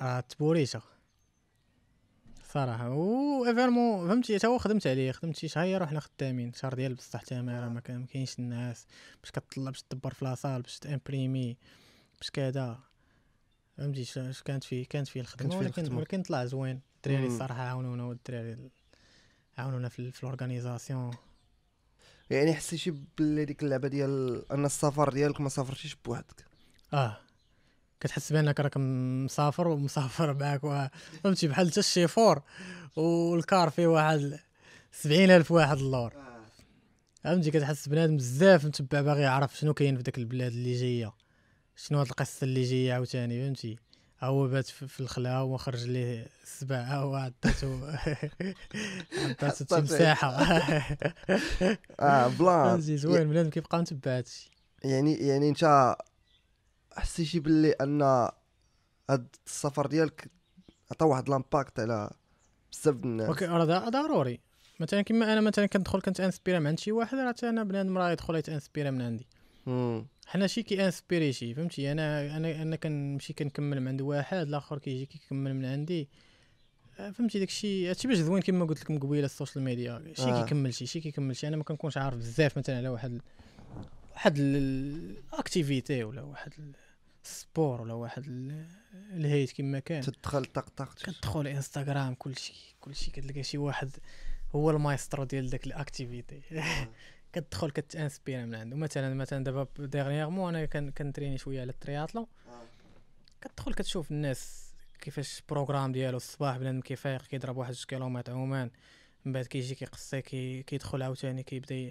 راه 0.00 0.20
تبوريشة. 0.20 0.82
صراحة 2.52 2.90
و 2.90 3.44
événement 3.46 4.08
فهمتي 4.08 4.38
تا 4.38 4.48
هو 4.48 4.58
خدمت 4.58 4.86
عليه 4.86 5.12
خدمت 5.12 5.36
شي 5.36 5.48
شهر 5.48 5.82
رحنا 5.82 6.00
خدامين. 6.00 6.52
شهر 6.52 6.74
ديال 6.74 6.94
بصح 6.94 7.22
تمارة 7.22 7.68
ما 7.68 7.80
كان 7.80 8.00
ما 8.00 8.06
كاينش 8.06 8.38
الناس. 8.38 8.86
باش 9.22 9.30
كطلع 9.30 9.70
باش 9.70 9.82
تدبر 9.82 10.14
في 10.14 10.24
la 10.24 10.35
salle 10.35 10.62
باش 10.62 10.78
ت 10.78 10.87
imprimer 10.87 11.56
باش 12.18 12.30
كذا. 12.30 12.78
فهمتي 13.78 14.04
ش- 14.04 14.18
ش 14.18 14.42
كانت 14.42 14.64
فيه 14.64 14.86
كانت 14.86 15.08
فيه 15.08 15.20
الخدمة 15.20 15.56
ولكن. 15.56 15.94
ولكن 15.94 16.22
طلع 16.22 16.44
زوين. 16.44 16.80
الدراري. 16.96 17.26
الصراحة 17.26 17.62
عاونونا 17.62 18.04
والدراري 18.04 18.52
ال- 18.52 18.70
عاونونا 19.58 19.88
في, 19.88 20.10
في 20.10 20.22
ال 20.22 20.29
organisation. 20.29 21.14
يعني 22.30 22.54
حسيتي 22.54 22.94
باللي 23.18 23.44
ديك 23.44 23.62
اللعبة 23.62 23.88
ديال 23.88 24.44
أن 24.52 24.64
السفر 24.64 25.12
ديالك 25.12 25.40
ما 25.40 25.48
سافرتيش 25.48 25.96
بوحدك. 26.04 26.44
آه. 26.92 27.16
كتحس 28.00 28.32
بأنك 28.32 28.60
راك 28.60 28.76
مسافر 28.76 29.68
ومسافر 29.68 30.34
معاك 30.34 30.90
فهمتي؟ 31.24 31.48
بحال 31.48 31.70
حتى 31.70 31.80
الشيفور 31.80 32.42
وال 32.96 33.26
car 33.26 33.70
فيه 33.70 33.86
واحد 33.86 34.38
سبعين 34.92 35.30
ألف 35.30 35.50
واحد 35.50 35.78
اللور. 35.78 36.12
فهمتي؟ 37.24 37.50
كتحس 37.50 37.88
بنادم 37.88 38.16
بزاف 38.16 38.64
متبع 38.64 39.00
باغي 39.00 39.22
يعرف 39.22 39.58
شنو 39.58 39.74
كاين 39.74 39.96
في 39.96 40.02
داك 40.02 40.18
البلاد 40.18 40.52
اللي 40.52 40.80
جاية. 40.80 41.14
شنو 41.76 41.98
هاد 41.98 42.06
القصة 42.06 42.44
اللي 42.44 42.62
جاية 42.62 42.92
عاوتاني؟ 42.92 43.44
فهمتي؟ 43.44 43.78
هو 44.26 44.48
بات 44.48 44.66
في 44.66 44.88
في 44.88 45.00
الخلا 45.00 45.40
وخرج 45.40 45.86
ليه 45.86 46.26
السبع 46.42 46.76
ها 46.76 46.96
هو 46.96 47.14
عطاتو 47.14 47.80
تمساحة. 49.68 50.30
آه 52.00 52.28
plan. 52.28 52.80
زوين 52.80 53.28
بنادم 53.28 53.50
كيبقى 53.50 53.78
متبع 53.78 54.16
هادشي 54.18 54.50
يعني 54.84 55.14
يعني 55.14 55.48
انت 55.48 55.94
حسيتي 56.92 57.40
باللي 57.40 57.70
أن 57.72 58.02
هاد 59.10 59.26
السفر 59.46 59.86
ديالك 59.86 60.30
عطى 60.90 61.04
واحد 61.04 61.28
l'impact 61.28 61.80
على 61.80 62.10
بزاف 62.72 62.94
الناس؟ 62.94 63.30
وك- 63.30 63.42
راه 63.42 63.88
ضروري. 63.88 64.40
مثلا 64.80 65.02
كيما 65.02 65.32
أنا 65.32 65.40
مثلا 65.40 65.66
كندخل 65.66 66.00
كنت 66.00 66.16
inspirer 66.16 66.58
من 66.58 66.66
عند 66.66 66.78
شي 66.78 66.92
واحد 66.92 67.18
راه 67.18 67.34
أنا 67.42 67.64
بنادم 67.64 67.98
راه 67.98 68.10
يدخل 68.10 68.34
يت 68.36 68.47
inspirer 68.47 68.90
من 68.90 69.02
عندي. 69.02 69.26
حنا 70.26 70.46
شي 70.46 70.62
كي 70.62 70.84
inspirer 70.84 71.32
شي 71.32 71.54
فهمتي؟ 71.54 71.92
أنا 71.92 72.36
أنا 72.36 72.62
أنا 72.62 72.76
كنمشي 72.76 73.32
كنكمل 73.32 73.80
من 73.80 73.88
عند 73.88 74.00
واحد 74.02 74.36
الآخر 74.36 74.78
كيجي 74.78 75.06
كيكمل 75.06 75.54
من 75.54 75.64
عندي. 75.64 76.08
آه، 76.98 77.10
فهمتي؟ 77.10 77.38
داكشي 77.38 77.90
هادشي 77.90 78.08
باش 78.08 78.16
زوين 78.16 78.42
كما 78.42 78.64
قلت 78.64 78.80
لكم 78.82 78.98
قبيلة 78.98 79.24
ال 79.26 79.31
social 79.31 79.64
media. 79.64 80.12
شي 80.16 80.22
آه. 80.22 80.42
كيكمل 80.44 80.74
شي 80.74 80.86
شي 80.86 81.00
كيكمل 81.00 81.36
شي. 81.36 81.48
أنا 81.48 81.56
ما 81.56 81.64
كنكونش 81.64 81.96
عارف 81.96 82.16
بزاف 82.16 82.58
مثلا 82.58 82.76
على 82.76 82.88
واحد 82.88 83.20
واحد 84.12 84.38
ال 84.38 84.56
activité 84.56 86.04
ولا 86.04 86.22
واحد 86.22 86.52
ال- 86.58 86.72
ال 87.24 87.33
sport 87.33 87.80
ولا 87.82 87.94
واحد 87.94 88.24
ال- 88.26 88.66
الهيت 89.12 89.52
كما 89.52 89.78
كان. 89.78 90.00
تدخل 90.02 90.44
طق 90.44 90.68
طق. 90.76 90.94
كتدخل 90.94 91.46
انستغرام 91.46 92.14
كلشي 92.14 92.76
كلشي 92.80 93.10
كتلقى 93.10 93.42
شي 93.42 93.58
واحد 93.58 93.90
هو 94.54 94.70
المايسترو 94.70 95.24
ديال 95.24 95.50
داك 95.50 95.66
ال 95.66 95.74
activité 95.74 96.40
كتدخل 97.34 97.70
كت 97.70 97.85
inspirer 97.85 98.44
من 98.44 98.54
عنده 98.54 98.76
مثلا 98.76 99.14
مثلا 99.14 99.44
دابا 99.44 99.66
dernièrement 99.78 100.56
أنا 100.56 100.64
كان 100.64 100.90
كنت 100.90 101.02
entraîner 101.02 101.38
شوية 101.38 101.60
على 101.60 101.70
الترياطلون 101.70 102.26
كتدخل 103.40 103.74
كتشوف 103.74 104.10
الناس 104.10 104.72
كيفاش 105.00 105.40
ال 105.40 105.45
programme 105.45 105.92
ديالو 105.92 106.16
الصباح 106.16 106.56
بنادم 106.56 106.80
كيفايق 106.80 107.22
كيضرب 107.22 107.56
واحد 107.56 107.72
جوج 107.72 107.84
كيلومتر 107.84 108.32
عومان. 108.32 108.70
من 109.24 109.32
بعد 109.32 109.46
كيجي 109.46 109.74
كيقصي 109.74 110.22
كي 110.22 110.62
كيدخل 110.62 111.02
عاوتاني 111.02 111.42
كيبدا 111.42 111.90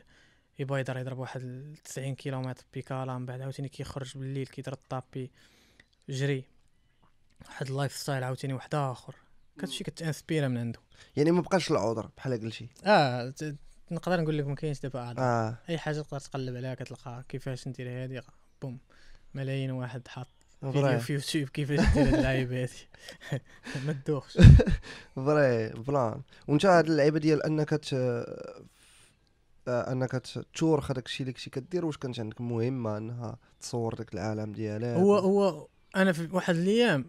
يبايدر 0.59 0.97
يضرب 0.97 1.17
واحد 1.17 1.75
90 1.83 2.15
كيلومتر 2.15 2.65
بيكالا 2.73 3.17
من 3.17 3.25
بعد 3.25 3.41
عاوتاني 3.41 3.69
كيخرج 3.69 4.17
بالليل 4.17 4.47
كيضرب 4.47 4.77
طابي 4.89 5.31
جري. 6.09 6.43
واحد 7.45 7.67
ال 7.67 7.95
lifestyle 7.95 8.23
عاوتاني 8.23 8.53
واحد 8.53 8.75
آخر. 8.75 9.15
كتمشي 9.57 9.83
كت 9.83 9.96
inspirer 9.96 10.47
من 10.47 10.57
عنده 10.57 10.79
يعني 11.15 11.31
ما 11.31 11.41
بقاش 11.41 11.71
العذر 11.71 12.09
بحال 12.17 12.41
قلتي 12.41 12.69
آه 12.85 13.33
نقدر 13.93 14.21
نقول 14.21 14.37
لك 14.37 14.45
ما 14.47 14.55
كاينش 14.55 14.79
دابا 14.79 15.13
آه. 15.17 15.57
أي 15.69 15.77
حاجة 15.77 16.01
تقدر 16.01 16.19
تقلب 16.19 16.55
عليها 16.55 16.75
كتلقى 16.75 17.23
كيفاش 17.29 17.67
ندير 17.67 17.89
هادي 17.89 18.21
boum. 18.61 18.77
ملايين 19.33 19.71
واحد 19.71 20.07
حاط 20.07 20.27
فيديو 20.61 20.99
في 20.99 21.13
يوتيوب 21.13 21.49
كيفاش 21.49 21.79
دير 21.93 22.03
هاد 22.07 22.13
اللعيبة 22.13 22.61
هادي 22.63 22.73
ما 23.85 23.93
تدوخش. 23.93 24.37
vrai 25.15 25.69
plan. 25.69 26.21
وانت 26.47 26.65
هاد 26.65 26.85
اللعيبة 26.89 27.19
ديال 27.19 27.43
أنك 27.43 27.69
ت 27.69 27.93
آه، 29.67 29.91
أنك 29.91 30.11
ت- 30.11 30.45
تورخ 30.53 30.91
هذاك 30.91 31.05
الشيء 31.05 31.21
اللي 31.21 31.33
كنتي 31.33 31.49
كدير 31.49 31.85
واش 31.85 31.97
كانت 31.97 32.19
عندك 32.19 32.41
مهمة 32.41 32.97
إنها 32.97 33.37
تصور 33.61 33.93
داك 33.93 34.13
العالم 34.13 34.51
ديالك؟ 34.51 34.85
هو 34.85 35.15
هو 35.17 35.67
أنا 35.95 36.11
في 36.11 36.29
واحد 36.31 36.55
الأيام 36.55 37.05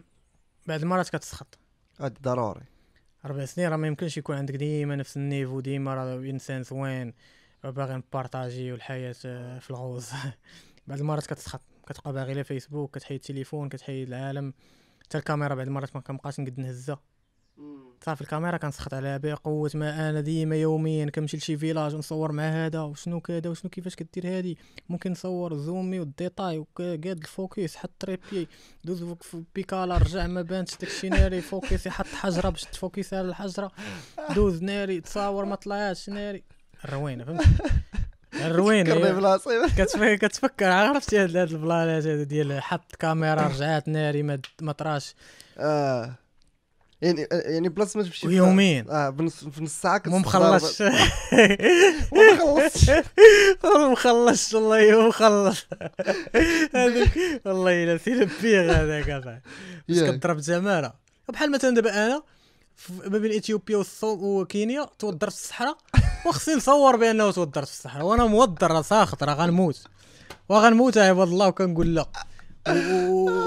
بعد 0.67 0.81
المرات 0.81 1.09
كتسخط. 1.09 1.57
هاد 1.99 2.17
ضروري. 2.21 2.61
أربع 3.25 3.45
سنين 3.45 3.69
راه 3.69 3.77
ما 3.77 3.87
يمكنش 3.87 4.17
يكون 4.17 4.35
عندك 4.35 4.55
ديما 4.55 4.95
نفس 4.95 5.17
النيفو 5.17 5.59
ديما 5.59 5.93
راه 5.95 6.15
انسان 6.15 6.63
زوين 6.63 7.13
باغي 7.63 7.95
نبارطاجي 7.95 8.71
والحياة 8.71 9.15
آه، 9.25 9.59
في 9.59 9.69
الغوص. 9.69 10.11
بعد 10.87 10.99
المرات 10.99 11.25
كتسخط 11.25 11.61
كتبقى 11.87 12.13
باغي 12.13 12.33
لا 12.33 12.43
فيسبوك 12.43 12.95
كتحيد 12.95 13.15
التليفون 13.15 13.69
كتحيد 13.69 14.07
العالم 14.07 14.53
حتى 15.03 15.17
الكاميرا 15.17 15.55
بعد 15.55 15.67
المرات 15.67 15.95
ما 15.95 16.01
كنبقاش 16.01 16.39
نقد 16.39 16.59
نهزها. 16.59 17.01
صافي 18.05 18.21
الكاميرا 18.21 18.57
كنسخط 18.57 18.93
عليها 18.93 19.17
بقوة 19.17 19.71
ما 19.73 20.09
أنا 20.09 20.21
ديما 20.21 20.55
يوميا. 20.55 21.09
كنمشي 21.09 21.37
لشي 21.37 21.57
فيلاج 21.57 21.95
ونصور 21.95 22.31
مع 22.31 22.43
هذا 22.43 22.81
وشنو 22.81 23.21
كذا 23.21 23.49
وشنو 23.49 23.69
كيفاش 23.69 23.95
كدير 23.95 24.37
هادي. 24.37 24.57
ممكن 24.89 25.11
نصور 25.11 25.57
زومي 25.57 25.99
والديتاي 25.99 26.57
وقاد 26.57 27.17
الفوكيس 27.17 27.75
حط 27.75 27.91
تريبي 27.99 28.47
دوز 28.83 29.03
في 29.21 29.43
بيكالا 29.55 29.97
رجع 29.97 30.27
ما 30.27 30.41
بانش 30.41 30.77
داكشي 30.81 31.09
ناري 31.09 31.41
فوكيس 31.41 31.85
يحط 31.85 32.05
حجرة 32.05 32.49
باش 32.49 32.63
تفوكيس 32.63 33.13
على 33.13 33.27
الحجرة. 33.27 33.71
دوز 34.35 34.63
ناري 34.63 35.01
تصاور 35.01 35.45
ما 35.45 35.55
طلعاتش 35.55 36.09
ناري. 36.09 36.43
الروينة 36.85 37.23
فهمتي؟ 37.23 37.49
الروينة 38.33 39.37
كتفكر 39.67 40.15
كتفكر 40.15 40.65
عرفتي 40.65 41.19
هاد 41.19 41.35
البلانات 41.35 42.07
ديال 42.07 42.61
حط 42.61 42.95
كاميرا 42.95 43.47
رجعات 43.47 43.87
ناري 43.87 44.23
ما 44.61 44.71
طراش. 44.71 45.15
آه. 45.57 46.24
يعني 47.05 47.27
يعني 47.31 47.69
بلاص 47.69 47.95
ما 47.95 48.03
تمشي 48.03 48.27
ويومين. 48.27 48.89
آه 48.89 49.09
بنص 49.09 49.33
في 49.47 49.63
نص 49.63 49.81
ساعة 49.81 50.01
مو 50.05 50.17
مخلص. 50.17 50.81
ما 50.81 52.37
خلصتش 52.39 52.91
مخلص 53.91 54.53
والله 54.53 55.07
مخلص. 55.07 55.65
هذاك 56.75 57.41
والله 57.45 57.83
الا 57.83 57.97
سير 57.97 58.29
بيغ 58.41 58.71
هذاك 58.71 59.09
اصاحبي 59.09 59.41
بس 59.89 59.97
ياك. 59.97 60.15
كضرب 60.15 60.37
جمالة. 60.37 60.93
بحال 61.29 61.51
مثلا 61.51 61.75
دابا 61.75 62.05
أنا 62.05 62.23
ما 62.89 63.17
بين 63.17 63.31
إثيوبيا 63.37 63.83
وكينيا 64.03 64.89
تودرت 64.99 65.33
في 65.33 65.39
الصحراء. 65.39 65.77
وخصني 66.25 66.55
نصور 66.55 66.95
بأنه 66.95 67.31
تودرت 67.31 67.67
في 67.67 67.73
الصحراء. 67.73 68.05
وأنا 68.05 68.25
مودر 68.25 68.71
راه 68.71 68.81
ساخط 68.81 69.23
راه 69.23 69.33
غنموت. 69.33 69.83
وغنموت 70.49 70.97
عباد 70.97 71.27
الله 71.27 71.47
وكنقول 71.47 71.95
لا. 71.95 72.05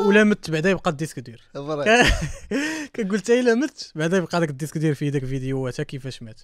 ولا 0.07 0.25
مت 0.25 0.51
بعدا 0.51 0.71
يبقى 0.71 0.91
الديسك 0.91 1.19
دير. 1.19 1.43
كنقول 2.97 3.19
حتى 3.19 3.41
إلا 3.41 3.55
مت 3.55 3.93
بعدا 3.95 4.17
يبقى 4.17 4.41
داك 4.41 4.51
الديسك 4.51 4.79
دير 4.79 4.95
فيه 4.95 5.11
داك 5.11 5.23
الفيديوهات 5.23 5.75
تا 5.75 5.83
كيفاش 5.83 6.23
مات. 6.23 6.41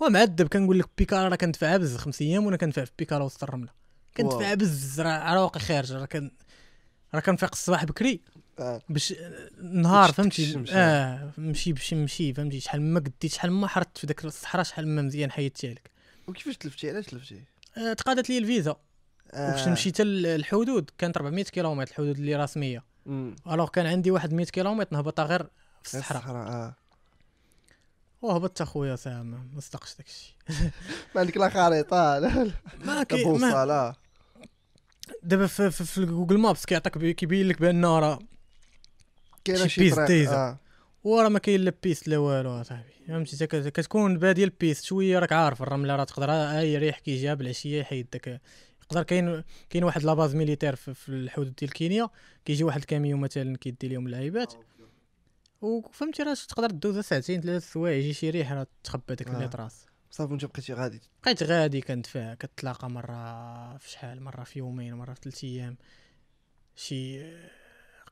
ومعذب 0.00 0.48
كنقول 0.48 0.78
لك 0.78 0.88
بيكالا 0.98 1.28
راه 1.28 1.36
كندفعها 1.36 1.76
بز 1.76 1.96
خمس 1.96 2.22
أيام 2.22 2.46
وأنا 2.46 2.56
كندفع 2.56 2.84
في 2.84 2.90
بيكالا 2.98 3.24
وسط 3.24 3.42
الرمله 3.42 3.68
كندفع 4.16 4.36
واو. 4.36 4.56
بز 4.56 5.00
راه 5.00 5.10
عروقي 5.10 5.60
خارج 5.60 5.92
راه 5.92 6.04
كن 6.04 6.30
راه 7.14 7.20
كنفيق 7.20 7.50
الصباح 7.52 7.84
بكري. 7.84 8.20
آه. 8.58 8.82
باش 8.88 9.14
باش 9.58 10.10
فهمتي. 10.10 10.64
آه 10.70 11.32
مشي 11.38 11.72
باش 11.72 11.94
نمشي 11.94 12.34
فهمتي؟ 12.34 12.60
شحال 12.60 12.82
ما 12.82 13.00
قديت 13.00 13.32
شحال 13.32 13.52
ما 13.52 13.68
حرت 13.68 13.98
في 13.98 14.06
داك 14.06 14.24
الصحراء 14.24 14.64
شحال 14.64 14.88
ما 14.88 15.02
مزيان 15.02 15.30
حيدتي 15.30 15.66
عليك. 15.66 15.90
وكيفاش 16.28 16.56
تلفتي؟ 16.56 16.90
علاش 16.90 17.06
تلفتي؟ 17.06 17.42
آه 17.76 17.92
تقادت 17.92 18.30
لي 18.30 18.38
الفيزا. 18.38 18.76
آه. 19.34 19.48
وباش 19.50 19.68
نمشي 19.68 19.90
حتى 19.90 20.02
الحدود 20.02 20.90
كانت 20.98 21.16
400 21.16 21.44
كيلومتر 21.44 21.90
الحدود 21.90 22.18
اللي 22.18 22.36
رسمية. 22.36 22.84
alors 23.50 23.68
كان 23.68 23.86
عندي 23.86 24.10
واحد 24.10 24.32
100 24.34 24.46
كيلومتر 24.46 24.88
نهبطها 24.96 25.24
غير 25.24 25.42
في 25.82 25.94
الصحراء. 25.94 26.20
الصحراء 26.22 26.48
آه. 26.48 26.74
وهبطت 28.22 28.60
أخويا 28.60 28.96
سام 28.96 29.30
ما 29.54 29.60
صدقش 29.60 29.94
داكشي 29.96 30.36
ما 31.14 31.20
عندك 31.20 31.36
لا 31.36 31.48
خريطة. 31.48 32.18
لا 32.18 32.26
لا. 32.44 32.50
ما 32.84 32.94
ما 32.94 33.06
بوصلة 33.24 33.94
دابا 35.22 35.46
في, 35.46 35.70
في, 35.70 35.84
في 35.84 36.04
جوجل 36.06 36.38
مابس 36.38 36.64
كيعطيك 36.66 36.98
بي- 36.98 37.12
كيبين 37.14 37.48
لك 37.48 37.60
بأن 37.60 37.84
راه 37.84 38.18
كاينة 39.44 39.66
شي 39.66 39.80
piste. 39.80 40.28
آه. 40.28 40.58
وراه 41.04 41.28
ما 41.28 41.38
كاين 41.38 41.60
لا 41.60 41.72
piste 41.82 42.08
لا 42.08 42.18
والو 42.18 42.60
أصاحبي. 42.60 42.88
فهمتي؟ 43.08 43.46
كتكون 43.46 44.18
بادي 44.18 44.44
ال 44.44 44.51
piste 44.51 44.84
شوية 44.84 45.18
راك 45.18 45.32
عارف 45.32 45.62
الرملة 45.62 45.96
راه 45.96 46.04
تقدر 46.04 46.30
أي 46.30 46.78
ريح 46.78 46.98
كيجيها 46.98 47.34
بالعشية 47.34 47.80
يحيد 47.80 48.06
داك 48.12 48.40
يقدر 48.90 49.02
كاين 49.02 49.44
كاين 49.70 49.84
واحد 49.84 50.02
la 50.04 50.14
base 50.14 50.34
militaire 50.36 50.76
في, 50.76 50.94
في 50.94 51.08
الحدود 51.08 51.54
ديال 51.54 51.72
كينيا 51.72 52.08
كيجي 52.44 52.64
واحد 52.64 52.80
الكاميون 52.80 53.20
مثلا 53.20 53.56
كيدي 53.56 53.88
لهم 53.88 54.06
اللعيبات. 54.06 54.54
وفهمتي 55.62 56.22
راه 56.22 56.34
تقدر 56.48 56.70
دوز 56.70 56.98
ساعتين 56.98 57.40
ثلاث 57.40 57.72
سوايع 57.72 57.96
يجي 57.96 58.12
شي 58.12 58.30
ريح 58.30 58.52
راه 58.52 58.66
تخبى 58.84 59.14
داك 59.14 59.28
آه. 59.28 59.46
trace 59.46 59.86
صافي 60.10 60.30
وانت 60.32 60.44
بقيتي 60.44 60.72
غادي. 60.72 61.00
بقيت 61.24 61.42
غادي 61.42 61.80
كندفع 61.80 62.34
كتلاقى 62.34 62.90
مرة 62.90 63.76
في 63.76 63.90
شحال 63.90 64.22
مرة 64.22 64.44
في 64.44 64.58
يومين 64.58 64.94
مرة 64.94 65.14
في 65.14 65.20
ثلاث 65.22 65.44
أيام. 65.44 65.76
شي 66.76 67.22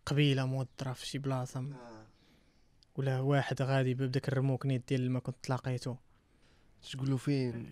قبيلة 0.07 0.47
موضره 0.47 0.93
في 0.93 1.07
شي 1.07 1.19
بلاصة. 1.19 1.61
م- 1.61 1.75
ولا 2.97 3.21
واحد 3.21 3.63
غادي 3.63 3.95
بداك 3.95 4.29
ال 4.29 4.33
remorque 4.33 4.67
نيت 4.67 4.89
ديال 4.89 5.11
ما 5.11 5.21
كنت 5.21 5.37
تلاقيتو 5.43 5.97
تقول 6.93 7.19
فين؟ 7.19 7.67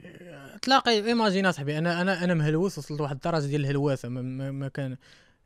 تلاقي 0.62 0.90
imagine 1.07 1.46
اصاحبي 1.46 1.78
أنا 1.78 2.00
أنا 2.00 2.24
أنا 2.24 2.34
مهلوس 2.34 2.78
وصلت 2.78 2.98
لواحد 3.00 3.14
الدرجة 3.14 3.46
ديال 3.46 3.60
الهلواسه 3.60 4.08
ما, 4.08 4.22
ما, 4.22 4.50
ما 4.50 4.68
كان 4.68 4.96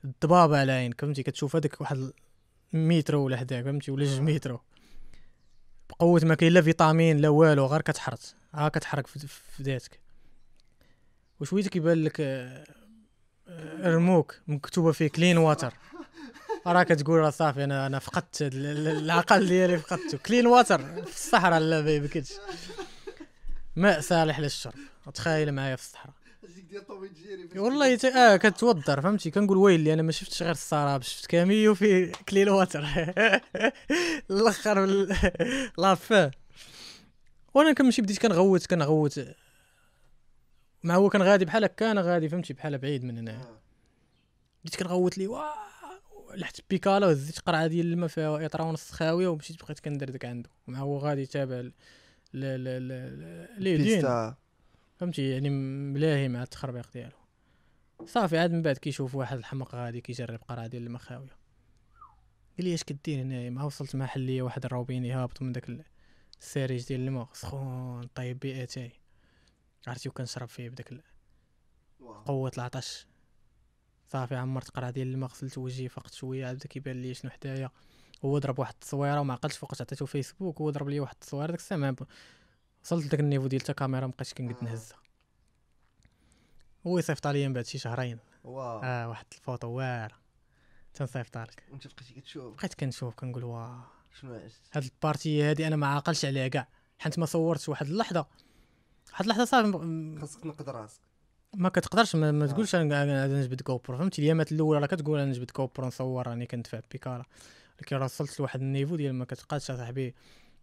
الضبابه 0.04 0.58
على 0.58 0.72
عينك 0.72 1.00
فهمتي؟ 1.00 1.22
كتشوف 1.22 1.56
هذاك 1.56 1.80
واحد 1.80 2.10
مترو 2.72 3.24
ولا 3.24 3.36
حداك 3.36 3.64
فهمتي؟ 3.64 3.90
ولا 3.90 4.04
جوج 4.04 4.20
مترو. 4.20 4.60
بقوة 5.90 6.20
ما 6.24 6.34
كاين 6.34 6.52
لا 6.52 6.62
vitamines 6.62 7.16
لا 7.18 7.28
والو 7.28 7.66
غير 7.66 7.80
كتحرط 7.80 8.34
ها 8.54 8.68
كتحرك 8.68 9.06
في, 9.06 9.26
ذاتك. 9.62 10.00
وشوية 11.40 11.62
كيبان 11.62 12.04
لك 12.04 12.20
آه، 12.20 12.64
آه، 13.48 13.94
remorque 13.94 14.34
مكتوبة 14.46 14.92
فيه 14.92 15.08
clean 15.08 15.38
water 15.38 15.74
راه 16.66 16.82
كتقول 16.82 17.18
راه 17.20 17.30
صافي 17.30 17.64
أنا 17.64 17.86
أنا 17.86 17.98
فقدت 17.98 18.42
ال- 18.42 18.66
ال- 18.66 18.88
العقل 18.88 19.46
ديالي 19.48 19.78
فقدته. 19.78 20.18
clean 20.18 20.46
water 20.46 20.78
في 21.02 21.14
الصحراء 21.16 21.58
لا 21.60 21.82
ما 21.82 21.90
يمكنش. 21.90 22.32
ماء 23.76 24.00
صالح 24.00 24.40
للشرب. 24.40 24.74
تخيل 25.14 25.52
معايا 25.52 25.76
في 25.76 25.82
الصحراء. 25.82 26.14
والله 27.56 27.96
ت... 27.96 28.04
آه 28.04 28.36
كتوضر 28.36 29.00
فهمتي؟ 29.00 29.30
كنقول 29.30 29.56
ويلي 29.58 29.92
أنا 29.92 30.02
ما 30.02 30.12
شفتش 30.12 30.42
غير 30.42 30.52
السراب 30.52 31.02
شفت 31.02 31.26
كاميو 31.26 31.74
في 31.74 32.12
كليل 32.28 32.50
واتر 32.50 32.84
الأخر 34.30 34.84
ال- 34.84 35.16
لافاه 35.78 36.30
وأنا 37.54 37.72
كنمشي 37.72 38.02
بديت 38.02 38.18
كنغوت 38.18 38.66
كنغوت. 38.66 39.20
مع 40.82 40.94
هو 40.94 41.08
كان 41.08 41.22
غادي 41.22 41.44
بحال 41.44 41.64
هكا 41.64 41.90
أنا 41.90 42.00
غادي 42.00 42.28
فهمتي؟ 42.28 42.52
بحال 42.54 42.78
بعيد 42.78 43.04
من 43.04 43.18
هنا. 43.18 43.58
بديت 44.64 44.76
كنغوت 44.76 45.18
لي 45.18 45.26
واه 45.26 45.54
لحت 46.34 46.60
بيكالا 46.70 47.06
وهزيت 47.06 47.38
قرعة 47.40 47.66
ديال 47.66 47.86
الماء 47.92 48.08
فيها 48.08 48.46
اطرا 48.46 48.62
ونص 48.64 48.90
خاوية 48.90 49.28
ومشيت 49.28 49.62
بقيت 49.62 49.80
كندردك 49.80 50.24
عنده. 50.24 50.50
مع 50.66 50.78
هو 50.78 50.98
غادي 50.98 51.26
تابع 51.26 51.64
ل 52.40 52.64
ل 52.64 52.64
ل 52.64 52.88
ل- 52.88 53.62
ليه 53.62 53.76
دين؟ 53.76 53.84
بيستا. 53.86 54.36
فهمتي؟ 54.96 55.30
يعني 55.30 55.50
ملاهي 55.50 56.28
مع 56.28 56.42
التخربيق 56.42 56.92
ديالو. 56.92 57.16
صافي 58.04 58.38
عاد 58.38 58.52
من 58.52 58.62
بعد 58.62 58.76
كيشوف 58.78 59.14
واحد 59.14 59.36
الحمق 59.38 59.74
غادي 59.74 60.00
كيجرب 60.00 60.40
قرعه 60.48 60.66
ديال 60.66 60.82
الماء 60.86 61.02
خاويه 61.02 61.36
قال 62.58 62.64
لي 62.66 62.74
اش 62.74 62.82
كدير 62.84 63.22
هنايا؟ 63.22 63.50
ما 63.50 63.64
وصلت 63.64 63.96
مع 63.96 64.06
حليه 64.06 64.42
واحد 64.42 64.64
الروبيني 64.64 65.12
هابط 65.12 65.42
من 65.42 65.52
داك 65.52 65.68
ال- 65.68 65.84
السريج 66.40 66.86
ديال 66.88 67.00
الماء 67.00 67.28
سخون 67.32 68.06
طيب 68.14 68.38
بيه 68.38 68.62
اتاي 68.62 68.92
عرفتي 69.86 70.08
وكنشرب 70.08 70.48
فيه 70.48 70.68
بداك 70.68 70.94
قوة 72.26 72.52
العطش. 72.56 73.06
صافي 74.08 74.34
عمرت 74.36 74.70
قرعة 74.70 74.90
ديال 74.90 75.08
الماء 75.08 75.30
غسلت 75.30 75.58
وجهي 75.58 75.88
فقت 75.88 76.14
شوية 76.14 76.46
عاد 76.46 76.56
بدا 76.56 76.66
كيبان 76.66 77.02
لي 77.02 77.14
شنو 77.14 77.30
حدايا. 77.30 77.70
هو 78.24 78.38
ضرب 78.38 78.58
واحد 78.58 78.72
التصويره 78.72 79.20
وما 79.20 79.32
عقلتش 79.32 79.56
فوقاش 79.56 79.80
عطيتو 79.80 80.06
فيسبوك 80.06 80.60
هو 80.60 80.70
ضرب 80.70 80.88
لي 80.88 81.00
واحد 81.00 81.14
التصويره 81.14 81.46
داك 81.46 81.58
الساعة 81.58 81.96
وصلت 82.84 83.06
لداك 83.06 83.20
ال 83.20 83.24
niveau 83.24 83.46
ديال 83.46 83.60
تا 83.60 83.72
كاميرا 83.72 84.06
مبقيتش 84.06 84.34
كنقد 84.34 84.56
آه. 84.62 84.64
نهزها. 84.64 84.98
هو 86.86 86.98
يصيفط 86.98 87.26
عليا 87.26 87.48
من 87.48 87.54
بعد 87.54 87.66
شي 87.66 87.78
شهرين. 87.78 88.18
واو. 88.44 88.80
آه 88.84 89.08
واحد 89.08 89.26
الفوطو 89.32 89.68
واعره 89.68 90.14
تنصيفط 90.94 91.38
لك 91.38 91.62
وانت 91.70 91.86
بقيتي 91.86 92.14
كتشوف. 92.20 92.56
بقيت 92.56 92.74
كنشوف 92.74 93.14
كنقول 93.14 93.44
واه 93.44 93.84
شنو 94.20 94.40
هاد 94.72 94.84
ال 94.84 94.94
party 94.94 95.42
هادي 95.42 95.66
أنا 95.66 95.76
ما 95.76 95.86
عاقلش 95.86 96.24
عليها 96.24 96.48
كاع 96.48 96.68
حيت 96.98 97.18
ما 97.18 97.26
صورتش 97.26 97.68
واحد 97.68 97.86
اللحظة. 97.86 98.26
واحد 99.12 99.24
اللحظة 99.24 99.44
صافي 99.44 100.18
خاصك 100.20 100.40
تنقد 100.40 100.68
راسك. 100.68 101.00
ما 101.54 101.68
كتقدرش 101.68 102.16
ما, 102.16 102.32
ما 102.32 102.44
آه. 102.44 102.48
تقولش 102.48 102.74
أنا 102.74 103.26
نجبد 103.26 103.60
GoPro 103.60 103.98
فهمتي؟ 103.98 104.22
الايامات 104.22 104.52
الاولى 104.52 104.80
راه 104.80 104.86
كتقول 104.86 105.18
أنا 105.18 105.30
نجبد 105.30 105.50
GoPro 105.50 105.86
نصور 105.86 106.26
راني 106.26 106.46
كندفع 106.46 106.80
بيكالا 106.92 107.24
راه 107.92 108.04
وصلت 108.04 108.40
لواحد 108.40 108.60
niveau 108.60 108.96
ديال 108.96 109.14
ما 109.14 109.24
كتبقاش 109.24 109.62
صاحبي. 109.62 110.14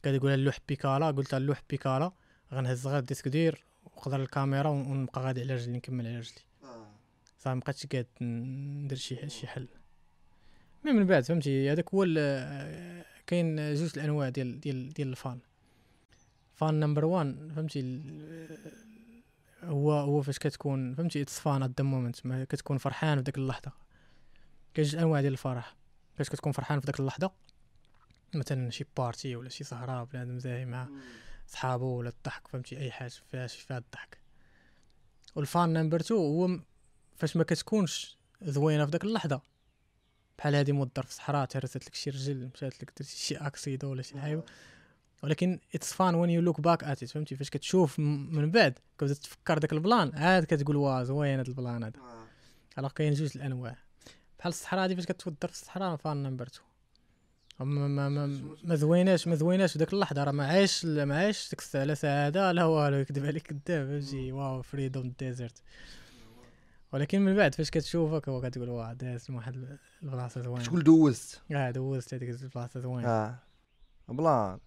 كتقول 0.04 0.32
اللوح 0.32 0.58
بيكالا 0.68 1.12
قلت 1.12 1.34
اللوح 1.34 1.62
بيكالا 1.70 2.12
غنهز 2.54 2.88
غير 2.88 3.00
disque 3.00 3.28
dur 3.28 3.66
ال 3.86 4.04
و 4.04 4.22
الكاميرا 4.22 4.70
ون- 4.70 4.88
ونبقى 4.92 5.22
غادي 5.22 5.42
على 5.42 5.54
رجلي 5.56 5.74
نكمل 5.78 6.08
على 6.08 6.18
رجلي. 6.20 6.40
صافي 7.40 7.56
مبقيتش 7.56 7.86
قاد 7.86 8.08
ندير 8.22 8.98
شي 8.98 9.30
شي 9.30 9.48
حل. 9.48 9.68
mais 10.86 10.92
من 10.92 11.06
بعد 11.06 11.24
فهمتي؟ 11.24 11.72
هذاك 11.72 11.94
هو 11.94 12.04
كاين 13.28 13.74
جوج 13.74 13.92
الأنواع 13.96 14.30
ديال 14.30 14.60
ديال 14.60 14.90
ديال 14.94 15.08
ال 15.08 15.14
fun. 15.14 15.40
Fun 16.56 16.80
number 16.80 17.06
1 17.06 17.52
فهمتي؟ 17.56 18.02
هو 19.64 19.92
هو 19.92 20.22
فاش 20.22 20.40
كتكون 20.40 20.96
فهمتي؟ 20.96 21.22
it's 21.22 21.40
fun 21.40 21.64
at 21.64 21.72
the 21.78 21.84
moment 21.84 22.28
كتكون 22.50 22.78
فرحان 22.78 23.18
في 23.18 23.24
ديك 23.24 23.38
اللحظة. 23.38 23.72
كاين 24.74 24.88
جوج 24.88 24.96
انواع 25.02 25.22
ديال 25.22 25.34
الفرح. 25.34 25.76
فاش 26.16 26.30
كتكون 26.30 26.52
فرحان 26.52 26.80
في 26.80 26.86
ديك 26.86 27.00
اللحظة. 27.00 27.32
مثلا 28.34 28.70
شي 28.70 28.86
party 28.98 29.36
ولا 29.36 29.50
شي 29.50 29.64
سهرة 29.64 30.04
بنادم 30.04 30.40
زاهي 30.40 30.66
مع 30.66 30.90
صحابو 31.48 31.86
ولا 31.86 32.10
الضحك 32.10 32.48
فهمتي؟ 32.48 32.78
أي 32.78 32.92
حاجة 32.92 33.12
فيها 33.32 33.48
فيها 33.48 33.78
الضحك. 33.78 34.18
وال 35.36 35.51
fun 35.51 35.74
number 35.74 36.00
2 36.00 36.22
هو 36.22 36.60
فاش 37.18 37.36
ما 37.36 37.44
كتكونش 37.44 38.18
زوينة 38.42 38.86
في 38.86 38.92
داك 38.92 39.04
اللحظة. 39.04 39.42
بحال 40.38 40.56
هادي 40.56 40.72
موضر 40.72 41.04
في 41.04 41.10
الصحراء 41.10 41.46
تهرست 41.46 41.86
لك 41.88 41.96
شي 41.96 42.10
رجل 42.10 42.50
مشات 42.54 42.84
لك 42.84 42.94
درتي 42.98 43.18
شي 43.18 43.36
accident 43.36 43.92
ولا 43.92 44.02
شي 44.02 44.16
لعيبه 44.16 44.44
ولكن 45.24 45.60
it's 45.76 45.94
fun 45.94 46.16
when 46.16 46.30
you 46.30 46.42
look 46.42 46.62
back 46.62 46.84
at 46.84 46.95
it 46.95 47.06
فهمتي؟ 47.06 47.36
فاش 47.36 47.50
كتشوف 47.50 48.00
من 48.00 48.52
بعد 48.52 48.80
كتبدا 48.98 49.14
تفكر 49.14 49.58
داك 49.58 49.74
ال 49.74 49.81
plan 49.81 50.12
عاد 50.16 50.44
كتقول 50.44 50.76
واه 50.76 51.04
زوين 51.04 51.38
هاد 51.40 51.48
ال 51.48 51.55
plan 51.55 51.84
هذا. 51.84 52.00
alors 52.78 52.92
كاين 52.92 53.14
جوج 53.14 53.32
الأنواع؟ 53.36 53.78
بحال 54.44 54.54
الصحراء 54.54 54.84
هادي 54.84 54.96
فاش 54.96 55.06
كتودر 55.06 55.48
في 55.48 55.54
الصحراء 55.54 55.96
fun 55.96 56.24
number 56.24 56.48
2 56.48 56.66
ما 57.60 57.88
ما 57.88 58.10
ما, 58.10 58.56
ما 58.64 58.76
زويناش 58.76 59.28
ما 59.28 59.36
زويناش 59.36 59.72
في 59.74 59.80
داك 59.80 59.94
اللحظة 59.94 60.24
راه 60.24 60.32
ما 60.32 60.48
عايش 60.48 60.86
ما 60.86 61.18
عايش 61.18 61.50
ديك 61.50 61.76
لا 61.76 61.94
سعاده 61.94 62.52
لا 62.52 62.66
والو 62.66 62.98
يكذب 62.98 63.26
عليك 63.26 63.48
كذاب 63.48 63.88
فهمتي؟ 63.88 64.32
واو 64.32 64.62
freedom 64.62 65.14
desert 65.20 65.62
ولكن 66.92 67.22
من 67.22 67.36
بعد 67.36 67.56
فاش 67.56 67.70
كتشوفك 67.70 68.30
هو 68.30 68.42
كتقول 68.42 68.70
واه 68.70 68.94
داز 68.94 69.26
من 69.30 69.36
واحد 69.36 69.78
البلاصة 70.04 70.42
زوينة. 70.42 70.64
شكون 70.64 70.84
دوزت؟ 70.84 71.42
آه 71.52 71.72
دوزت 71.72 72.14
هذيك 72.14 72.30
البلاصة 72.30 72.80
زوينة. 72.80 73.10
آه. 73.10 73.40
plan. 74.08 74.60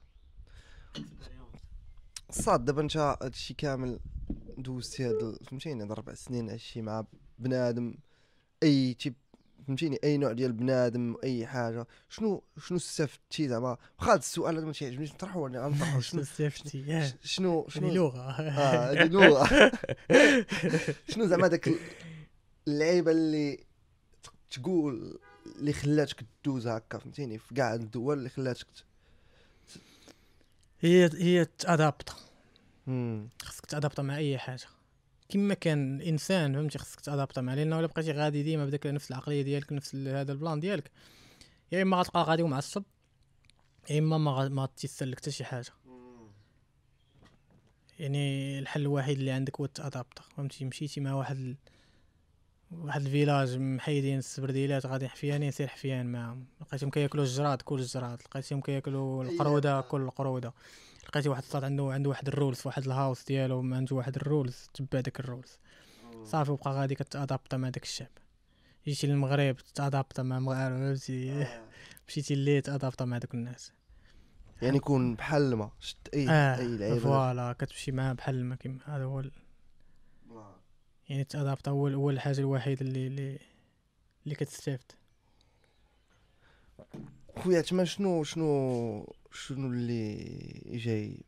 صاد 2.31 2.65
دابا 2.65 2.81
انت 2.81 2.97
هادشي 2.97 3.55
كامل 3.55 4.01
دوزتي 4.59 5.05
هاد 5.05 5.39
فهمتيني 5.45 5.83
هاد 5.83 5.91
أربع 5.91 6.15
سنين 6.15 6.51
هادشي 6.51 6.83
مع 6.83 7.05
بنادم 7.39 7.95
أي 8.63 8.95
type 8.95 9.15
فهمتيني؟ 9.67 9.99
أي 10.05 10.17
نوع 10.19 10.33
ديال 10.33 10.53
بنادم 10.53 11.17
أي 11.25 11.47
حاجة. 11.47 11.87
شنو 12.09 12.43
شنو 12.67 12.77
استفدتي 12.79 13.49
زعما؟ 13.49 13.77
واخا 13.99 14.13
هاد 14.13 14.19
السؤال 14.19 14.57
هذا 14.57 14.67
ما 14.67 14.73
تيعجبنيش 14.73 15.13
نطرحو 15.13 15.47
أنا 15.47 15.65
غنطرحو 15.65 16.01
شنو 16.09 16.23
استفدتي؟ 16.23 17.13
شنو 17.25 17.67
شنو؟ 17.69 17.95
لغة. 17.95 18.21
آه 18.21 18.91
هادي 18.91 19.09
لغة. 19.15 19.73
شنو 21.13 21.27
زعما 21.27 21.47
داك 21.49 21.69
ال- 21.69 21.79
اللعيبة 22.69 23.11
اللي 23.11 23.65
تقول 24.51 25.19
اللي 25.47 25.73
خلاتك 25.73 26.25
دوز 26.45 26.67
هكا 26.67 26.99
فهمتيني؟ 26.99 27.39
في 27.39 27.55
كاع 27.55 27.75
الدول 27.75 28.19
اللي 28.19 28.29
خلاتك 28.29 28.67
هي 30.81 31.11
هي 31.15 31.45
تادابط. 31.45 32.17
خصك 33.43 33.67
تادابط 33.67 34.01
مع 34.01 34.17
أي 34.17 34.39
حاجة. 34.39 34.67
كما 35.29 35.55
كان 35.55 36.01
الإنسان 36.01 36.55
فهمتي 36.55 36.79
خصك 36.79 37.01
تادابط 37.01 37.39
معاه. 37.39 37.55
لأنه 37.55 37.79
إلا 37.79 37.87
بقيتي 37.87 38.13
غادي 38.13 38.43
ديما 38.43 38.67
بداك 38.67 38.87
نفس 38.87 39.11
العقلية 39.11 39.43
ديالك 39.43 39.73
نفس 39.73 39.95
هذا 39.95 40.33
البلان 40.33 40.61
ديالك. 40.61 40.91
يا 41.73 41.83
إما 41.83 41.97
غتبقى 41.97 42.23
غادي 42.25 42.43
ومعصب 42.43 42.83
يا 43.91 43.99
إما 43.99 44.19
ما 44.19 44.49
ما 44.49 44.63
غتيسر 44.63 45.07
لك 45.07 45.19
حتى 45.19 45.31
شي 45.31 45.45
حاجة. 45.45 45.73
يعني 47.99 48.59
الحل 48.59 48.81
الوحيد 48.81 49.19
اللي 49.19 49.31
عندك 49.31 49.61
هو 49.61 49.67
تادابط 49.67 50.19
فهمتي؟ 50.37 50.65
مشيتي 50.65 51.01
مع 51.01 51.15
واحد 51.15 51.37
ال... 51.37 51.57
واحد 52.71 53.01
الفيلاج 53.01 53.59
محيدين 53.59 54.19
السبرديلات 54.19 54.87
غادي 54.87 55.09
حفيانين 55.09 55.51
سير 55.51 55.67
حفيان 55.69 56.13
معاهم. 56.13 56.47
لقيتهم 56.61 56.91
كياكلوا 56.91 57.25
الجراد 57.25 57.63
كل 57.63 57.81
الجراد. 57.81 58.23
لقيتهم 58.23 58.61
كياكلوا 58.61 59.25
القرودة 59.25 59.81
كل 59.81 60.01
القرودة. 60.01 60.53
لقيتي 61.09 61.29
واحد 61.29 61.43
الصاد 61.43 61.65
عنده 61.65 61.93
عنده 61.93 62.11
واحد 62.11 62.29
الرولز 62.29 62.59
في 62.59 62.69
واحد 62.69 62.85
الهاوس 62.85 63.25
ديالو 63.25 63.63
ما 63.63 63.77
عنده 63.77 63.97
واحد 63.97 64.17
الرولز 64.17 64.71
تبع 64.75 65.01
داك 65.01 65.21
الرولز. 65.21 65.59
صافي 66.25 66.51
وبقى 66.51 66.71
غادي 66.73 66.95
كتادابط 66.95 67.55
مع 67.55 67.69
داك 67.69 67.83
الشعب 67.83 68.09
جيتي 68.87 69.07
للمغرب 69.07 69.57
تادابط 69.75 70.21
مع 70.21 70.39
المغاربه 70.39 70.79
فهمتي 70.79 71.47
مشيتي 72.09 72.35
اللي 72.35 72.61
تادابط 72.61 73.03
مع 73.03 73.19
دوك 73.19 73.35
الناس. 73.35 73.73
يعني 74.63 74.77
يكون 74.77 75.15
بحال 75.15 75.55
ما 75.57 75.71
شت 75.81 75.97
اي 76.15 76.29
آه 76.31 76.59
أي 76.59 76.77
لعيبة 76.77 76.99
فوالا 76.99 77.53
كتمشي 77.53 77.93
معاه 77.93 78.13
بحال 78.13 78.45
ما 78.45 78.57
كيما 78.57 78.79
هذا 78.85 79.05
هو 79.05 79.21
ال- 79.21 79.33
يعني 81.09 81.25
تادابط 81.25 81.69
هو 81.69 81.89
هو 81.89 82.11
الحاجة 82.11 82.39
الوحيدة 82.41 82.81
اللي 82.81 83.07
اللي 83.07 83.39
اللي 84.25 84.35
كتستافد. 84.35 84.93
خويا 87.39 87.61
تما 87.61 87.85
شنو 87.85 88.25
شنو 88.25 89.15
شنو 89.37 89.69
اللي 89.69 90.79
جاي؟ 90.79 91.25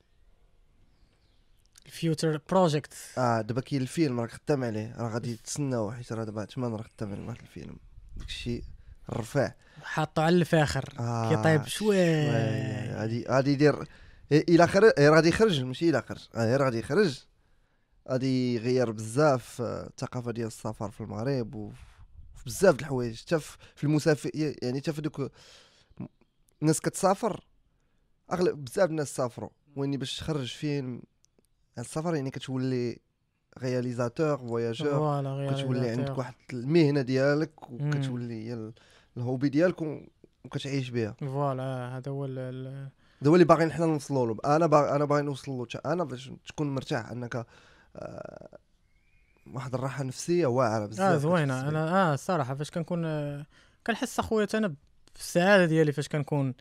ال 1.87 1.94
future 1.94 2.41
project 2.51 2.95
آه 3.19 3.41
دابا 3.41 3.61
كاين 3.61 3.83
الفيلم 3.83 4.21
راك 4.21 4.31
خدام 4.31 4.65
عليه 4.65 4.95
راه 4.97 5.09
غادي 5.09 5.37
تسناو 5.37 5.93
حيت 5.93 6.13
راه 6.13 6.25
دابا 6.25 6.45
تما 6.45 6.69
راه 6.69 6.83
خدام 6.83 7.13
على 7.13 7.27
واحد 7.27 7.41
الفيلم. 7.41 7.77
داكشي 8.17 8.63
الرفاع 9.13 9.57
حاطو 9.83 10.23
على 10.23 10.37
الفاخر 10.37 10.95
آه 10.99 11.29
كيطيب 11.35 11.67
شوية. 11.67 12.97
غادي 13.01 13.25
غادي 13.29 13.53
يدير 13.53 13.89
إلى 14.33 14.67
خرج 14.67 14.93
غادي 15.01 15.29
يخرج 15.29 15.61
ماشي 15.61 15.91
إلى 15.91 16.03
خرج 16.03 16.29
راه 16.35 16.57
غادي 16.65 16.79
يخرج. 16.79 17.25
غادي 18.11 18.55
يغير 18.55 18.91
بزاف 18.91 19.61
آه، 19.61 19.87
الثقافة 19.87 20.33
ديال 20.33 20.47
السفر 20.47 20.91
في 20.91 21.01
المغرب 21.01 21.55
وفي 21.55 22.45
بزاف 22.47 22.75
د 22.75 22.81
الحوايج 22.81 23.21
حتى 23.21 23.39
في 23.77 23.85
المسافر 23.85 24.31
يعني 24.35 24.81
حتى 24.81 24.93
في 24.93 25.01
دوك 25.01 25.31
الناس 26.63 26.81
كتسافر 26.81 27.45
أغلب 28.33 28.65
بزاف 28.65 28.91
الناس 28.91 29.17
سافروا 29.17 29.51
وإني 29.77 29.97
باش 29.97 30.19
تخرج 30.19 30.53
فيلم 30.55 31.03
السفر 31.79 32.15
يعني 32.15 32.31
كتولي 32.31 32.99
réalisateur 33.59 34.37
voyageur 34.39 35.53
كتولي 35.55 35.91
عندك. 35.91 36.19
واحد 36.19 36.35
المهنة 36.53 37.03
ديالك. 37.03 37.71
وكتولي 37.71 38.45
هي 38.49 38.53
ال- 38.55 38.73
ال 39.17 39.22
hobby 39.22 39.49
ديالك 39.49 39.77
وكتعيش 40.45 40.91
بها 40.91 41.17
voilà 41.21 41.63
هذا 41.97 42.11
هو 42.11 42.25
هذا 42.25 42.91
هو 43.31 43.35
اللي 43.35 43.45
باغيين 43.45 43.73
حنا 43.73 43.87
نوصلوا 43.87 44.27
له 44.27 44.57
أنا 44.57 44.67
باغي 44.67 44.91
أنا 44.97 45.05
باغي 45.05 45.23
نوصل 45.23 45.53
له 45.53 45.67
أنا 45.87 46.05
باش 46.05 46.31
تكون 46.49 46.75
مرتاح 46.75 47.11
أنك 47.11 47.47
آه، 47.97 48.59
واحد 49.53 49.75
الراحة 49.75 50.03
نفسية 50.05 50.47
واعرة 50.47 50.87
بزاف 50.87 51.13
آه 51.13 51.17
زوينة. 51.17 51.69
أنا 51.69 52.11
آه 52.11 52.15
الصراحه 52.15 52.55
فاش 52.55 52.71
كنكون 52.71 53.05
آه، 53.05 53.47
كنحس 53.87 54.19
أخويا 54.19 54.47
أنا 54.55 54.75
بالسعادة 55.15 55.65
ديالي 55.67 55.93
فاش 55.93 56.09
كنكون 56.09 56.55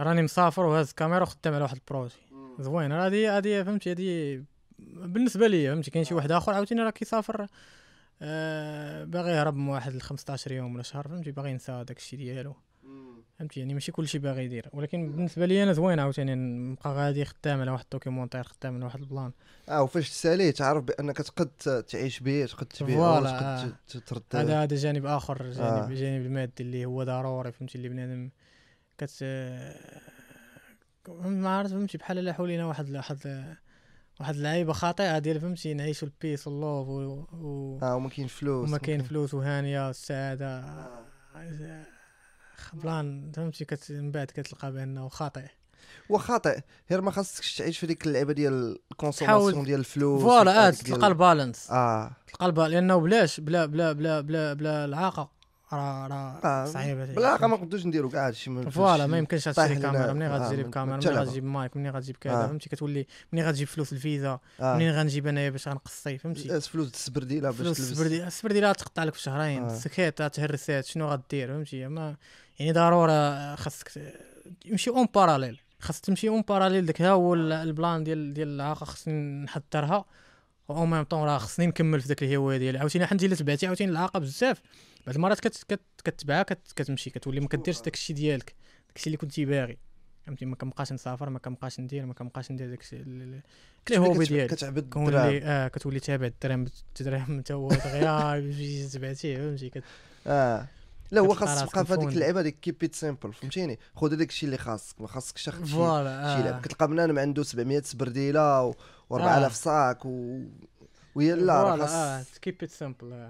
راني 0.00 0.22
مسافر 0.22 0.66
وهاز 0.66 0.88
الكاميرا 0.88 1.22
وخدام 1.22 1.54
على 1.54 1.62
واحد 1.62 1.76
ال 1.76 1.81
projet 1.81 2.14
زوين 2.58 2.92
هذه 2.92 3.36
هذه 3.38 3.62
فهمتي 3.62 3.92
هذه 3.92 4.42
بالنسبة 4.78 5.46
لي 5.46 5.68
فهمتي 5.68 5.90
كاين 5.90 6.04
شي 6.04 6.14
واحد 6.14 6.32
آخر 6.32 6.54
عاوتاني 6.54 6.82
راه 6.82 6.90
كيسافر 6.90 7.46
آه 8.22 9.04
باغي 9.04 9.30
يهرب 9.30 9.54
من 9.56 9.68
واحد 9.68 9.92
ل 9.94 10.00
15 10.00 10.52
يوم 10.52 10.74
ولا 10.74 10.82
شهر 10.82 11.08
فهمتي 11.08 11.30
باغي 11.30 11.50
ينسى 11.50 11.84
داك 11.88 11.96
الشيء 11.96 12.18
ديالو 12.18 12.54
فهمتي 13.38 13.60
يعني 13.60 13.74
ماشي 13.74 13.92
كلشي 13.92 14.18
باغي 14.18 14.44
يدير 14.44 14.68
ولكن 14.72 15.12
بالنسبة 15.12 15.46
لي 15.46 15.62
أنا 15.62 15.72
زوين 15.72 16.00
عاوتاني 16.00 16.34
نبقى 16.34 16.94
غادي 16.94 17.24
خدام 17.24 17.60
على 17.60 17.70
واحد 17.70 17.84
documentaire 17.84 18.44
خدام 18.44 18.74
على 18.74 18.84
واحد 18.84 19.00
ال 19.00 19.06
plan 19.06 19.32
آه 19.68 19.82
وفاش 19.82 20.10
تساليه 20.10 20.50
تعرف 20.50 20.84
بأنك 20.84 21.16
تقد 21.16 21.82
تعيش 21.88 22.20
به 22.20 22.46
تقد 22.46 22.66
تبيعه 22.66 22.98
voilà، 22.98 23.30
تقد 23.30 23.74
آه. 23.96 24.06
ترد 24.06 24.22
هذا 24.34 24.62
هذا 24.62 24.76
جانب 24.76 25.06
آخر 25.06 25.50
جانب. 25.50 25.60
آه. 25.60 25.94
جانب 25.94 26.26
المادي 26.26 26.52
اللي 26.60 26.84
هو 26.84 27.04
ضروري 27.04 27.52
فهمتي 27.52 27.78
اللي 27.78 27.88
بنادم 27.88 28.30
كت 28.98 29.24
ما 31.24 31.56
عرفت 31.58 31.72
فهمتي 31.72 31.98
بحال 31.98 32.16
لا 32.16 32.32
حولينا 32.32 32.66
واحد 32.66 32.90
واحد 32.90 33.54
واحد 34.20 34.34
اللعيبه 34.34 34.72
خاطئة 34.72 35.18
ديال 35.18 35.40
فهمتي 35.40 35.74
نعيشوا 35.74 36.08
ال 36.08 36.14
peace 36.14 36.46
وال 36.46 36.60
love 36.60 36.88
و, 36.88 37.24
و... 37.32 37.78
آه 37.82 37.96
وما 37.96 38.08
كاين 38.08 38.26
فلوس 38.26 38.68
وما 38.68 38.78
كاين 38.78 39.02
فلوس 39.02 39.34
وهانية 39.34 39.86
والسعادة. 39.86 40.64
plan 42.72 43.32
فهمتي 43.36 43.64
كت... 43.64 43.92
من 43.92 44.10
بعد 44.10 44.26
كتلقى 44.26 44.72
بأنه 44.72 45.08
خاطئ. 45.08 45.44
وخاطئ. 46.08 46.60
غير 46.90 47.00
ما 47.00 47.10
خاصكش 47.10 47.56
تعيش 47.56 47.78
في 47.78 47.86
ديك 47.86 48.06
اللعبة 48.06 48.32
ديال 48.32 48.78
الكونسوماسيون 48.92 49.64
ديال 49.64 49.80
الفلوس 49.80 50.22
فوالا 50.22 50.68
آه 50.68 50.70
تلقى 50.70 51.06
البالانس. 51.06 51.70
آه. 51.70 52.16
تلقى 52.26 52.46
البال 52.46 52.70
لأنه 52.70 52.96
بلاش 52.96 53.40
بلا 53.40 53.66
بلا 53.66 53.92
بلا 53.92 54.20
بلا 54.20 54.52
بلا 54.52 54.84
العاقة. 54.84 55.30
راه 55.76 56.06
راه. 56.44 56.66
صعيبه 56.66 57.04
بالعاقه 57.04 57.46
ما 57.46 57.56
نقدوش 57.56 57.86
نديرو 57.86 58.08
كاع 58.08 58.26
هادشي 58.26 58.70
فوالا 58.70 59.06
ما 59.06 59.18
يمكنش 59.18 59.44
تشري 59.44 59.76
كاميرا. 59.76 60.12
منين 60.12 60.28
غتجري 60.30 60.62
بكاميرا 60.62 60.96
من 60.96 61.02
منين. 61.06 61.18
غتجيب 61.18 61.44
مايك 61.44 61.76
منين 61.76 61.92
غتجيب 61.92 62.16
كذا؟ 62.16 62.32
آه. 62.32 62.46
فهمتي؟ 62.46 62.68
كتولي 62.68 63.06
منين 63.32 63.44
غتجيب 63.46 63.68
فلوس 63.68 63.92
الفيزا؟ 63.92 64.38
آه. 64.60 64.74
منين 64.76 64.90
غنجيب 64.92 65.26
انايا 65.26 65.50
باش 65.50 65.68
غنقصي؟ 65.68 66.18
فهمتي؟ 66.18 66.60
فلوس 66.60 66.88
السبرديله 66.94 67.48
باش 67.50 67.58
فلوس 67.58 67.76
تلبس. 67.76 67.90
السبردي 67.90 68.26
السبرديله 68.26 68.72
تقطع 68.72 69.04
لك 69.04 69.14
في 69.14 69.20
شهرين. 69.22 69.62
آه. 69.62 69.66
السكيت 69.66 70.22
تهرسات 70.22 70.84
شنو 70.84 71.08
غدير؟ 71.08 71.48
فهمتي؟ 71.48 71.88
ما 71.88 72.16
يعني 72.58 72.72
ضروري 72.72 73.56
خاصك 73.56 73.88
ت- 73.88 74.14
يمشي 74.64 74.90
en 74.90 75.06
parallèle. 75.14 75.60
خاص 75.80 76.00
تمشي 76.00 76.28
en 76.28 76.42
parallèle 76.42 76.86
داك 76.86 77.02
ها 77.02 77.10
هو 77.10 77.34
ال- 77.34 77.52
ال 77.52 77.62
plan 77.62 78.04
ديال 78.04 78.34
ديال 78.34 78.48
العاقه 78.48 78.84
خصني 78.84 79.42
نحضرها. 79.44 80.04
au 80.70 80.86
même 80.86 81.02
temps 81.02 81.24
راه 81.24 81.38
خصني 81.38 81.66
نكمل 81.66 82.00
في 82.00 82.08
داك 82.08 82.22
الهوايه 82.22 82.58
ديالي. 82.58 82.78
عاوتاني 82.78 83.06
حنتي 83.06 83.26
إلا 83.26 83.34
تبعتي 83.34 83.66
عاوتاني 83.66 83.90
العاقه 83.92 84.18
بزاف. 84.20 84.60
بعض 85.06 85.14
المرات 85.16 85.40
كت 85.40 85.64
كت 85.68 85.80
كتبعها 86.04 86.42
كت 86.42 86.72
كتمشي 86.76 87.10
كتولي 87.10 87.40
ما 87.40 87.48
كديرش 87.48 87.80
داك 87.80 87.94
الشيء 87.94 88.16
ديالك. 88.16 88.54
داك 88.88 88.96
الشيء 88.96 89.06
اللي 89.06 89.16
كنتي 89.16 89.44
باغي. 89.44 89.78
فهمتي؟ 90.26 90.44
ما 90.44 90.56
كنبقاش 90.56 90.92
نسافر 90.92 91.30
ما 91.30 91.38
كنبقاش 91.38 91.80
ندير 91.80 92.06
ما 92.06 92.14
كنبقاش 92.14 92.50
ندير 92.50 92.70
داك 92.70 92.80
الشيء 92.80 93.00
ال- 93.00 93.22
ال- 93.22 93.40
ال 93.90 93.96
hobby 93.96 94.24
ديالي. 94.24 94.48
كتعبد 94.48 94.78
الدراهم 94.78 95.08
اللي 95.08 95.42
آه 95.44 95.68
كتولي 95.68 96.00
تابع 96.00 96.26
الدرهم 96.26 96.66
الدرهم 97.00 97.36
انت 97.36 97.52
هو 97.52 97.68
دغيا 97.68 98.40
باش 98.40 98.92
تبعتيه 98.92 99.36
فهمتي؟ 99.36 99.70
كت- 99.70 99.82
آه. 100.26 100.68
لا 101.10 101.20
هو 101.20 101.34
خاص 101.34 101.62
تبقى 101.70 101.84
في 101.86 101.92
هذيك. 101.92 102.08
اللعبة 102.08 102.42
ديك 102.42 102.60
كيب 102.60 102.76
ات 102.84 102.94
سيمبل 102.94 103.32
فهمتيني؟ 103.32 103.78
خذ 103.96 104.14
هذاك 104.14 104.28
الشيء 104.28 104.46
اللي 104.46 104.58
خاصك 104.58 105.00
ما 105.00 105.06
خاصكش 105.06 105.44
تاخذ 105.44 105.64
شي 105.64 105.70
شي 105.72 105.76
آه. 105.78 106.42
لعب 106.44 106.60
كتلقى 106.60 106.88
بنادم 106.88 107.18
عنده 107.18 107.42
700 107.42 107.80
سبرديله 107.82 108.72
و4000 108.72 109.12
آه. 109.12 109.48
صاك 109.48 110.04
و 110.04 110.40
ويلا 111.14 111.62
راه 111.62 111.74
آه. 111.82 112.18
خاص 112.22 112.38
كيب 112.38 112.56
ات 112.62 112.70
سامبل 112.70 113.28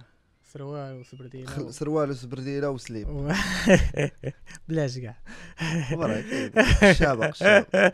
سروال 0.55 1.01
وسبرديله 1.01 1.47
خل- 1.47 1.75
سروال 1.75 2.11
وسبرديله 2.11 2.71
وسليب 2.71 3.09
و- 3.09 3.33
بلاش 4.69 4.99
كاع. 4.99 5.17
كاين. 5.91 6.95
شابق 6.95 7.35
شابق 7.35 7.93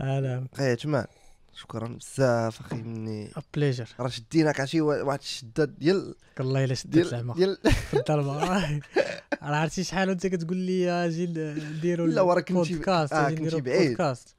أنا 0.00 0.46
عثمان 0.58 1.04
شكرا 1.54 1.88
بزاف 1.88 2.60
أخي 2.60 2.76
مني. 2.76 3.30
بليجر 3.54 3.88
راه 4.00 4.08
شديناك 4.08 4.60
عشي 4.60 4.80
واحد 4.80 5.18
الشدة 5.18 5.64
ديال 5.64 6.14
والله 6.40 6.64
إلا 6.64 6.76
ديال 6.84 7.06
زعما. 7.06 7.34
ديال 7.34 7.58
في 7.90 7.96
الضربة. 7.96 8.36
راه 8.48 8.80
عرفتي 9.42 9.84
شحال 9.84 10.08
وانت 10.08 10.26
كتقول 10.26 10.56
لي 10.56 10.90
أجي 10.90 11.26
نديروا 11.26 12.06
لا، 12.06 12.20
وراه 12.20 12.40
كنتي- 12.40 12.52
بودكاست 12.74 13.12
آه، 13.12 13.26
أجي 13.26 13.34
كنتي 13.36 13.42
نديروا 13.46 13.60
بعيد. 13.60 13.88
بودكاست 13.88 14.34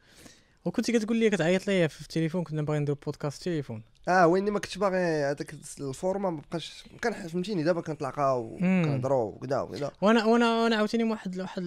وكنتي 0.66 0.92
كتقول 0.92 1.18
لي 1.18 1.30
كتعيط 1.30 1.68
لي 1.68 1.90
في 1.90 2.02
التليفون 2.02 2.44
كنا 2.44 2.62
باغيين 2.62 2.82
نديروا 2.82 3.00
بودكاست 3.06 3.44
تليفون 3.44 3.84
آه 4.08 4.28
ويني 4.28 4.52
ما 4.52 4.60
كنتش 4.60 4.78
باغي 4.78 4.98
هذاك 4.98 5.54
ال 5.80 5.87
format 5.87 6.30
ما 6.30 6.42
بقاش 6.42 6.84
كان 7.02 7.14
فهمتيني 7.28 7.64
دابا 7.64 7.82
كنتلاقاو. 7.82 8.58
كنهضروا 8.60 9.32
وكذا 9.32 9.60
وكذا 9.60 9.92
وأنا 10.02 10.26
وأنا 10.26 10.64
وأنا 10.64 10.76
عاوتاني 10.76 11.04
واحد 11.04 11.40
واحد 11.40 11.64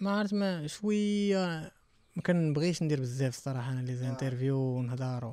ما 0.00 0.10
عرفت 0.18 0.34
ما 0.34 0.66
شوية 0.66 1.72
ما 2.16 2.22
كنبغيش 2.22 2.82
ندير 2.82 3.00
بزاف 3.00 3.36
الصراحة 3.36 3.72
أنا 3.72 3.80
les 3.80 3.96
interviews 3.96 4.56
ونهضر 4.58 5.32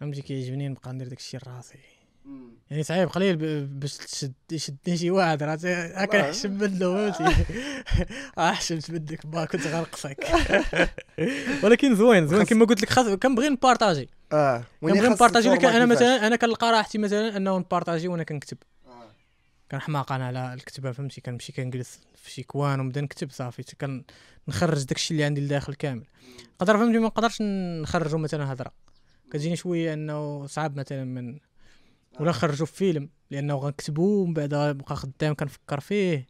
فهمتي؟ 0.00 0.22
كيعجبني 0.22 0.68
نبقى 0.68 0.92
ندير 0.92 1.08
داكشي 1.08 1.36
لراسي 1.36 1.78
يعني 2.70 2.82
صعيب 2.82 3.08
قليل 3.08 3.66
باش 3.66 3.96
تشد 3.96 4.32
يشدني 4.52 4.96
شي 4.96 5.10
واحد 5.10 5.42
راه 5.42 5.58
هكا 5.94 6.20
نحشم 6.20 6.50
منه 6.50 7.10
فهمتي؟ 7.10 7.44
آه، 8.38 8.52
حشمت 8.58 8.90
منك 8.90 9.26
ما 9.26 9.44
كنت 9.44 9.66
غنقصك 9.66 10.26
ولكن 11.64 11.94
زوين 11.94 12.26
زوين. 12.26 12.44
كما 12.44 12.64
قلت 12.64 12.82
لك 12.82 12.90
خاص 12.90 13.06
كنبغي 13.06 13.48
نبارطاجي. 13.48 14.08
آه. 14.32 14.64
كنبغي 14.80 15.08
نبارطاجي. 15.08 15.48
ولكن 15.48 15.68
أنا. 15.68 15.86
مثلا 15.86 16.26
أنا 16.26 16.36
كنلقى 16.36 16.72
راحتي 16.72 16.98
مثلا 16.98 17.36
أنه 17.36 17.58
نبارطاجي 17.58 18.08
وأنا 18.08 18.22
كنكتب. 18.22 18.58
آه. 18.86 19.10
كنحماق 19.70 20.12
أنا 20.12 20.26
على 20.26 20.54
الكتابة 20.54 20.92
فهمتي؟ 20.92 21.20
كنمشي 21.20 21.52
كنجلس 21.52 22.00
في 22.14 22.30
شي 22.30 22.42
كوان 22.42 22.80
ونبدا 22.80 23.00
نكتب 23.00 23.30
صافي. 23.30 23.62
كان 23.62 24.04
نخرج 24.48 24.84
داكشي 24.84 25.14
اللي 25.14 25.24
عندي 25.24 25.40
لداخل 25.40 25.74
كامل. 25.74 26.04
نقدر 26.60 26.78
فهمتي؟ 26.78 26.98
ما 26.98 27.06
نقدرش 27.06 27.42
نخرجو 27.42 28.18
مثلا 28.18 28.52
هضره 28.52 28.72
كتجيني 29.30 29.56
شوية 29.56 29.94
أنه 29.94 30.46
صعب 30.46 30.78
مثلا 30.78 31.04
من 31.04 31.38
ولا 32.20 32.30
نخرجو 32.30 32.66
في 32.66 32.72
فيلم 32.72 33.08
لأنه 33.30 33.54
غنكتبو 33.54 34.22
ومن 34.22 34.34
بعد 34.34 34.54
غنبقى 34.54 34.96
خدام 34.96 35.34
كنفكر 35.34 35.80
فيه. 35.80 36.26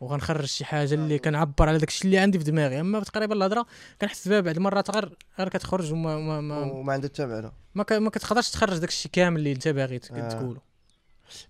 وغنخرج 0.00 0.44
شي 0.44 0.64
حاجة 0.64 0.94
اللي 0.94 1.18
كنعبر 1.18 1.68
على 1.68 1.78
داكشي 1.78 2.04
اللي 2.04 2.18
عندي 2.18 2.38
في 2.38 2.44
دماغي. 2.44 2.80
أما 2.80 3.00
تقريبا 3.00 3.34
الهضرة 3.34 3.66
كنحس 4.00 4.28
بها 4.28 4.40
بعد 4.40 4.56
المرات 4.56 4.90
غير 4.90 5.16
غير 5.38 5.48
كتخرج 5.48 5.92
وما 5.92 6.18
ما 6.18 6.40
ما, 6.40 6.58
وما 6.60 6.92
عندها 6.92 7.10
حتى 7.10 7.26
معنى. 7.26 7.52
ما, 7.74 7.98
ما 7.98 8.10
كتقدرش 8.10 8.50
تخرج 8.50 8.78
داكشي 8.78 9.08
كامل 9.08 9.38
اللي 9.38 9.52
أنت 9.52 9.68
باغي 9.68 10.00
آه. 10.12 10.28
تقولو 10.28 10.60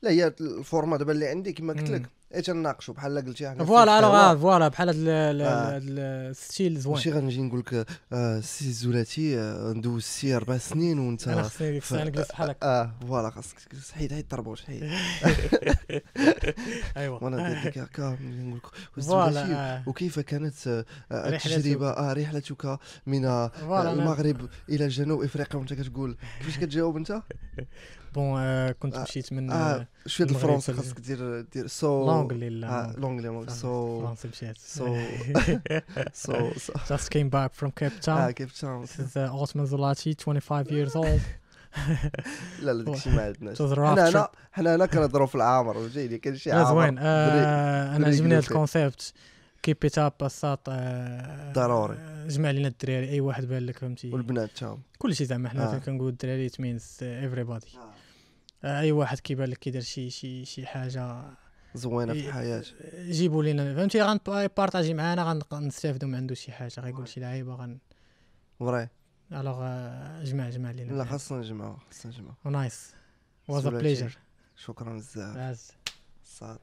لا 0.02 0.10
هي 0.10 0.34
ال 0.40 0.48
format 0.48 0.96
دابا 0.96 1.12
اللي 1.12 1.28
عندي 1.28 1.52
كما 1.52 1.72
قلت 1.72 1.90
لك. 1.90 2.08
اي 2.34 2.42
تناقشوا 2.42 2.94
بحال 2.94 3.24
قلتي 3.26 3.50
حنا 3.50 3.64
voilà 3.64 3.98
alors 3.98 4.40
فوالا 4.42 4.68
بحال 4.68 4.88
ال- 4.90 5.42
آه. 5.42 5.80
الستيل 6.30 6.78
زوين 6.80 6.96
ماشي 6.96 7.10
غنجي 7.12 7.42
نقول 7.42 7.60
لك 7.60 7.86
آه 8.12 8.40
سي 8.40 8.72
زولاتي 8.72 9.38
آه 9.40 9.72
ندوز 9.72 10.02
سي 10.02 10.36
أربع 10.36 10.58
سنين 10.58 10.98
وانت 10.98 11.28
أنا 11.28 11.42
خصني 11.42 11.70
ديك 11.72 11.82
الساعة 11.82 12.04
نجلس 12.04 12.28
بحال 12.28 12.50
هكا 12.50 12.66
آه 12.66 12.94
فوالا 13.08 13.30
خاصك 13.30 13.56
حيد 13.94 14.12
حيد 14.12 14.28
طربوش 14.28 14.64
حيد 14.64 14.82
ايوا 16.96 17.18
وأنا 17.24 17.36
لك 17.64 17.78
هكا 17.78 18.18
نقول 18.22 18.60
لك 18.96 19.04
فوالا. 19.04 19.82
وكيف 19.86 20.20
كانت. 20.20 20.84
التجربة 21.12 21.90
آه 21.90 22.12
رحلتك 22.12 22.78
من 23.06 23.24
المغرب 23.70 24.48
إلى 24.68 24.88
جنوب 24.88 25.22
إفريقيا 25.22 25.56
وأنت 25.60 25.72
كتقول 25.72 26.16
كيفاش 26.38 26.58
كتجاوب 26.58 26.96
أنت 26.96 27.12
بون 28.14 28.70
كنت. 28.70 28.96
مشيت 28.98 29.32
من 29.32 29.50
آه، 29.50 29.86
شوية 30.06 30.28
الفرنسي 30.28 30.72
كنت- 30.72 30.80
خاصك 30.80 31.00
دير 31.00 31.40
دير 31.40 31.66
سو 31.66 32.06
لونجلي 32.06 32.46
آه 32.46 32.50
لا 32.50 32.94
لونجلي 32.98 33.46
سو 33.50 34.00
فرنسا 34.06 34.28
مشيت 34.28 34.58
سو 34.58 34.96
سو 36.12 36.50
سو 36.56 36.72
just 36.72 37.08
came 37.08 37.30
back 37.30 37.50
from 37.60 37.68
Cape 37.80 38.08
آه 38.08 38.28
Town. 38.28 38.30
كيف 38.30 38.52
تشام 38.52 38.84
this 38.86 38.88
is 38.88 39.16
uh, 39.16 39.42
Osman 39.42 39.66
Zolati 39.70 40.14
25 40.24 40.64
years 40.70 40.96
old. 40.96 41.20
لا 42.62 42.72
لا 42.72 42.84
داكشي 42.84 43.10
ما 43.10 43.22
عندناش 43.22 43.62
حنا 43.62 44.08
هنا 44.08 44.28
حنا 44.52 44.74
هنا 44.74 44.86
كنهضروا 44.86 45.26
في 45.26 45.34
العامر 45.34 45.74
فهمتيني 45.74 46.18
كاين 46.18 46.36
شي 46.36 46.52
عامر 46.52 46.68
زوين 46.68 46.98
أنا 46.98 48.06
عجبني 48.06 48.18
قلوبي. 48.34 48.38
الكونسيبت 48.38 49.12
كيب 49.62 49.76
ات 49.84 49.98
اب 49.98 50.12
بساط 50.22 50.70
ضروري. 51.54 51.98
جمع 52.28 52.50
لينا 52.50 52.68
الدراري 52.68 53.08
اي 53.08 53.20
واحد 53.20 53.44
بان 53.44 53.66
لك 53.66 53.78
فهمتي 53.78 54.10
والبنات 54.12 54.50
تاهم 54.56 54.82
كلشي 54.98 55.24
زعما 55.24 55.48
حنا 55.48 55.78
كنقول 55.86 56.08
الدراري 56.08 56.48
it 56.48 56.52
means 56.52 56.82
uh, 56.82 57.02
everybody. 57.02 57.76
آه، 57.76 57.90
أي 58.64 58.92
واحد 58.92 59.18
كيبان 59.18 59.48
لك 59.48 59.58
كيدير 59.58 59.82
شي 59.82 60.10
شي 60.10 60.44
شي 60.44 60.66
حاجة. 60.66 61.22
زوينة 61.74 62.12
في 62.12 62.18
إيه. 62.18 62.28
الحياة. 62.28 62.64
جيبوا 63.10 63.42
لينا. 63.42 63.74
فهمتي؟ 63.74 64.02
غنبارطاجي 64.02 64.94
معانا 64.94 65.42
غنستافدوا 65.52 66.08
من 66.08 66.14
عنده 66.14 66.34
شي 66.34 66.52
حاجة. 66.52 66.80
غيقول 66.80 67.08
شي 67.08 67.20
لعيبة 67.20 67.54
غن 67.54 67.78
فري 68.58 68.88
ألوغ 69.32 69.58
جمع 70.24 70.50
جمع 70.50 70.70
لينا. 70.70 70.92
لا 70.92 71.04
خاصنا 71.04 71.38
نجمعوا 71.38 71.76
خاصنا 71.90 72.12
نجمعوا 72.12 72.34
نايس 72.44 72.94
واز 73.48 73.66
ا. 73.66 73.70
بليجر 73.70 74.18
شكرا 74.56 74.96
بزاف. 74.96 75.36
عز 75.36 75.70
صاد. 76.24 76.58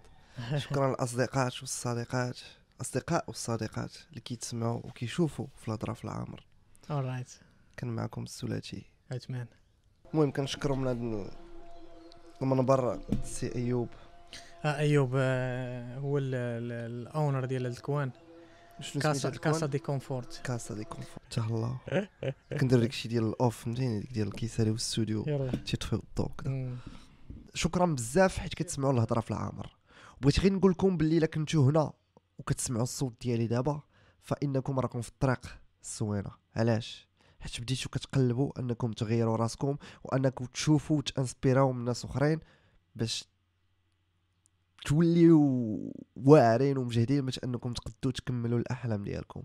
شكرا 0.58 0.90
للأصدقاء 0.90 1.46
والصديقات. 1.62 2.40
الاصدقاء 2.76 3.24
والصديقات 3.28 3.92
اللي 4.10 4.22
كيتسمعوا 4.22 4.82
وكيشوفوا 4.84 5.48
في 5.56 5.68
الهضره 5.68 5.94
في 5.94 6.06
العامر 6.06 6.46
اورايت 6.92 7.34
كان 7.78 7.90
معكم 7.90 8.24
السولاتي 8.24 8.84
عثمان. 9.12 9.48
المهم 10.14 10.32
كنشكرو 10.32 10.76
من 12.42 12.52
المنبر 12.52 13.00
سي 13.24 13.56
أيوب. 13.56 13.90
آه 14.66 14.78
أيوب 14.78 15.12
آه 15.16 15.98
هو 15.98 16.18
ال- 16.18 16.36
ال- 16.36 16.72
owner 17.08 17.46
ديال 17.46 17.66
هاد 17.66 17.72
الكوان. 17.76 18.12
شنو 18.82 19.02
كاسا 19.02 19.30
كاسا 19.30 19.66
دي 19.66 19.80
كومفورت 19.80 20.42
كاسا 20.44 20.74
دي 20.76 20.84
كونفورت. 20.84 21.22
تاه 21.32 21.48
الله. 21.48 21.78
كندير 22.60 22.80
داكشي 22.80 23.08
ديال 23.08 23.24
ال 23.24 23.32
off 23.32 23.58
فهمتيني؟ 23.64 24.00
ديك 24.00 24.14
ديال 24.14 24.32
كيساليو 24.34 24.74
الستوديو 24.76 25.24
يلا. 25.28 25.52
تيطفيو 25.56 26.00
الضوء 26.10 26.32
مم. 26.46 26.76
شكرا 27.54 27.86
بزاف 27.86 28.38
حيت 28.38 28.54
كتسمعوا 28.54 28.94
الهضرة 28.94 29.20
في 29.20 29.32
العامر. 29.32 29.76
بغيت 30.22 30.40
غير 30.40 30.54
نقول 30.54 30.72
لكم 30.72 30.98
باللي 30.98 31.18
إلا 31.18 31.26
كنتو 31.28 31.66
هنا 31.70 31.94
وكتسمعوا 32.40 32.84
الصوت 32.84 33.14
ديالي 33.22 33.48
دابا 33.48 33.82
فإنكم 34.22 34.80
راكم 34.80 35.02
في 35.02 35.10
الطريق 35.10 35.46
الزوينه 35.84 36.32
علاش؟ 36.56 37.08
حيت 37.46 37.62
بديتو 37.62 37.90
كتقلبوا 37.90 38.60
انكم 38.60 38.92
تغيروا 38.92 39.36
راسكم 39.36 39.78
وانكم 40.04 40.46
تشوفوا 40.46 40.98
وت 40.98 41.11
inspireراو 41.11 41.72
من 41.72 41.86
ناس 41.86 42.06
اخرين 42.06 42.40
باش 42.96 43.26
توليو 44.86 45.94
واعرين 46.16 46.78
ومجهدين 46.78 47.26
باش 47.26 47.40
انكم 47.44 47.74
تقدوا 47.74 48.12
تكملوا 48.12 48.60
الاحلام 48.60 49.04
ديالكم. 49.04 49.44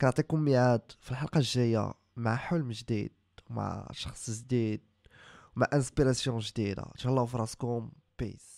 كنعطيكم 0.00 0.40
ميعاد 0.40 0.82
في 1.00 1.10
الحلقة 1.10 1.38
الجاية 1.38 1.94
مع 2.16 2.36
حلم 2.36 2.70
جديد 2.70 3.12
مع 3.50 3.88
شخص 3.92 4.30
جديد 4.30 4.80
مع 5.56 5.66
inspiration 5.72 6.38
جديدة. 6.38 6.84
تهلاو 6.98 7.26
في 7.26 7.36
راسكم. 7.36 7.90
peace 8.18 8.51